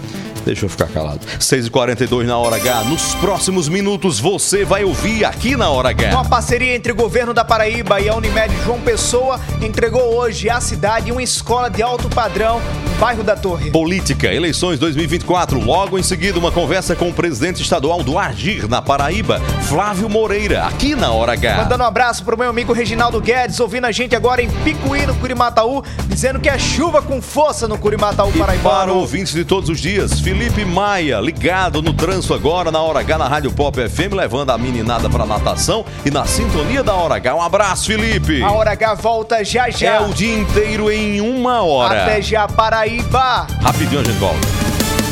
Deixa 0.46 0.66
eu 0.66 0.70
ficar 0.70 0.88
calado. 0.88 1.20
6h42 1.40 2.26
na 2.26 2.38
hora 2.38 2.56
H. 2.58 2.84
Nos 2.86 3.16
próximos 3.16 3.68
minutos 3.70 4.20
você 4.20 4.66
vai 4.66 4.84
ouvir 4.84 5.26
aqui 5.26 5.56
na 5.56 5.70
hora 5.70 5.90
H. 5.90 6.12
Uma 6.12 6.26
parceria 6.26 6.76
entre 6.76 6.92
o 6.92 6.96
governo 6.96 7.34
da 7.34 7.44
Paraíba 7.46 8.00
e 8.02 8.10
a 8.10 8.16
Unimed 8.16 8.54
João 8.64 8.80
Pessoa 8.82 9.40
entregou 9.62 10.16
hoje 10.16 10.50
à 10.50 10.60
cidade 10.60 11.12
uma 11.12 11.24
escola 11.24 11.70
de 11.70 11.82
alto 11.82 12.10
padrão 12.10 12.62
no 12.86 12.96
bairro 13.00 13.24
da 13.24 13.36
Torre. 13.36 13.72
Política, 13.72 14.28
eleições 14.34 14.80
2024. 14.80 15.60
Logo 15.64 15.98
em 15.98 16.04
seguida, 16.04 16.38
uma 16.40 16.52
conversa 16.52 16.96
com 16.96 17.10
o 17.10 17.14
presidente 17.14 17.62
estadual 17.62 18.04
do 18.04 18.18
Agir, 18.20 18.68
na 18.68 18.82
Paraíba, 18.82 19.40
Flávio 19.68 20.10
Moreira, 20.10 20.64
aqui 20.66 20.96
na 20.96 21.12
Hora 21.12 21.34
H. 21.34 21.58
Mandando 21.58 21.84
um 21.84 21.88
abraço 21.88 22.24
pro 22.24 22.38
meu 22.38 22.50
amigo 22.50 22.74
Reginaldo 22.74 23.20
Guedes, 23.22 23.60
ouvindo 23.60 23.86
a 23.86 23.92
gente 23.92 24.16
agora 24.16 24.42
em 24.42 24.50
Picuí, 24.50 25.06
no 25.06 25.16
Curimataú, 25.16 25.84
dizendo 26.08 26.40
que 26.40 26.50
é 26.50 26.58
chuva 26.58 27.02
com 27.02 27.22
força 27.22 27.68
no 27.68 27.78
Curimataú 27.78 28.32
Para 28.32 28.46
Paraibano. 28.46 28.96
ouvintes 28.96 29.34
de 29.34 29.44
todos 29.46 29.70
os 29.70 29.80
dias, 29.80 30.20
Felipe 30.34 30.66
Maia, 30.66 31.20
ligado 31.20 31.80
no 31.80 31.94
trânsito 31.94 32.34
agora 32.34 32.72
na 32.72 32.82
Hora 32.82 33.02
H 33.02 33.20
na 33.20 33.28
Rádio 33.28 33.52
Pop 33.52 33.78
FM, 33.78 34.14
levando 34.16 34.50
a 34.50 34.58
meninada 34.58 35.08
pra 35.08 35.28
natação 35.28 35.86
e 36.04 36.10
na 36.10 36.26
sintonia 36.26 36.82
da 36.82 36.96
Hora 36.96 37.18
H. 37.18 37.36
Um 37.36 37.42
abraço, 37.42 37.86
Felipe! 37.86 38.42
A 38.42 38.52
Hora 38.52 38.72
H 38.72 38.96
volta 38.96 39.46
já 39.46 39.70
já. 39.70 39.94
É 39.94 40.02
o 40.02 40.12
dia 40.12 40.36
inteiro 40.36 40.90
em 40.90 41.22
uma 41.22 41.62
hora. 41.62 42.02
Até 42.02 42.20
já, 42.20 42.48
Paraíba. 42.48 43.46
Rapidinho 43.62 44.02
a 44.02 44.04
gente 44.04 44.18
volta. 44.18 44.40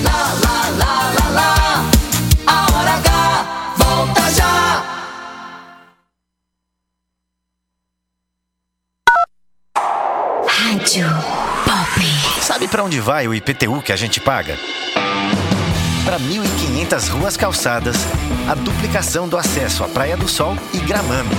Lá, 0.03 0.33
lá, 0.43 0.69
lá, 0.79 1.11
lá, 1.19 1.29
lá. 1.29 1.85
A 2.47 2.79
hora 2.79 2.93
H 2.93 3.75
volta 3.77 4.31
já. 4.31 4.83
Rádio 10.47 11.05
Pop. 11.63 12.41
Sabe 12.41 12.67
para 12.67 12.83
onde 12.83 12.99
vai 12.99 13.27
o 13.27 13.35
IPTU 13.35 13.83
que 13.83 13.93
a 13.93 13.95
gente 13.95 14.19
paga? 14.19 14.57
Para 16.03 16.19
1.500 16.19 17.09
ruas 17.09 17.37
calçadas, 17.37 17.95
a 18.49 18.55
duplicação 18.55 19.27
do 19.27 19.37
acesso 19.37 19.83
à 19.83 19.87
Praia 19.87 20.17
do 20.17 20.27
Sol 20.27 20.57
e 20.73 20.79
Gramame, 20.79 21.29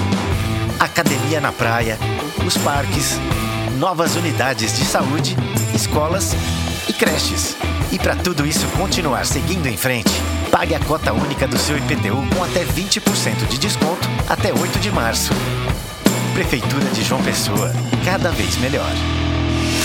academia 0.78 1.40
na 1.40 1.50
praia, 1.50 1.98
os 2.46 2.56
parques, 2.58 3.18
novas 3.76 4.14
unidades 4.14 4.78
de 4.78 4.84
saúde, 4.84 5.36
escolas 5.74 6.32
e 6.88 6.92
creches. 6.92 7.56
E 7.90 7.98
para 7.98 8.14
tudo 8.14 8.46
isso 8.46 8.66
continuar 8.76 9.26
seguindo 9.26 9.66
em 9.66 9.76
frente, 9.76 10.12
pague 10.50 10.76
a 10.76 10.80
cota 10.80 11.12
única 11.12 11.46
do 11.48 11.58
seu 11.58 11.76
IPTU 11.76 12.24
com 12.34 12.44
até 12.44 12.64
20% 12.64 13.48
de 13.48 13.58
desconto 13.58 14.08
até 14.28 14.52
8 14.52 14.78
de 14.78 14.92
março. 14.92 15.32
Prefeitura 16.34 16.84
de 16.90 17.02
João 17.02 17.22
Pessoa, 17.22 17.72
cada 18.04 18.30
vez 18.30 18.56
melhor. 18.58 18.92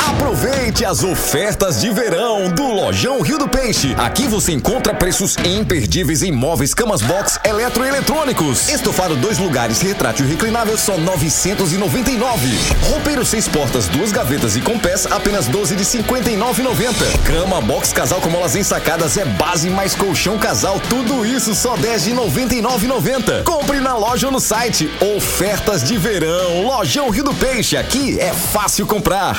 Aproveite 0.07 0.85
as 0.85 1.03
ofertas 1.03 1.81
de 1.81 1.89
verão 1.89 2.49
do 2.49 2.63
Lojão 2.63 3.19
Rio 3.21 3.37
do 3.37 3.47
Peixe. 3.47 3.93
Aqui 3.97 4.25
você 4.25 4.53
encontra 4.53 4.93
preços 4.93 5.35
imperdíveis 5.43 6.23
em 6.23 6.31
móveis, 6.31 6.73
camas 6.73 7.01
box, 7.01 7.37
eletroeletrônicos. 7.43 8.69
Estofado 8.69 9.17
dois 9.17 9.37
lugares, 9.37 9.81
retrátil 9.81 10.25
reclinável 10.25 10.77
só 10.77 10.97
999. 10.97 12.57
Roupeiro 12.89 13.25
seis 13.25 13.49
portas, 13.49 13.89
duas 13.89 14.13
gavetas 14.13 14.55
e 14.55 14.61
com 14.61 14.79
pés 14.79 15.05
apenas 15.07 15.47
12 15.47 15.75
de 15.75 15.83
59,90. 15.83 16.93
Cama 17.25 17.59
box 17.59 17.91
casal 17.91 18.21
com 18.21 18.29
molas 18.29 18.55
ensacadas 18.55 19.17
é 19.17 19.25
base 19.25 19.69
mais 19.69 19.93
colchão 19.93 20.37
casal, 20.37 20.79
tudo 20.89 21.25
isso 21.25 21.53
só 21.53 21.75
10 21.75 22.05
de 22.05 22.11
99,90. 22.11 23.43
Compre 23.43 23.81
na 23.81 23.95
loja 23.97 24.27
ou 24.27 24.31
no 24.31 24.39
site. 24.39 24.89
Ofertas 25.17 25.83
de 25.83 25.97
verão, 25.97 26.65
Lojão 26.65 27.09
Rio 27.09 27.25
do 27.25 27.33
Peixe. 27.33 27.75
Aqui 27.75 28.17
é 28.19 28.31
fácil 28.31 28.87
comprar. 28.87 29.35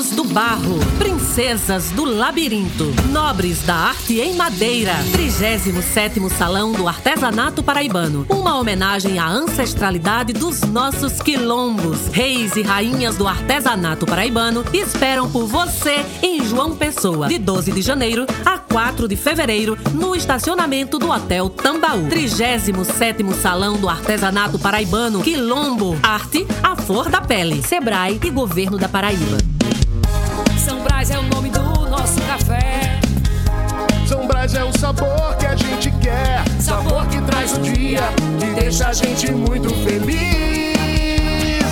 Rainhas 0.00 0.10
do 0.12 0.24
Barro, 0.24 0.78
Princesas 0.98 1.90
do 1.90 2.04
Labirinto, 2.04 2.86
Nobres 3.10 3.62
da 3.62 3.74
Arte 3.74 4.18
em 4.18 4.34
Madeira, 4.34 4.94
37 5.12 6.30
Salão 6.30 6.72
do 6.72 6.88
Artesanato 6.88 7.62
Paraibano. 7.62 8.24
Uma 8.30 8.58
homenagem 8.58 9.18
à 9.18 9.28
ancestralidade 9.28 10.32
dos 10.32 10.62
nossos 10.62 11.20
quilombos. 11.20 12.06
Reis 12.12 12.56
e 12.56 12.62
rainhas 12.62 13.16
do 13.18 13.28
artesanato 13.28 14.06
paraibano 14.06 14.64
esperam 14.72 15.30
por 15.30 15.44
você 15.46 16.02
em 16.22 16.42
João 16.46 16.74
Pessoa, 16.74 17.28
de 17.28 17.36
12 17.36 17.70
de 17.70 17.82
janeiro 17.82 18.24
a 18.46 18.56
4 18.56 19.06
de 19.06 19.16
fevereiro, 19.16 19.76
no 19.92 20.16
estacionamento 20.16 20.98
do 20.98 21.10
Hotel 21.10 21.50
Tambaú. 21.50 22.08
37 22.08 23.22
Salão 23.34 23.76
do 23.76 23.88
Artesanato 23.88 24.58
Paraibano, 24.58 25.20
Quilombo, 25.20 25.98
Arte, 26.02 26.46
a 26.62 26.74
Flor 26.74 27.10
da 27.10 27.20
Pele, 27.20 27.62
Sebrae 27.62 28.18
e 28.24 28.30
Governo 28.30 28.78
da 28.78 28.88
Paraíba. 28.88 29.59
Brás 31.00 31.10
é 31.12 31.18
o 31.18 31.22
nome 31.22 31.48
do 31.48 31.62
nosso 31.88 32.20
café. 32.26 33.00
São 34.06 34.26
Brás 34.26 34.54
é 34.54 34.62
o 34.62 34.78
sabor 34.78 35.34
que 35.38 35.46
a 35.46 35.56
gente 35.56 35.90
quer. 35.92 36.44
Sabor 36.60 37.06
que 37.06 37.18
traz 37.22 37.56
o 37.56 37.60
dia, 37.62 38.02
que 38.38 38.60
deixa 38.60 38.88
a 38.88 38.92
gente 38.92 39.32
muito 39.32 39.70
feliz. 39.76 41.64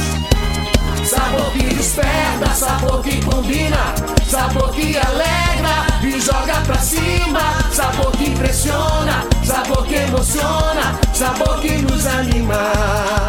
Sabor 1.05 1.53
que 1.53 1.62
desperta, 1.62 2.55
sabor 2.55 3.03
que 3.03 3.22
combina, 3.22 3.95
sabor 4.26 4.70
que 4.70 4.97
alegra 4.97 5.87
e 6.03 6.18
joga 6.18 6.62
pra 6.64 6.79
cima. 6.79 7.41
Sabor 7.70 8.11
que 8.12 8.31
impressiona, 8.31 9.26
sabor 9.49 9.87
que 9.87 9.95
emociona, 9.95 11.01
sabor 11.15 11.59
que 11.61 11.79
nos 11.79 12.05
anima. 12.05 12.55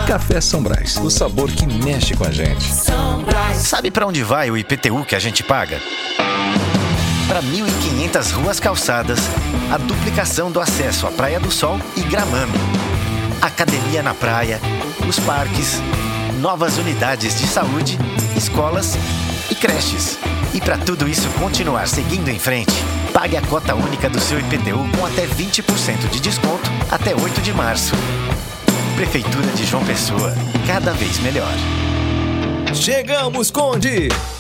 Café 0.06 0.42
São 0.42 0.62
Brás, 0.62 0.98
o 0.98 1.10
sabor 1.10 1.50
que 1.50 1.66
mexe 1.66 2.14
com 2.14 2.26
a 2.26 2.32
gente. 2.32 2.64
São 2.74 3.24
Brás. 3.24 3.58
Sabe 3.58 3.90
pra 3.90 4.06
onde 4.06 4.22
vai 4.22 4.52
o 4.52 4.58
IPTU 4.58 5.06
que 5.06 5.16
a 5.16 5.20
gente 5.20 5.44
paga? 5.44 5.80
Para 7.26 7.42
1.500 7.42 8.32
ruas 8.34 8.60
calçadas, 8.60 9.20
a 9.72 9.78
duplicação 9.78 10.52
do 10.52 10.60
acesso 10.60 11.08
à 11.08 11.12
Praia 11.12 11.40
do 11.40 11.50
Sol 11.50 11.80
e 11.96 12.02
Gramame. 12.02 12.52
Academia 13.42 14.04
na 14.04 14.14
praia, 14.14 14.60
os 15.08 15.18
parques, 15.20 15.82
novas 16.42 16.78
unidades 16.78 17.40
de 17.40 17.48
saúde, 17.48 17.98
escolas 18.36 18.98
e 19.50 19.56
creches. 19.56 20.18
E 20.54 20.60
para 20.60 20.78
tudo 20.78 21.08
isso 21.08 21.30
continuar 21.40 21.88
seguindo 21.88 22.28
em 22.28 22.40
frente, 22.40 22.74
pague 23.14 23.38
a 23.38 23.42
cota 23.42 23.76
única 23.76 24.10
do 24.10 24.20
seu 24.20 24.40
IPTU 24.40 24.88
com 24.98 25.06
até 25.06 25.26
20% 25.26 26.10
de 26.10 26.20
desconto 26.20 26.70
até 26.90 27.16
8 27.16 27.42
de 27.42 27.54
março. 27.54 27.96
Prefeitura 28.96 29.48
de 29.56 29.66
João 29.66 29.84
Pessoa, 29.86 30.34
cada 30.68 30.92
vez 30.94 31.20
melhor. 31.20 31.54
Chegamos, 32.74 33.50
Conde! 33.52 34.10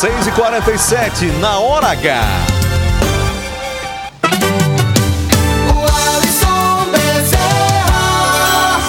6h47 0.00 1.30
na 1.40 1.58
hora 1.58 1.88
H. 1.88 2.22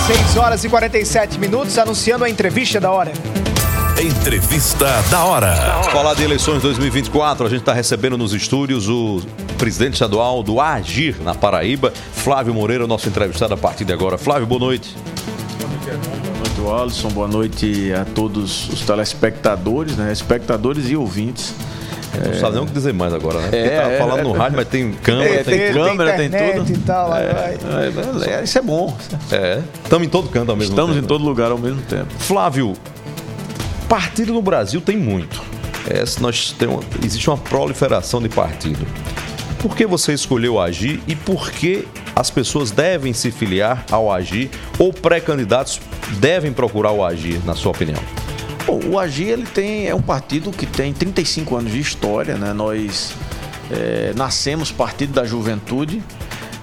6 0.08 0.38
horas 0.38 0.64
e 0.64 0.70
47 0.70 1.38
minutos, 1.38 1.78
anunciando 1.78 2.24
a 2.24 2.30
entrevista 2.30 2.80
da 2.80 2.92
hora. 2.92 3.12
Entrevista 4.02 4.88
da 5.12 5.26
hora. 5.26 5.54
Falar 5.92 6.14
de 6.14 6.24
eleições 6.24 6.62
2024, 6.62 7.46
a 7.46 7.50
gente 7.50 7.60
está 7.60 7.74
recebendo 7.74 8.18
nos 8.18 8.32
estúdios 8.32 8.88
o 8.88 9.22
presidente 9.58 9.96
estadual 9.96 10.42
do 10.42 10.62
Agir 10.62 11.18
na 11.22 11.36
Paraíba, 11.36 11.92
Flávio 12.14 12.54
Moreira, 12.54 12.88
nosso 12.88 13.10
entrevistado 13.10 13.54
a 13.54 13.58
partir 13.58 13.84
de 13.84 13.92
agora. 13.92 14.18
Flávio, 14.18 14.48
boa 14.48 14.62
noite. 14.62 14.96
Boa 16.62 16.78
noite, 16.78 16.82
Alisson. 16.84 17.10
Boa 17.10 17.28
noite 17.28 17.92
a 17.94 18.06
todos 18.06 18.70
os 18.70 18.82
telespectadores, 18.82 19.96
né? 19.98 20.12
Espectadores 20.12 20.90
e 20.90 20.96
ouvintes. 20.96 21.54
Não 22.14 22.34
sabe 22.40 22.56
nem 22.56 22.64
o 22.64 22.68
que 22.68 22.74
dizer 22.74 22.94
mais 22.94 23.14
agora, 23.14 23.38
né? 23.40 23.44
Porque 23.46 23.56
É, 23.58 23.96
é, 23.96 23.98
falando 23.98 24.20
é. 24.20 24.24
no 24.24 24.32
rádio, 24.34 24.58
mas 24.58 24.68
tem 24.68 24.92
câmera, 25.02 25.34
É, 25.34 25.44
tem, 25.44 25.58
tem 25.60 25.74
câmera, 25.74 26.14
tem 26.18 26.26
internet 26.28 26.58
tudo. 26.58 26.72
e 26.74 26.78
tal, 26.80 27.16
É, 27.16 27.34
vai. 27.34 27.54
é, 27.54 28.40
é, 28.40 28.44
isso 28.44 28.58
é 28.58 28.62
bom. 28.62 28.96
É, 29.32 29.62
estamos 29.84 30.08
em 30.08 30.10
todo 30.10 30.28
canto 30.30 30.52
ao 30.52 30.58
mesmo 30.58 30.74
Estamos 30.74 30.94
tempo. 30.94 31.06
em 31.06 31.08
todo 31.08 31.24
lugar 31.24 31.52
ao 31.52 31.58
mesmo 31.58 31.82
tempo. 31.84 32.08
Flávio, 32.20 32.74
partido 33.88 34.34
no 34.34 34.42
Brasil 34.42 34.82
tem 34.82 34.98
muito. 34.98 35.42
É, 35.90 36.04
nós 36.20 36.52
temos, 36.60 36.86
existe 37.04 37.30
uma 37.30 37.38
proliferação 37.38 38.22
de 38.22 38.30
partido. 38.30 38.86
Por 39.60 39.76
que 39.76 39.86
você 39.86 40.14
escolheu 40.14 40.60
Agir 40.60 41.00
e 41.08 41.16
por 41.16 41.50
que 41.50 41.88
as 42.16 42.30
pessoas 42.30 42.72
devem 42.72 43.14
se 43.14 43.32
filiar 43.32 43.86
ao 43.90 44.12
Agir 44.12 44.50
ou 44.78 44.92
pré-candidatos 44.92 45.80
devem 46.20 46.52
procurar 46.52 46.92
o 46.92 47.04
Agir, 47.04 47.40
na 47.46 47.56
sua 47.56 47.72
opinião? 47.72 48.02
Bom, 48.66 48.80
o 48.90 49.00
Agir 49.00 49.30
ele 49.30 49.46
tem, 49.46 49.88
é 49.88 49.96
um 49.96 50.02
partido 50.02 50.52
que 50.52 50.66
tem 50.66 50.94
35 50.94 51.56
anos 51.56 51.72
de 51.72 51.80
história, 51.80 52.36
né? 52.36 52.54
Nós 52.54 53.14
é, 53.72 54.14
nascemos 54.16 54.72
partido 54.72 55.14
da 55.14 55.26
juventude, 55.26 56.04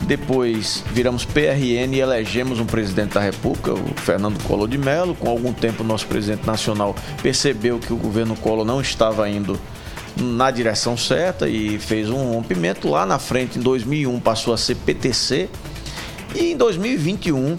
depois 0.03 0.82
viramos 0.92 1.24
PRN 1.24 1.94
e 1.94 2.01
elegemos 2.01 2.61
um 2.61 2.66
presidente 2.66 3.14
da 3.14 3.20
República, 3.20 3.72
o 3.72 3.94
Fernando 3.96 4.42
Collor 4.44 4.68
de 4.68 4.78
Mello. 4.78 5.14
Com 5.14 5.28
algum 5.28 5.53
tempo, 5.53 5.82
nosso 5.82 6.07
presidente 6.07 6.46
nacional 6.46 6.94
percebeu 7.22 7.78
que 7.78 7.92
o 7.92 7.96
governo 7.96 8.36
Collor 8.36 8.64
não 8.64 8.80
estava 8.80 9.28
indo 9.28 9.59
na 10.16 10.51
direção 10.51 10.96
certa 10.96 11.49
e 11.49 11.78
fez 11.78 12.09
um 12.09 12.32
rompimento. 12.32 12.88
Lá 12.88 13.05
na 13.05 13.18
frente, 13.18 13.59
em 13.59 13.62
2001, 13.62 14.20
passou 14.20 14.55
a 14.55 14.57
ser 14.57 14.76
PTC. 14.76 15.49
E 16.34 16.53
em 16.53 16.57
2021, 16.57 17.59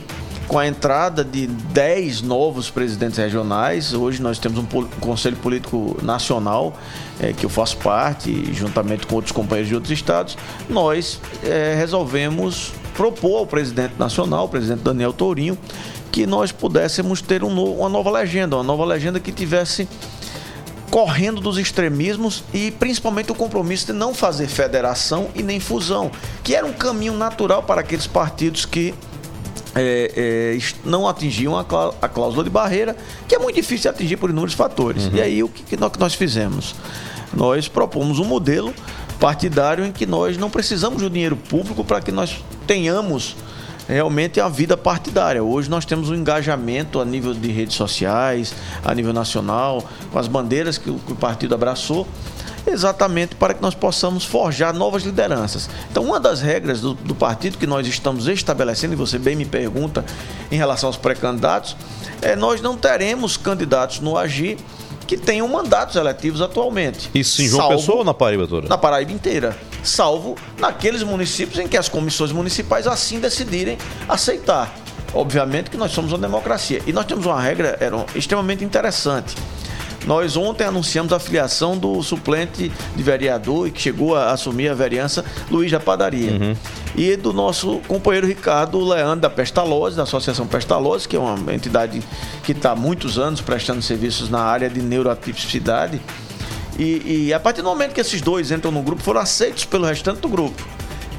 com 0.50 0.58
a 0.58 0.66
entrada 0.68 1.24
de 1.24 1.46
10 1.46 2.24
novos 2.24 2.72
presidentes 2.72 3.20
regionais, 3.20 3.94
hoje 3.94 4.20
nós 4.20 4.40
temos 4.40 4.58
um 4.58 4.66
Conselho 5.00 5.38
Político 5.38 5.96
Nacional, 6.02 6.76
eh, 7.22 7.34
que 7.34 7.46
eu 7.46 7.50
faço 7.50 7.78
parte, 7.78 8.52
juntamente 8.52 9.06
com 9.06 9.14
outros 9.14 9.32
companheiros 9.32 9.70
de 9.70 9.76
outros 9.76 9.92
estados, 9.92 10.36
nós 10.68 11.22
eh, 11.44 11.76
resolvemos 11.78 12.74
propor 12.96 13.38
ao 13.38 13.46
presidente 13.46 13.94
nacional, 14.00 14.46
o 14.46 14.50
presidente 14.50 14.80
Daniel 14.82 15.14
Tourinho, 15.14 15.56
que 16.12 16.26
nós 16.26 16.52
pudéssemos 16.52 17.22
ter 17.22 17.44
um 17.44 17.54
no- 17.54 17.76
uma 17.76 17.88
nova 17.88 18.10
legenda, 18.10 18.56
uma 18.58 18.64
nova 18.64 18.84
legenda 18.86 19.20
que 19.20 19.32
tivesse 19.32 19.88
correndo 20.90 21.40
dos 21.40 21.60
extremismos 21.60 22.44
e 22.52 22.72
principalmente 22.72 23.32
o 23.32 23.36
compromisso 23.36 23.86
de 23.86 23.94
não 23.94 24.16
fazer 24.16 24.48
federação 24.48 25.28
e 25.36 25.44
nem 25.44 25.60
fusão, 25.60 26.10
que 26.44 26.56
era 26.56 26.66
um 26.66 26.74
caminho 26.74 27.14
natural 27.14 27.62
para 27.62 27.82
aqueles 27.82 28.08
partidos 28.08 28.66
que 28.66 28.96
é, 29.80 30.12
é, 30.56 30.60
não 30.86 31.08
atingiam 31.08 31.58
a, 31.58 31.64
clá- 31.64 31.94
a 32.02 32.08
cláusula 32.08 32.44
de 32.44 32.50
barreira, 32.50 32.96
que 33.28 33.36
é 33.36 33.40
muito 33.40 33.56
difícil 33.56 33.90
atingir 33.90 34.18
por 34.18 34.30
inúmeros 34.30 34.54
fatores. 34.54 35.10
E 35.14 35.22
aí 35.22 35.44
o 35.44 35.50
que, 35.50 35.64
que 35.64 35.78
nós, 35.78 36.14
fizemos? 36.14 36.76
Nós 37.34 37.68
propomos 37.68 38.20
um 38.20 38.26
modelo 38.26 38.74
partidário 39.20 39.86
em 39.86 39.92
que 39.92 40.06
nós 40.06 40.38
não 40.38 40.50
precisamos 40.50 41.02
do 41.02 41.10
dinheiro 41.10 41.36
público 41.36 41.84
para 41.84 42.02
que 42.02 42.12
nós 42.12 42.38
tenhamos 42.66 43.36
realmente 43.88 44.40
a 44.40 44.48
vida 44.48 44.78
partidária. 44.78 45.44
Hoje 45.44 45.70
nós 45.70 45.84
temos 45.84 46.10
um 46.10 46.16
engajamento 46.16 47.00
a 47.00 47.06
nível 47.06 47.34
de 47.34 47.52
redes 47.52 47.76
sociais, 47.76 48.54
a 48.86 48.94
nível 48.94 49.12
nacional, 49.14 49.84
com 50.12 50.20
as 50.20 50.28
bandeiras 50.28 50.78
que 50.78 50.90
o 50.90 51.00
partido 51.20 51.56
abraçou. 51.56 52.08
Exatamente 52.68 53.36
para 53.36 53.54
que 53.54 53.62
nós 53.62 53.74
possamos 53.76 54.26
forjar 54.26 54.74
novas 54.74 55.04
lideranças. 55.04 55.70
Então, 55.92 56.04
uma 56.04 56.20
das 56.20 56.42
regras 56.42 56.82
do, 56.82 56.94
do 56.94 57.16
partido 57.16 57.58
que 57.58 57.68
nós 57.68 57.86
estamos 57.88 58.28
estabelecendo, 58.28 58.94
e 58.94 58.96
você 58.96 59.18
bem 59.18 59.36
me 59.36 59.46
pergunta 59.46 60.06
em 60.52 60.56
relação 60.58 60.88
aos 60.88 60.98
pré-candidatos, 60.98 61.76
é 62.22 62.36
nós 62.36 62.62
não 62.62 62.76
teremos 62.78 63.38
candidatos 63.38 64.00
no 64.00 64.18
Agir 64.18 64.58
que 65.08 65.18
tenham 65.18 65.48
mandatos 65.48 65.96
eletivos 65.96 66.40
atualmente. 66.42 67.10
Isso 67.16 67.42
em 67.42 67.48
João 67.48 67.62
Salvo- 67.64 67.78
Pessoa 67.78 67.98
ou 68.00 68.04
na 68.04 68.14
Paraíba 68.14 68.48
toda? 68.48 68.68
na 68.70 68.78
Paraíba 68.78 69.12
inteira, 69.12 69.58
salvo 69.84 70.36
naqueles 70.60 71.02
municípios 71.02 71.58
em 71.58 71.68
que 71.68 71.76
as 71.78 71.90
comissões 71.90 72.32
municipais 72.32 72.86
assim 72.86 73.20
decidirem 73.20 73.78
aceitar. 74.08 74.72
Obviamente 75.12 75.72
que 75.72 75.78
nós 75.78 75.92
somos 75.92 76.12
uma 76.12 76.20
democracia. 76.20 76.84
E 76.86 76.94
nós 76.94 77.06
temos 77.06 77.26
uma 77.26 77.42
regra 77.42 77.76
era, 77.80 78.06
extremamente 78.14 78.64
interessante. 78.64 79.36
Nós 80.10 80.36
ontem 80.36 80.64
anunciamos 80.64 81.14
a 81.14 81.20
filiação 81.20 81.78
do 81.78 82.02
suplente 82.02 82.72
de 82.96 83.04
vereador 83.04 83.68
e 83.68 83.72
que 83.72 83.80
chegou 83.80 84.16
a 84.16 84.32
assumir 84.32 84.68
a 84.68 84.74
vereança, 84.74 85.24
Luiz 85.52 85.72
da 85.72 85.80
Padaria. 85.80 86.32
E 86.96 87.16
do 87.16 87.32
nosso 87.32 87.78
companheiro 87.88 88.26
Ricardo 88.26 88.84
Leandro 88.84 89.20
da 89.20 89.30
Pestalozzi, 89.30 89.96
da 89.96 90.02
Associação 90.02 90.48
Pestalozzi, 90.48 91.08
que 91.08 91.16
é 91.16 91.20
uma 91.20 91.54
entidade 91.54 92.02
que 92.44 92.54
está 92.54 92.72
há 92.72 92.76
muitos 92.76 93.20
anos 93.20 93.40
prestando 93.40 93.84
serviços 93.84 94.32
na 94.32 94.40
área 94.40 94.68
de 94.68 94.82
neuroatipicidade. 94.82 96.02
E, 96.80 97.28
e 97.28 97.32
a 97.32 97.40
partir 97.40 97.62
do 97.62 97.68
momento 97.68 97.94
que 97.94 98.02
esses 98.02 98.20
dois 98.20 98.50
entram 98.50 98.72
no 98.72 98.82
grupo, 98.82 99.04
foram 99.04 99.22
aceitos 99.22 99.64
pelo 99.66 99.86
restante 99.86 100.22
do 100.22 100.28
grupo. 100.28 100.68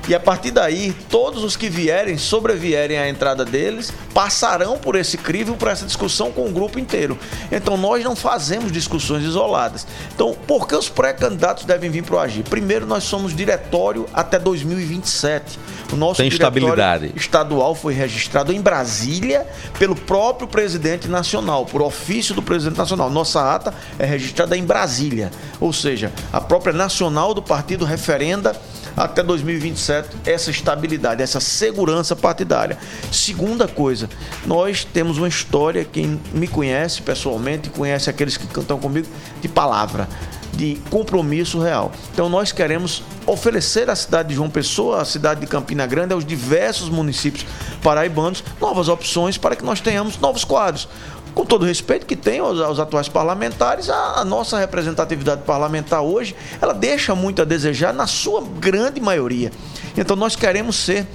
E 0.08 0.14
a 0.14 0.20
partir 0.20 0.50
daí, 0.50 0.92
todos 1.08 1.44
os 1.44 1.56
que 1.56 1.68
vierem, 1.68 2.18
sobrevierem 2.18 2.98
à 2.98 3.08
entrada 3.08 3.44
deles, 3.44 3.92
passarão 4.12 4.78
por 4.78 4.96
esse 4.96 5.16
crivo, 5.16 5.56
por 5.56 5.68
essa 5.68 5.86
discussão 5.86 6.32
com 6.32 6.46
o 6.46 6.50
grupo 6.50 6.78
inteiro. 6.78 7.18
Então 7.50 7.76
nós 7.76 8.02
não 8.02 8.16
fazemos 8.16 8.72
discussões 8.72 9.24
isoladas. 9.24 9.86
Então, 10.14 10.34
por 10.46 10.66
que 10.66 10.74
os 10.74 10.88
pré-candidatos 10.88 11.64
devem 11.64 11.90
vir 11.90 12.02
para 12.02 12.16
o 12.16 12.18
Agir? 12.18 12.44
Primeiro, 12.44 12.86
nós 12.86 13.04
somos 13.04 13.34
diretório 13.34 14.06
até 14.12 14.38
2027. 14.38 15.58
O 15.92 15.96
nosso 15.96 16.18
Tem 16.18 16.28
estabilidade. 16.28 17.12
estadual 17.16 17.74
foi 17.74 17.94
registrado 17.94 18.52
em 18.52 18.60
Brasília 18.60 19.46
pelo 19.78 19.96
próprio 19.96 20.46
presidente 20.46 21.08
nacional, 21.08 21.66
por 21.66 21.82
ofício 21.82 22.34
do 22.34 22.42
presidente 22.42 22.78
nacional. 22.78 23.10
Nossa 23.10 23.54
ata 23.54 23.74
é 23.98 24.04
registrada 24.04 24.56
em 24.56 24.64
Brasília, 24.64 25.30
ou 25.60 25.72
seja, 25.72 26.12
a 26.32 26.40
própria 26.40 26.72
nacional 26.72 27.34
do 27.34 27.42
partido 27.42 27.84
referenda 27.84 28.54
até 28.96 29.22
2027 29.22 30.08
essa 30.24 30.50
estabilidade, 30.50 31.22
essa 31.22 31.40
segurança 31.40 32.14
partidária. 32.14 32.78
Segunda 33.10 33.66
coisa, 33.66 34.08
nós 34.46 34.84
temos 34.84 35.18
uma 35.18 35.28
história, 35.28 35.84
quem 35.84 36.20
me 36.32 36.46
conhece 36.46 37.02
pessoalmente, 37.02 37.70
conhece 37.70 38.10
aqueles 38.10 38.36
que 38.36 38.46
cantam 38.46 38.78
comigo, 38.78 39.08
de 39.40 39.48
palavra 39.48 40.08
de 40.52 40.78
compromisso 40.90 41.60
real. 41.60 41.92
Então 42.12 42.28
nós 42.28 42.52
queremos 42.52 43.02
oferecer 43.26 43.88
à 43.88 43.96
cidade 43.96 44.30
de 44.30 44.34
João 44.34 44.50
Pessoa, 44.50 45.00
à 45.00 45.04
cidade 45.04 45.40
de 45.40 45.46
Campina 45.46 45.86
Grande, 45.86 46.12
aos 46.12 46.24
diversos 46.24 46.88
municípios 46.88 47.46
paraibanos, 47.82 48.42
novas 48.60 48.88
opções 48.88 49.38
para 49.38 49.56
que 49.56 49.64
nós 49.64 49.80
tenhamos 49.80 50.18
novos 50.18 50.44
quadros. 50.44 50.88
Com 51.34 51.44
todo 51.44 51.64
respeito 51.64 52.06
que 52.06 52.16
tem 52.16 52.40
aos, 52.40 52.60
aos 52.60 52.78
atuais 52.78 53.08
parlamentares, 53.08 53.88
a, 53.88 54.20
a 54.20 54.24
nossa 54.24 54.58
representatividade 54.58 55.42
parlamentar 55.42 56.02
hoje, 56.02 56.34
ela 56.60 56.74
deixa 56.74 57.14
muito 57.14 57.42
a 57.42 57.44
desejar 57.44 57.92
na 57.92 58.06
sua 58.06 58.42
grande 58.58 59.00
maioria. 59.00 59.52
Então 59.96 60.16
nós 60.16 60.34
queremos 60.36 60.76
ser 60.76 61.06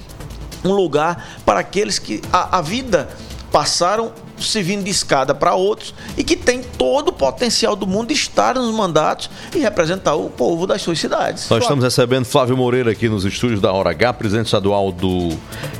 um 0.64 0.72
lugar 0.72 1.40
para 1.44 1.60
aqueles 1.60 1.98
que 1.98 2.20
a, 2.32 2.58
a 2.58 2.60
vida 2.60 3.08
passaram 3.52 4.12
servindo 4.38 4.84
de 4.84 4.90
escada 4.90 5.34
para 5.34 5.54
outros 5.54 5.94
e 6.16 6.24
que 6.24 6.36
tem 6.36 6.62
todo 6.62 7.08
o 7.08 7.12
potencial 7.12 7.74
do 7.76 7.86
mundo 7.86 8.08
de 8.08 8.14
estar 8.14 8.54
nos 8.54 8.74
mandatos 8.74 9.30
e 9.54 9.58
representar 9.58 10.14
o 10.14 10.30
povo 10.30 10.66
das 10.66 10.82
suas 10.82 10.98
cidades. 10.98 11.48
Nós 11.48 11.62
estamos 11.62 11.82
recebendo 11.82 12.24
Flávio 12.24 12.56
Moreira 12.56 12.90
aqui 12.90 13.08
nos 13.08 13.24
estúdios 13.24 13.60
da 13.60 13.72
Hora 13.72 13.90
H, 13.90 14.12
presidente 14.14 14.46
estadual 14.46 14.92
do 14.92 15.36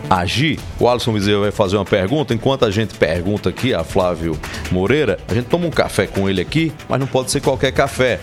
AGI. 0.09 0.59
O 0.78 0.88
Alisson 0.88 1.12
Bezerra 1.12 1.40
vai 1.40 1.50
fazer 1.50 1.76
uma 1.76 1.84
pergunta. 1.84 2.34
Enquanto 2.34 2.64
a 2.64 2.70
gente 2.70 2.94
pergunta 2.94 3.48
aqui 3.48 3.74
a 3.74 3.84
Flávio 3.84 4.38
Moreira, 4.70 5.18
a 5.28 5.34
gente 5.34 5.46
toma 5.46 5.66
um 5.66 5.70
café 5.70 6.07
com 6.07 6.28
ele 6.28 6.40
aqui, 6.40 6.72
mas 6.88 6.98
não 6.98 7.07
pode 7.07 7.30
ser 7.30 7.40
qualquer 7.40 7.72
café. 7.72 8.20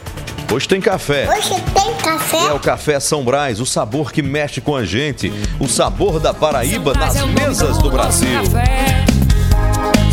Hoje 0.52 0.68
tem 0.68 0.80
café. 0.80 1.28
Hoje 1.36 1.50
tem 1.50 1.96
café. 1.96 2.48
É 2.48 2.54
o 2.54 2.60
Café 2.60 3.00
São 3.00 3.24
Brás, 3.24 3.60
o 3.60 3.66
sabor 3.66 4.12
que 4.12 4.22
mexe 4.22 4.62
com 4.62 4.76
a 4.76 4.86
gente. 4.86 5.34
O 5.60 5.68
sabor 5.68 6.20
da 6.20 6.34
Paraíba 6.34 6.94
nas 6.94 7.16
mesas 7.26 7.78
do 7.80 7.90
Brasil. 7.90 8.40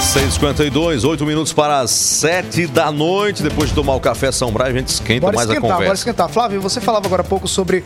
6h52, 0.00 1.04
8 1.04 1.24
minutos 1.26 1.52
para 1.52 1.80
as 1.80 1.90
7 1.90 2.66
da 2.66 2.92
noite. 2.92 3.42
Depois 3.42 3.70
de 3.70 3.74
tomar 3.74 3.94
o 3.94 4.00
café 4.00 4.30
São 4.30 4.52
Brás, 4.52 4.74
a 4.74 4.78
gente 4.78 4.88
esquenta 4.88 5.20
Bora 5.22 5.36
mais 5.36 5.48
a 5.48 5.52
esquentar, 5.52 5.62
bora 5.70 5.84
conversa. 5.84 6.00
esquentar. 6.02 6.28
Flávio, 6.28 6.60
você 6.60 6.80
falava 6.80 7.06
agora 7.06 7.22
há 7.22 7.24
pouco 7.24 7.48
sobre 7.48 7.82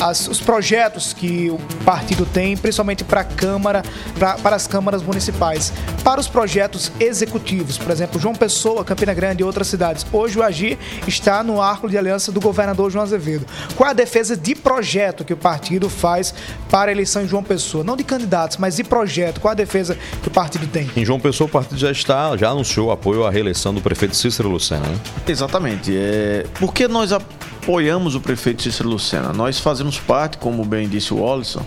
as- 0.00 0.26
os 0.28 0.40
projetos 0.40 1.12
que 1.12 1.50
o 1.50 1.58
partido 1.84 2.26
tem, 2.26 2.56
principalmente 2.56 3.04
para 3.04 3.20
a 3.22 3.24
Câmara, 3.24 3.82
pra- 4.18 4.34
para 4.34 4.56
as 4.56 4.66
câmaras 4.66 5.02
municipais. 5.02 5.72
Para 6.04 6.20
os 6.20 6.28
projetos 6.28 6.92
executivos, 7.00 7.78
por 7.78 7.90
exemplo, 7.90 8.20
João 8.20 8.34
Pessoa, 8.34 8.84
Campina 8.84 9.14
Grande 9.14 9.42
e 9.42 9.44
outras 9.44 9.66
cidades. 9.68 10.04
Hoje 10.12 10.38
o 10.38 10.42
Agir 10.42 10.76
está 11.06 11.42
no 11.42 11.60
arco 11.62 11.88
de 11.88 11.96
aliança 11.96 12.30
do 12.32 12.40
governador 12.40 12.90
João 12.90 13.04
Azevedo. 13.04 13.46
Qual 13.76 13.88
a 13.88 13.92
defesa 13.92 14.36
de 14.36 14.54
projeto 14.54 15.24
que 15.24 15.32
o 15.32 15.36
partido 15.36 15.88
faz 15.88 16.34
para 16.70 16.90
a 16.90 16.92
eleição 16.92 17.22
em 17.22 17.28
João 17.28 17.42
Pessoa? 17.42 17.82
Não 17.84 17.96
de 17.96 18.04
candidatos, 18.04 18.56
mas 18.56 18.76
de 18.76 18.84
projeto. 18.84 19.40
Qual 19.40 19.52
a 19.52 19.54
defesa 19.54 19.96
que 20.22 20.28
o 20.28 20.30
partido 20.30 20.66
tem? 20.66 20.90
Em 20.96 21.04
João 21.04 21.18
Pessoa, 21.20 21.46
o 21.46 21.50
partido 21.62 21.78
já 21.78 21.90
está, 21.90 22.36
já 22.36 22.50
anunciou 22.50 22.90
apoio 22.90 23.24
à 23.24 23.30
reeleição 23.30 23.72
do 23.72 23.80
prefeito 23.80 24.16
Cícero 24.16 24.48
Lucena, 24.48 24.86
né? 24.86 24.98
Exatamente. 25.26 25.92
É... 25.94 26.46
Por 26.58 26.74
que 26.74 26.88
nós 26.88 27.12
apoiamos 27.12 28.14
o 28.14 28.20
prefeito 28.20 28.62
Cícero 28.62 28.88
Lucena? 28.88 29.32
Nós 29.32 29.58
fazemos 29.58 29.98
parte, 29.98 30.38
como 30.38 30.64
bem 30.64 30.88
disse 30.88 31.14
o 31.14 31.32
Alisson, 31.32 31.64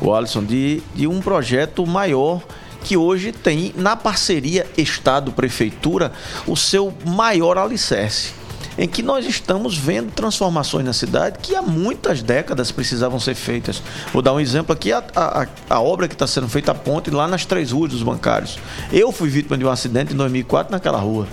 o 0.00 0.14
Alisson 0.14 0.44
de, 0.44 0.82
de 0.94 1.06
um 1.06 1.20
projeto 1.20 1.86
maior 1.86 2.40
que 2.84 2.96
hoje 2.96 3.32
tem 3.32 3.72
na 3.76 3.96
parceria 3.96 4.66
Estado-Prefeitura 4.76 6.12
o 6.46 6.56
seu 6.56 6.92
maior 7.04 7.58
alicerce. 7.58 8.32
Em 8.78 8.88
que 8.88 9.02
nós 9.02 9.26
estamos 9.26 9.76
vendo 9.76 10.12
transformações 10.12 10.84
na 10.84 10.92
cidade 10.92 11.38
que 11.40 11.54
há 11.54 11.62
muitas 11.62 12.22
décadas 12.22 12.70
precisavam 12.70 13.20
ser 13.20 13.34
feitas. 13.34 13.82
Vou 14.12 14.22
dar 14.22 14.32
um 14.32 14.40
exemplo 14.40 14.72
aqui: 14.72 14.92
a, 14.92 15.02
a, 15.14 15.46
a 15.68 15.80
obra 15.80 16.08
que 16.08 16.14
está 16.14 16.26
sendo 16.26 16.48
feita 16.48 16.72
a 16.72 16.74
ponte 16.74 17.10
lá 17.10 17.28
nas 17.28 17.44
três 17.44 17.70
ruas 17.70 17.90
dos 17.92 18.02
bancários. 18.02 18.58
Eu 18.92 19.12
fui 19.12 19.28
vítima 19.28 19.58
de 19.58 19.64
um 19.64 19.70
acidente 19.70 20.12
em 20.12 20.16
2004 20.16 20.72
naquela 20.72 20.98
rua. 20.98 21.26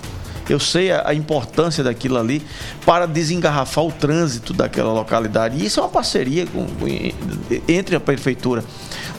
Eu 0.50 0.58
sei 0.60 0.90
a, 0.90 1.08
a 1.08 1.14
importância 1.14 1.82
daquilo 1.84 2.18
ali 2.18 2.42
para 2.84 3.06
desengarrafar 3.06 3.84
o 3.84 3.92
trânsito 3.92 4.52
daquela 4.52 4.92
localidade. 4.92 5.56
E 5.56 5.64
isso 5.66 5.80
é 5.80 5.82
uma 5.82 5.88
parceria 5.88 6.46
com- 6.46 6.66
entre 7.68 7.94
a 7.96 8.00
prefeitura, 8.00 8.64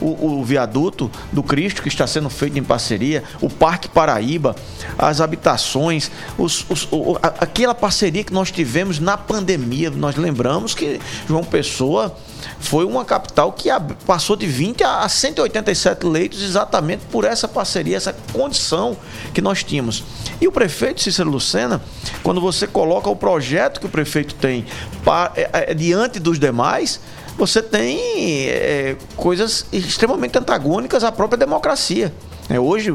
o, 0.00 0.40
o 0.40 0.44
viaduto 0.44 1.10
do 1.32 1.42
Cristo, 1.42 1.80
que 1.82 1.88
está 1.88 2.06
sendo 2.06 2.28
feito 2.28 2.58
em 2.58 2.62
parceria, 2.62 3.24
o 3.40 3.48
Parque 3.48 3.88
Paraíba, 3.88 4.54
as 4.98 5.20
habitações, 5.20 6.10
os- 6.36 6.64
os- 6.68 6.88
o- 6.90 7.16
aquela 7.22 7.74
parceria 7.74 8.22
que 8.24 8.32
nós 8.32 8.50
tivemos 8.50 8.98
na 9.00 9.16
pandemia. 9.16 9.90
Nós 9.90 10.16
lembramos 10.16 10.74
que 10.74 11.00
João 11.28 11.44
Pessoa 11.44 12.14
foi 12.60 12.84
uma 12.84 13.04
capital 13.04 13.52
que 13.52 13.68
passou 14.06 14.36
de 14.36 14.46
20 14.46 14.82
a 14.84 15.00
a 15.02 15.08
187 15.08 16.06
leitos 16.06 16.42
exatamente 16.42 17.02
por 17.10 17.24
essa 17.24 17.46
parceria, 17.48 17.96
essa 17.96 18.14
condição 18.32 18.96
que 19.34 19.40
nós 19.40 19.62
tínhamos. 19.64 20.04
E 20.40 20.46
o 20.48 20.52
prefeito 20.52 21.00
Cícero 21.00 21.30
Lucena, 21.30 21.80
quando 22.22 22.40
você 22.40 22.66
coloca 22.66 23.08
o 23.10 23.16
projeto 23.16 23.80
que 23.80 23.86
o 23.86 23.88
prefeito 23.88 24.34
tem 24.34 24.64
pa- 25.04 25.32
é, 25.34 25.70
é, 25.70 25.74
diante 25.74 26.18
dos 26.20 26.38
demais, 26.38 27.00
você 27.36 27.62
tem 27.62 27.98
é, 28.48 28.96
coisas 29.16 29.64
extremamente 29.72 30.38
antagônicas 30.38 31.02
à 31.04 31.10
própria 31.10 31.38
democracia. 31.38 32.12
É, 32.48 32.58
hoje 32.58 32.94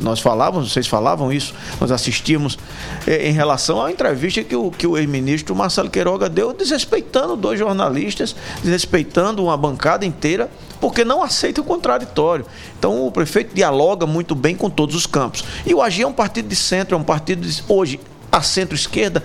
nós, 0.00 0.18
falávamos, 0.20 0.72
vocês 0.72 0.86
falavam 0.86 1.32
isso, 1.32 1.54
nós 1.80 1.90
assistimos 1.90 2.58
é, 3.06 3.28
em 3.28 3.32
relação 3.32 3.82
à 3.82 3.90
entrevista 3.90 4.42
que 4.42 4.56
o, 4.56 4.70
que 4.70 4.86
o 4.86 4.96
ex-ministro 4.96 5.54
Marcelo 5.54 5.90
Queiroga 5.90 6.28
deu, 6.28 6.52
desrespeitando 6.52 7.36
dois 7.36 7.58
jornalistas, 7.58 8.34
desrespeitando 8.62 9.44
uma 9.44 9.56
bancada 9.56 10.06
inteira, 10.06 10.50
porque 10.80 11.04
não 11.04 11.22
aceita 11.22 11.60
o 11.60 11.64
contraditório. 11.64 12.46
Então 12.78 13.06
o 13.06 13.12
prefeito 13.12 13.54
dialoga 13.54 14.06
muito 14.06 14.34
bem 14.34 14.56
com 14.56 14.70
todos 14.70 14.96
os 14.96 15.06
campos. 15.06 15.44
E 15.66 15.74
o 15.74 15.82
AGI 15.82 16.02
é 16.02 16.06
um 16.06 16.12
partido 16.12 16.48
de 16.48 16.56
centro, 16.56 16.96
é 16.96 16.98
um 16.98 17.04
partido 17.04 17.46
de, 17.46 17.62
hoje 17.68 18.00
a 18.30 18.40
centro-esquerda, 18.40 19.22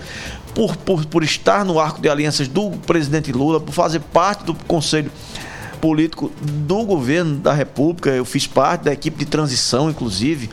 por, 0.54 0.76
por, 0.76 1.06
por 1.06 1.24
estar 1.24 1.64
no 1.64 1.80
arco 1.80 2.00
de 2.00 2.08
alianças 2.08 2.48
do 2.48 2.70
presidente 2.86 3.32
Lula, 3.32 3.58
por 3.58 3.72
fazer 3.72 4.00
parte 4.00 4.44
do 4.44 4.54
Conselho 4.54 5.10
político 5.78 6.30
do 6.40 6.84
governo 6.84 7.36
da 7.36 7.52
República, 7.52 8.10
eu 8.10 8.24
fiz 8.24 8.46
parte 8.46 8.82
da 8.82 8.92
equipe 8.92 9.18
de 9.18 9.26
transição, 9.26 9.90
inclusive, 9.90 10.50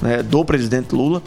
né, 0.00 0.22
do 0.22 0.44
presidente 0.44 0.94
Lula. 0.94 1.22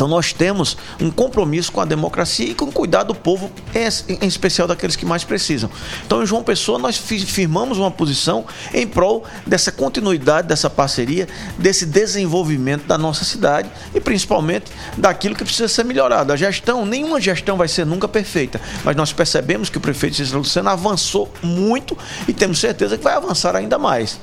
Então 0.00 0.08
nós 0.08 0.32
temos 0.32 0.78
um 0.98 1.10
compromisso 1.10 1.70
com 1.70 1.78
a 1.78 1.84
democracia 1.84 2.46
e 2.46 2.54
com 2.54 2.64
o 2.64 2.72
cuidado 2.72 3.08
do 3.08 3.14
povo, 3.14 3.50
em 3.74 4.26
especial 4.26 4.66
daqueles 4.66 4.96
que 4.96 5.04
mais 5.04 5.24
precisam. 5.24 5.68
Então 6.06 6.22
em 6.22 6.26
João 6.26 6.42
Pessoa 6.42 6.78
nós 6.78 6.96
firmamos 6.96 7.76
uma 7.76 7.90
posição 7.90 8.46
em 8.72 8.86
prol 8.86 9.24
dessa 9.46 9.70
continuidade, 9.70 10.48
dessa 10.48 10.70
parceria, 10.70 11.28
desse 11.58 11.84
desenvolvimento 11.84 12.86
da 12.86 12.96
nossa 12.96 13.26
cidade 13.26 13.70
e 13.94 14.00
principalmente 14.00 14.72
daquilo 14.96 15.34
que 15.34 15.44
precisa 15.44 15.68
ser 15.68 15.84
melhorado. 15.84 16.32
A 16.32 16.36
gestão, 16.36 16.86
nenhuma 16.86 17.20
gestão 17.20 17.58
vai 17.58 17.68
ser 17.68 17.84
nunca 17.84 18.08
perfeita, 18.08 18.58
mas 18.82 18.96
nós 18.96 19.12
percebemos 19.12 19.68
que 19.68 19.76
o 19.76 19.82
prefeito 19.82 20.16
Cícero 20.16 20.38
Lucena 20.38 20.70
avançou 20.70 21.30
muito 21.42 21.94
e 22.26 22.32
temos 22.32 22.58
certeza 22.58 22.96
que 22.96 23.04
vai 23.04 23.12
avançar 23.12 23.54
ainda 23.54 23.78
mais. 23.78 24.18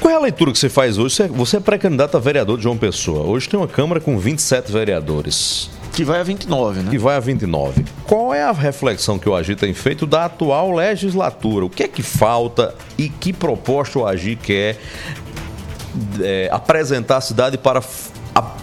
Qual 0.00 0.10
é 0.10 0.16
a 0.16 0.20
leitura 0.20 0.50
que 0.50 0.58
você 0.58 0.70
faz 0.70 0.96
hoje? 0.96 1.28
Você 1.28 1.58
é 1.58 1.60
pré-candidato 1.60 2.16
a 2.16 2.20
vereador 2.20 2.56
de 2.56 2.62
João 2.62 2.76
Pessoa. 2.76 3.26
Hoje 3.26 3.46
tem 3.46 3.60
uma 3.60 3.68
Câmara 3.68 4.00
com 4.00 4.18
27 4.18 4.72
vereadores. 4.72 5.68
Que 5.92 6.04
vai 6.04 6.20
a 6.20 6.22
29, 6.22 6.80
né? 6.80 6.90
Que 6.90 6.96
vai 6.96 7.16
a 7.16 7.20
29. 7.20 7.84
Qual 8.06 8.32
é 8.32 8.42
a 8.42 8.50
reflexão 8.50 9.18
que 9.18 9.28
o 9.28 9.34
Agir 9.34 9.56
tem 9.56 9.74
feito 9.74 10.06
da 10.06 10.24
atual 10.24 10.72
legislatura? 10.72 11.66
O 11.66 11.70
que 11.70 11.82
é 11.82 11.88
que 11.88 12.02
falta 12.02 12.74
e 12.96 13.10
que 13.10 13.30
proposta 13.30 13.98
o 13.98 14.06
Agir 14.06 14.38
quer 14.38 14.78
é, 16.22 16.48
apresentar 16.50 17.18
à 17.18 17.20
cidade 17.20 17.58
para 17.58 17.82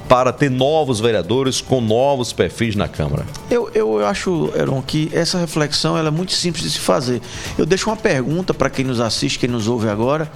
para 0.08 0.32
ter 0.32 0.50
novos 0.50 1.00
vereadores 1.00 1.60
com 1.60 1.82
novos 1.82 2.32
perfis 2.32 2.76
na 2.76 2.88
Câmara? 2.88 3.26
Eu, 3.50 3.70
eu 3.74 4.06
acho, 4.06 4.52
Heron, 4.56 4.82
que 4.82 5.10
essa 5.14 5.38
reflexão 5.38 5.98
é 5.98 6.10
muito 6.10 6.32
simples 6.32 6.64
de 6.64 6.72
se 6.72 6.80
fazer. 6.80 7.22
Eu 7.58 7.66
deixo 7.66 7.90
uma 7.90 7.98
pergunta 7.98 8.54
para 8.54 8.70
quem 8.70 8.86
nos 8.86 9.00
assiste, 9.00 9.38
quem 9.38 9.50
nos 9.50 9.68
ouve 9.68 9.90
agora, 9.90 10.32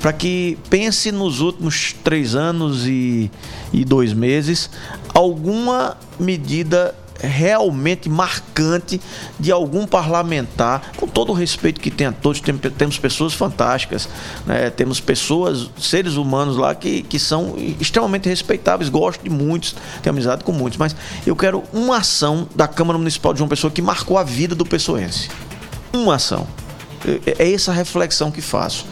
para 0.00 0.12
que 0.12 0.58
pense 0.68 1.12
nos 1.12 1.40
últimos 1.40 1.94
três 2.02 2.34
anos 2.34 2.86
e, 2.86 3.30
e 3.72 3.84
dois 3.84 4.12
meses 4.12 4.70
alguma 5.14 5.96
medida 6.18 6.94
realmente 7.22 8.08
marcante 8.08 9.00
de 9.38 9.52
algum 9.52 9.86
parlamentar, 9.86 10.92
com 10.96 11.06
todo 11.06 11.30
o 11.30 11.32
respeito 11.32 11.80
que 11.80 11.90
tem 11.90 12.06
a 12.06 12.12
todos, 12.12 12.40
temos 12.76 12.98
pessoas 12.98 13.34
fantásticas, 13.34 14.08
né? 14.46 14.70
temos 14.70 15.00
pessoas, 15.00 15.70
seres 15.78 16.14
humanos 16.14 16.56
lá 16.56 16.74
que, 16.74 17.02
que 17.02 17.18
são 17.18 17.54
extremamente 17.80 18.28
respeitáveis, 18.28 18.88
gosto 18.88 19.22
de 19.22 19.30
muitos, 19.30 19.74
tenho 20.02 20.14
amizade 20.14 20.44
com 20.44 20.52
muitos, 20.52 20.78
mas 20.78 20.94
eu 21.26 21.36
quero 21.36 21.62
uma 21.72 21.98
ação 21.98 22.48
da 22.54 22.66
Câmara 22.66 22.98
Municipal 22.98 23.32
de 23.32 23.38
João 23.38 23.48
Pessoa 23.48 23.70
que 23.70 23.82
marcou 23.82 24.18
a 24.18 24.24
vida 24.24 24.54
do 24.54 24.64
pessoense. 24.64 25.28
Uma 25.92 26.16
ação. 26.16 26.46
É, 27.26 27.44
é 27.44 27.52
essa 27.52 27.72
reflexão 27.72 28.30
que 28.30 28.40
faço. 28.40 28.86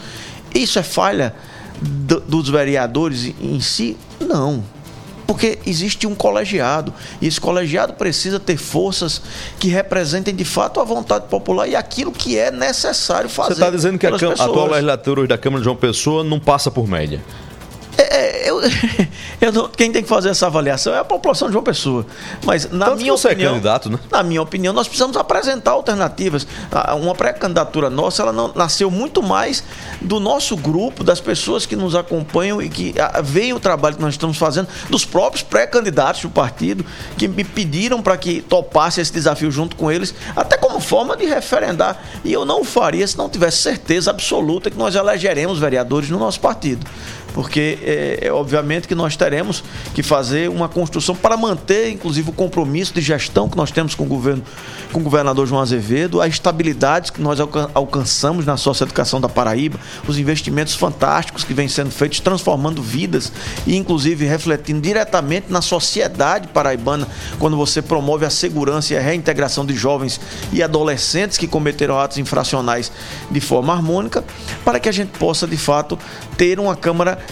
Isso 0.54 0.78
é 0.78 0.82
falha 0.82 1.34
dos 1.80 2.48
vereadores 2.48 3.32
em 3.40 3.60
si? 3.60 3.96
Não 4.20 4.64
porque 5.28 5.58
existe 5.66 6.06
um 6.06 6.14
colegiado 6.14 6.92
e 7.20 7.26
esse 7.26 7.38
colegiado 7.38 7.92
precisa 7.92 8.40
ter 8.40 8.56
forças 8.56 9.20
que 9.60 9.68
representem 9.68 10.34
de 10.34 10.44
fato 10.44 10.80
a 10.80 10.84
vontade 10.84 11.26
popular 11.26 11.68
e 11.68 11.76
aquilo 11.76 12.10
que 12.10 12.38
é 12.38 12.50
necessário 12.50 13.28
fazer. 13.28 13.56
Você 13.56 13.60
está 13.60 13.70
dizendo 13.70 13.98
que 13.98 14.06
a, 14.06 14.10
a 14.10 14.14
atual 14.14 14.68
legislatura 14.68 15.26
da 15.26 15.36
Câmara 15.36 15.60
de 15.60 15.64
João 15.66 15.76
Pessoa 15.76 16.24
não 16.24 16.40
passa 16.40 16.70
por 16.70 16.88
média? 16.88 17.22
É, 17.98 18.46
é, 18.46 18.50
eu, 18.50 18.60
eu 19.42 19.52
não, 19.52 19.68
quem 19.68 19.90
tem 19.90 20.04
que 20.04 20.08
fazer 20.08 20.28
essa 20.28 20.46
avaliação 20.46 20.94
é 20.94 21.00
a 21.00 21.04
população 21.04 21.50
de 21.50 21.56
uma 21.56 21.62
pessoa. 21.64 22.06
Mas 22.46 22.70
na 22.70 22.86
Tanto 22.86 22.98
minha 22.98 23.10
é 23.10 23.14
opinião, 23.14 23.50
é 23.50 23.54
candidato, 23.54 23.90
né? 23.90 23.98
Na 24.08 24.22
minha 24.22 24.40
opinião, 24.40 24.72
nós 24.72 24.86
precisamos 24.86 25.16
apresentar 25.16 25.72
alternativas. 25.72 26.46
Uma 27.00 27.14
pré-candidatura 27.14 27.90
nossa, 27.90 28.22
ela 28.22 28.32
não, 28.32 28.52
nasceu 28.54 28.88
muito 28.88 29.20
mais 29.20 29.64
do 30.00 30.20
nosso 30.20 30.56
grupo, 30.56 31.02
das 31.02 31.20
pessoas 31.20 31.66
que 31.66 31.74
nos 31.74 31.96
acompanham 31.96 32.62
e 32.62 32.68
que 32.68 32.94
veem 33.24 33.52
o 33.52 33.58
trabalho 33.58 33.96
que 33.96 34.02
nós 34.02 34.14
estamos 34.14 34.38
fazendo, 34.38 34.68
dos 34.88 35.04
próprios 35.04 35.42
pré-candidatos 35.42 36.22
do 36.22 36.30
partido 36.30 36.86
que 37.16 37.26
me 37.26 37.42
pediram 37.42 38.00
para 38.00 38.16
que 38.16 38.40
topasse 38.40 39.00
esse 39.00 39.12
desafio 39.12 39.50
junto 39.50 39.74
com 39.74 39.90
eles, 39.90 40.14
até 40.36 40.56
como 40.56 40.78
forma 40.78 41.16
de 41.16 41.26
referendar. 41.26 42.00
E 42.24 42.32
eu 42.32 42.44
não 42.44 42.62
faria 42.62 43.06
se 43.08 43.18
não 43.18 43.28
tivesse 43.28 43.56
certeza 43.58 44.10
absoluta 44.10 44.70
que 44.70 44.78
nós 44.78 44.94
elegeremos 44.94 45.58
vereadores 45.58 46.08
no 46.10 46.18
nosso 46.18 46.38
partido 46.38 46.86
porque 47.38 47.78
é, 47.84 48.18
é, 48.22 48.32
obviamente 48.32 48.88
que 48.88 48.96
nós 48.96 49.16
teremos 49.16 49.62
que 49.94 50.02
fazer 50.02 50.50
uma 50.50 50.68
construção 50.68 51.14
para 51.14 51.36
manter, 51.36 51.88
inclusive, 51.88 52.30
o 52.30 52.32
compromisso 52.32 52.92
de 52.92 53.00
gestão 53.00 53.48
que 53.48 53.56
nós 53.56 53.70
temos 53.70 53.94
com 53.94 54.02
o 54.02 54.08
governo, 54.08 54.42
com 54.92 54.98
o 54.98 55.02
governador 55.04 55.46
João 55.46 55.60
Azevedo, 55.62 56.20
a 56.20 56.26
estabilidade 56.26 57.12
que 57.12 57.22
nós 57.22 57.38
alcan 57.38 57.70
alcançamos 57.74 58.44
na 58.44 58.56
socioeducação 58.56 59.20
da 59.20 59.28
Paraíba, 59.28 59.78
os 60.08 60.18
investimentos 60.18 60.74
fantásticos 60.74 61.44
que 61.44 61.54
vêm 61.54 61.68
sendo 61.68 61.92
feitos, 61.92 62.18
transformando 62.18 62.82
vidas 62.82 63.32
e, 63.64 63.76
inclusive, 63.76 64.26
refletindo 64.26 64.80
diretamente 64.80 65.46
na 65.48 65.62
sociedade 65.62 66.48
paraibana, 66.48 67.06
quando 67.38 67.56
você 67.56 67.80
promove 67.80 68.26
a 68.26 68.30
segurança 68.30 68.94
e 68.94 68.96
a 68.96 69.00
reintegração 69.00 69.64
de 69.64 69.76
jovens 69.76 70.20
e 70.52 70.60
adolescentes 70.60 71.38
que 71.38 71.46
cometeram 71.46 72.00
atos 72.00 72.18
infracionais 72.18 72.90
de 73.30 73.40
forma 73.40 73.72
harmônica, 73.72 74.24
para 74.64 74.80
que 74.80 74.88
a 74.88 74.92
gente 74.92 75.16
possa, 75.16 75.46
de 75.46 75.56
fato, 75.56 75.96
ter 76.36 76.58
uma 76.58 76.74
Câmara 76.74 77.27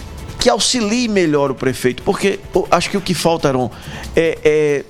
que 0.47 0.51
auxilie 0.51 1.09
melhor 1.09 1.51
o 1.51 1.57
prefeito, 1.57 2.05
porque 2.05 2.39
acho 2.71 2.89
que 2.89 2.97
o 2.97 3.01
que 3.01 3.15
falta, 3.15 3.49
Aron, 3.49 3.69
é, 4.15 4.39
é, 4.45 4.85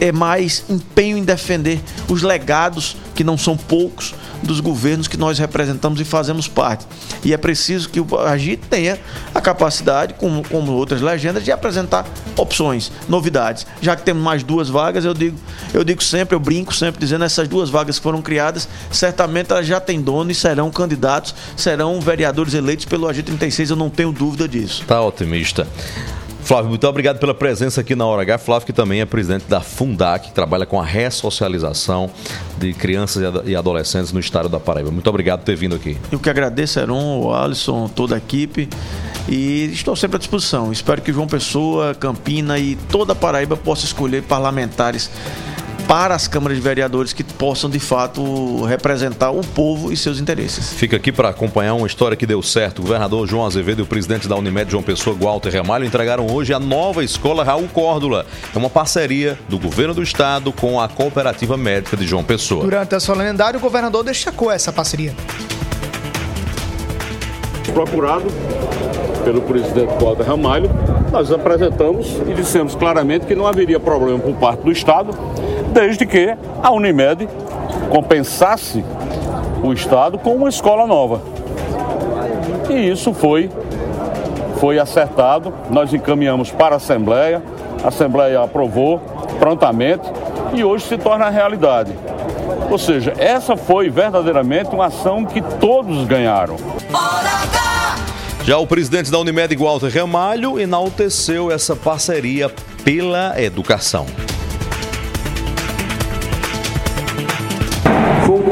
é 0.00 0.12
mais 0.12 0.64
empenho 0.68 1.16
em 1.16 1.24
defender 1.24 1.80
os 2.08 2.22
legados, 2.22 2.96
que 3.14 3.24
não 3.24 3.36
são 3.36 3.56
poucos, 3.56 4.14
dos 4.42 4.60
governos 4.60 5.08
que 5.08 5.16
nós 5.16 5.38
representamos 5.38 6.00
e 6.00 6.04
fazemos 6.04 6.46
parte. 6.46 6.86
E 7.24 7.32
é 7.32 7.36
preciso 7.36 7.88
que 7.88 8.00
o 8.00 8.18
Agir 8.18 8.58
tenha 8.70 8.98
a 9.34 9.40
capacidade, 9.40 10.14
como, 10.14 10.46
como 10.48 10.72
outras 10.72 11.00
legendas, 11.00 11.44
de 11.44 11.50
apresentar 11.50 12.06
opções, 12.36 12.92
novidades. 13.08 13.66
Já 13.80 13.96
que 13.96 14.02
temos 14.02 14.22
mais 14.22 14.42
duas 14.42 14.68
vagas, 14.68 15.04
eu 15.04 15.14
digo, 15.14 15.36
eu 15.74 15.82
digo 15.82 16.02
sempre, 16.02 16.34
eu 16.34 16.40
brinco 16.40 16.74
sempre 16.74 17.00
dizendo 17.00 17.24
essas 17.24 17.48
duas 17.48 17.68
vagas 17.70 17.98
que 17.98 18.02
foram 18.02 18.22
criadas, 18.22 18.68
certamente 18.90 19.50
elas 19.50 19.66
já 19.66 19.80
têm 19.80 20.00
dono 20.00 20.30
e 20.30 20.34
serão 20.34 20.70
candidatos, 20.70 21.34
serão 21.56 22.00
vereadores 22.00 22.54
eleitos 22.54 22.84
pelo 22.84 23.08
Agir 23.08 23.24
36, 23.24 23.70
eu 23.70 23.76
não 23.76 23.90
tenho 23.90 24.12
dúvida 24.12 24.46
disso. 24.46 24.84
Tá 24.86 25.02
otimista. 25.02 25.66
Flávio, 26.48 26.70
muito 26.70 26.88
obrigado 26.88 27.18
pela 27.18 27.34
presença 27.34 27.82
aqui 27.82 27.94
na 27.94 28.06
Hora 28.06 28.22
H. 28.22 28.38
Flávio, 28.38 28.64
que 28.64 28.72
também 28.72 29.02
é 29.02 29.04
presidente 29.04 29.44
da 29.44 29.60
Fundac, 29.60 30.28
que 30.28 30.32
trabalha 30.32 30.64
com 30.64 30.80
a 30.80 30.82
ressocialização 30.82 32.10
de 32.56 32.72
crianças 32.72 33.22
e 33.44 33.54
adolescentes 33.54 34.12
no 34.12 34.18
estado 34.18 34.48
da 34.48 34.58
Paraíba. 34.58 34.90
Muito 34.90 35.06
obrigado 35.10 35.40
por 35.40 35.44
ter 35.44 35.56
vindo 35.56 35.76
aqui. 35.76 35.98
Eu 36.10 36.18
que 36.18 36.30
agradeço, 36.30 36.80
Heron, 36.80 37.20
o 37.20 37.34
Alisson, 37.34 37.86
toda 37.88 38.14
a 38.14 38.18
equipe. 38.18 38.66
E 39.28 39.64
estou 39.74 39.94
sempre 39.94 40.16
à 40.16 40.18
disposição. 40.18 40.72
Espero 40.72 41.02
que 41.02 41.12
João 41.12 41.26
Pessoa, 41.26 41.94
Campina 41.94 42.58
e 42.58 42.76
toda 42.90 43.12
a 43.12 43.14
Paraíba 43.14 43.54
possa 43.54 43.84
escolher 43.84 44.22
parlamentares 44.22 45.10
para 45.88 46.14
as 46.14 46.28
câmaras 46.28 46.58
de 46.58 46.62
vereadores 46.62 47.14
que 47.14 47.24
possam 47.24 47.70
de 47.70 47.80
fato 47.80 48.62
representar 48.66 49.30
o 49.30 49.40
povo 49.40 49.90
e 49.90 49.96
seus 49.96 50.20
interesses. 50.20 50.74
Fica 50.74 50.96
aqui 50.96 51.10
para 51.10 51.30
acompanhar 51.30 51.72
uma 51.72 51.86
história 51.86 52.14
que 52.14 52.26
deu 52.26 52.42
certo. 52.42 52.80
O 52.80 52.82
governador 52.82 53.26
João 53.26 53.46
Azevedo 53.46 53.78
e 53.78 53.82
o 53.82 53.86
presidente 53.86 54.28
da 54.28 54.36
Unimed 54.36 54.70
João 54.70 54.82
Pessoa, 54.82 55.16
Walter 55.18 55.56
Ramalho, 55.56 55.86
entregaram 55.86 56.26
hoje 56.26 56.52
a 56.52 56.60
nova 56.60 57.02
escola 57.02 57.42
Raul 57.42 57.66
Córdula. 57.72 58.26
É 58.54 58.58
uma 58.58 58.68
parceria 58.68 59.38
do 59.48 59.58
governo 59.58 59.94
do 59.94 60.02
estado 60.02 60.52
com 60.52 60.78
a 60.78 60.88
Cooperativa 60.88 61.56
Médica 61.56 61.96
de 61.96 62.06
João 62.06 62.22
Pessoa. 62.22 62.64
Durante 62.64 62.94
a 62.94 63.00
solenidade, 63.00 63.56
o 63.56 63.60
governador 63.60 64.04
destacou 64.04 64.52
essa 64.52 64.70
parceria. 64.70 65.14
Procurado 67.72 68.26
pelo 69.24 69.40
presidente 69.40 69.92
Walter 70.02 70.24
Ramalho, 70.24 70.70
nós 71.10 71.32
apresentamos 71.32 72.06
e 72.26 72.34
dissemos 72.34 72.74
claramente 72.74 73.26
que 73.26 73.34
não 73.34 73.46
haveria 73.46 73.80
problema 73.80 74.18
por 74.18 74.34
parte 74.34 74.60
do 74.60 74.70
Estado 74.70 75.12
desde 75.72 76.06
que 76.06 76.36
a 76.62 76.70
Unimed 76.70 77.28
compensasse 77.90 78.84
o 79.62 79.72
Estado 79.72 80.18
com 80.18 80.34
uma 80.34 80.48
escola 80.48 80.86
nova. 80.86 81.20
E 82.68 82.90
isso 82.90 83.12
foi, 83.12 83.50
foi 84.58 84.78
acertado, 84.78 85.52
nós 85.70 85.92
encaminhamos 85.92 86.50
para 86.50 86.74
a 86.74 86.76
Assembleia, 86.76 87.42
a 87.82 87.88
Assembleia 87.88 88.42
aprovou 88.42 89.00
prontamente 89.38 90.10
e 90.52 90.64
hoje 90.64 90.84
se 90.84 90.98
torna 90.98 91.28
realidade. 91.30 91.92
Ou 92.70 92.78
seja, 92.78 93.14
essa 93.18 93.56
foi 93.56 93.88
verdadeiramente 93.88 94.74
uma 94.74 94.86
ação 94.86 95.24
que 95.24 95.40
todos 95.40 96.04
ganharam. 96.04 96.56
Já 98.48 98.56
o 98.56 98.66
presidente 98.66 99.10
da 99.10 99.18
Unimed, 99.18 99.54
Walter 99.56 99.94
Ramalho, 99.94 100.58
enalteceu 100.58 101.52
essa 101.52 101.76
parceria 101.76 102.50
pela 102.82 103.38
educação. 103.38 104.06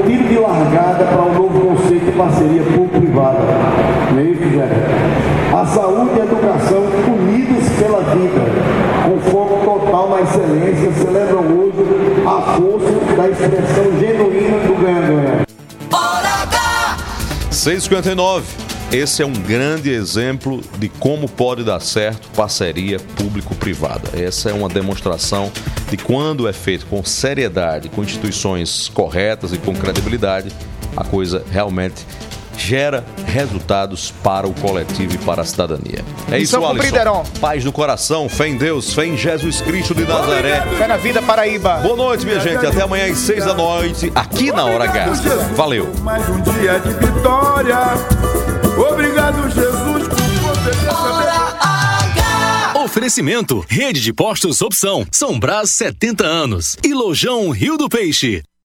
tiro 0.07 0.29
de 0.29 0.39
largada 0.39 1.03
para 1.03 1.23
um 1.23 1.33
novo 1.33 1.61
conceito 1.61 2.05
de 2.05 2.13
parceria 2.13 2.63
público-privada. 2.63 3.39
Não 4.13 4.19
é 4.19 4.25
isso, 4.25 4.43
Zé? 4.55 4.69
A 5.59 5.65
saúde 5.65 6.11
e 6.15 6.21
a 6.21 6.25
educação 6.27 6.83
unidos 7.09 7.67
pela 7.79 8.03
vida, 8.03 8.45
com 9.03 9.31
foco 9.31 9.65
total 9.65 10.11
na 10.11 10.21
excelência, 10.21 10.93
celebram 10.93 11.41
hoje 11.41 11.73
a 12.27 12.43
força 12.59 13.17
da 13.17 13.31
expressão 13.31 13.99
genuína 13.99 14.59
do 14.59 14.75
ganha-ganha. 14.79 15.47
6,59. 17.51 18.66
Esse 18.93 19.21
é 19.21 19.27
um 19.27 19.33
grande 19.33 19.91
exemplo 19.91 20.61
de 20.79 20.89
como 20.89 21.29
pode 21.29 21.65
dar 21.65 21.81
certo 21.81 22.29
parceria 22.37 23.01
público-privada. 23.17 24.11
Essa 24.19 24.51
é 24.51 24.53
uma 24.53 24.69
demonstração 24.69 25.51
de 25.91 25.97
quando 25.97 26.47
é 26.49 26.53
feito 26.53 26.87
com 26.87 27.05
seriedade, 27.05 27.89
com 27.89 28.03
instituições 28.03 28.89
corretas 28.89 29.53
e 29.53 29.59
com 29.59 29.75
credibilidade, 29.75 30.51
a 30.97 31.03
coisa 31.03 31.45
realmente 31.51 32.07
gera 32.57 33.05
resultados 33.27 34.13
para 34.23 34.47
o 34.47 34.55
coletivo 34.55 35.15
e 35.15 35.19
para 35.19 35.43
a 35.43 35.45
cidadania. 35.45 36.05
É 36.31 36.39
isso, 36.39 36.65
Alisson. 36.65 37.25
Paz 37.41 37.65
no 37.65 37.73
coração, 37.73 38.29
fé 38.29 38.49
em 38.49 38.57
Deus, 38.57 38.95
fé 38.95 39.05
em 39.05 39.17
Jesus 39.17 39.61
Cristo 39.61 39.95
de 39.95 40.05
Nazaré. 40.05 40.63
Fé 40.79 40.87
na 40.87 40.97
vida, 40.97 41.21
Paraíba. 41.21 41.75
Boa 41.79 41.97
noite, 41.97 42.25
minha 42.25 42.41
gente. 42.41 42.65
Até 42.65 42.83
amanhã 42.83 43.13
às 43.13 43.19
seis 43.19 43.45
da 43.45 43.53
noite, 43.53 44.11
aqui 44.15 44.51
na 44.53 44.65
Hora 44.65 44.85
H. 44.85 45.07
Valeu. 45.55 45.93
Mais 46.03 46.27
um 46.29 46.41
dia 46.41 46.79
de 46.79 46.95
vitória. 46.95 48.56
Obrigado, 48.77 49.49
Jesus, 49.49 50.09
por 50.09 50.19
sabedoria. 50.19 51.47
Oferecimento: 52.85 53.65
Rede 53.69 54.01
de 54.01 54.13
Postos 54.13 54.61
Opção. 54.63 55.07
São 55.11 55.39
Brás 55.39 55.71
70 55.71 56.25
anos. 56.25 56.77
E 56.85 56.95
Lojão 56.95 57.51
Rio 57.51 57.77
do 57.77 57.89
Peixe. 57.89 58.43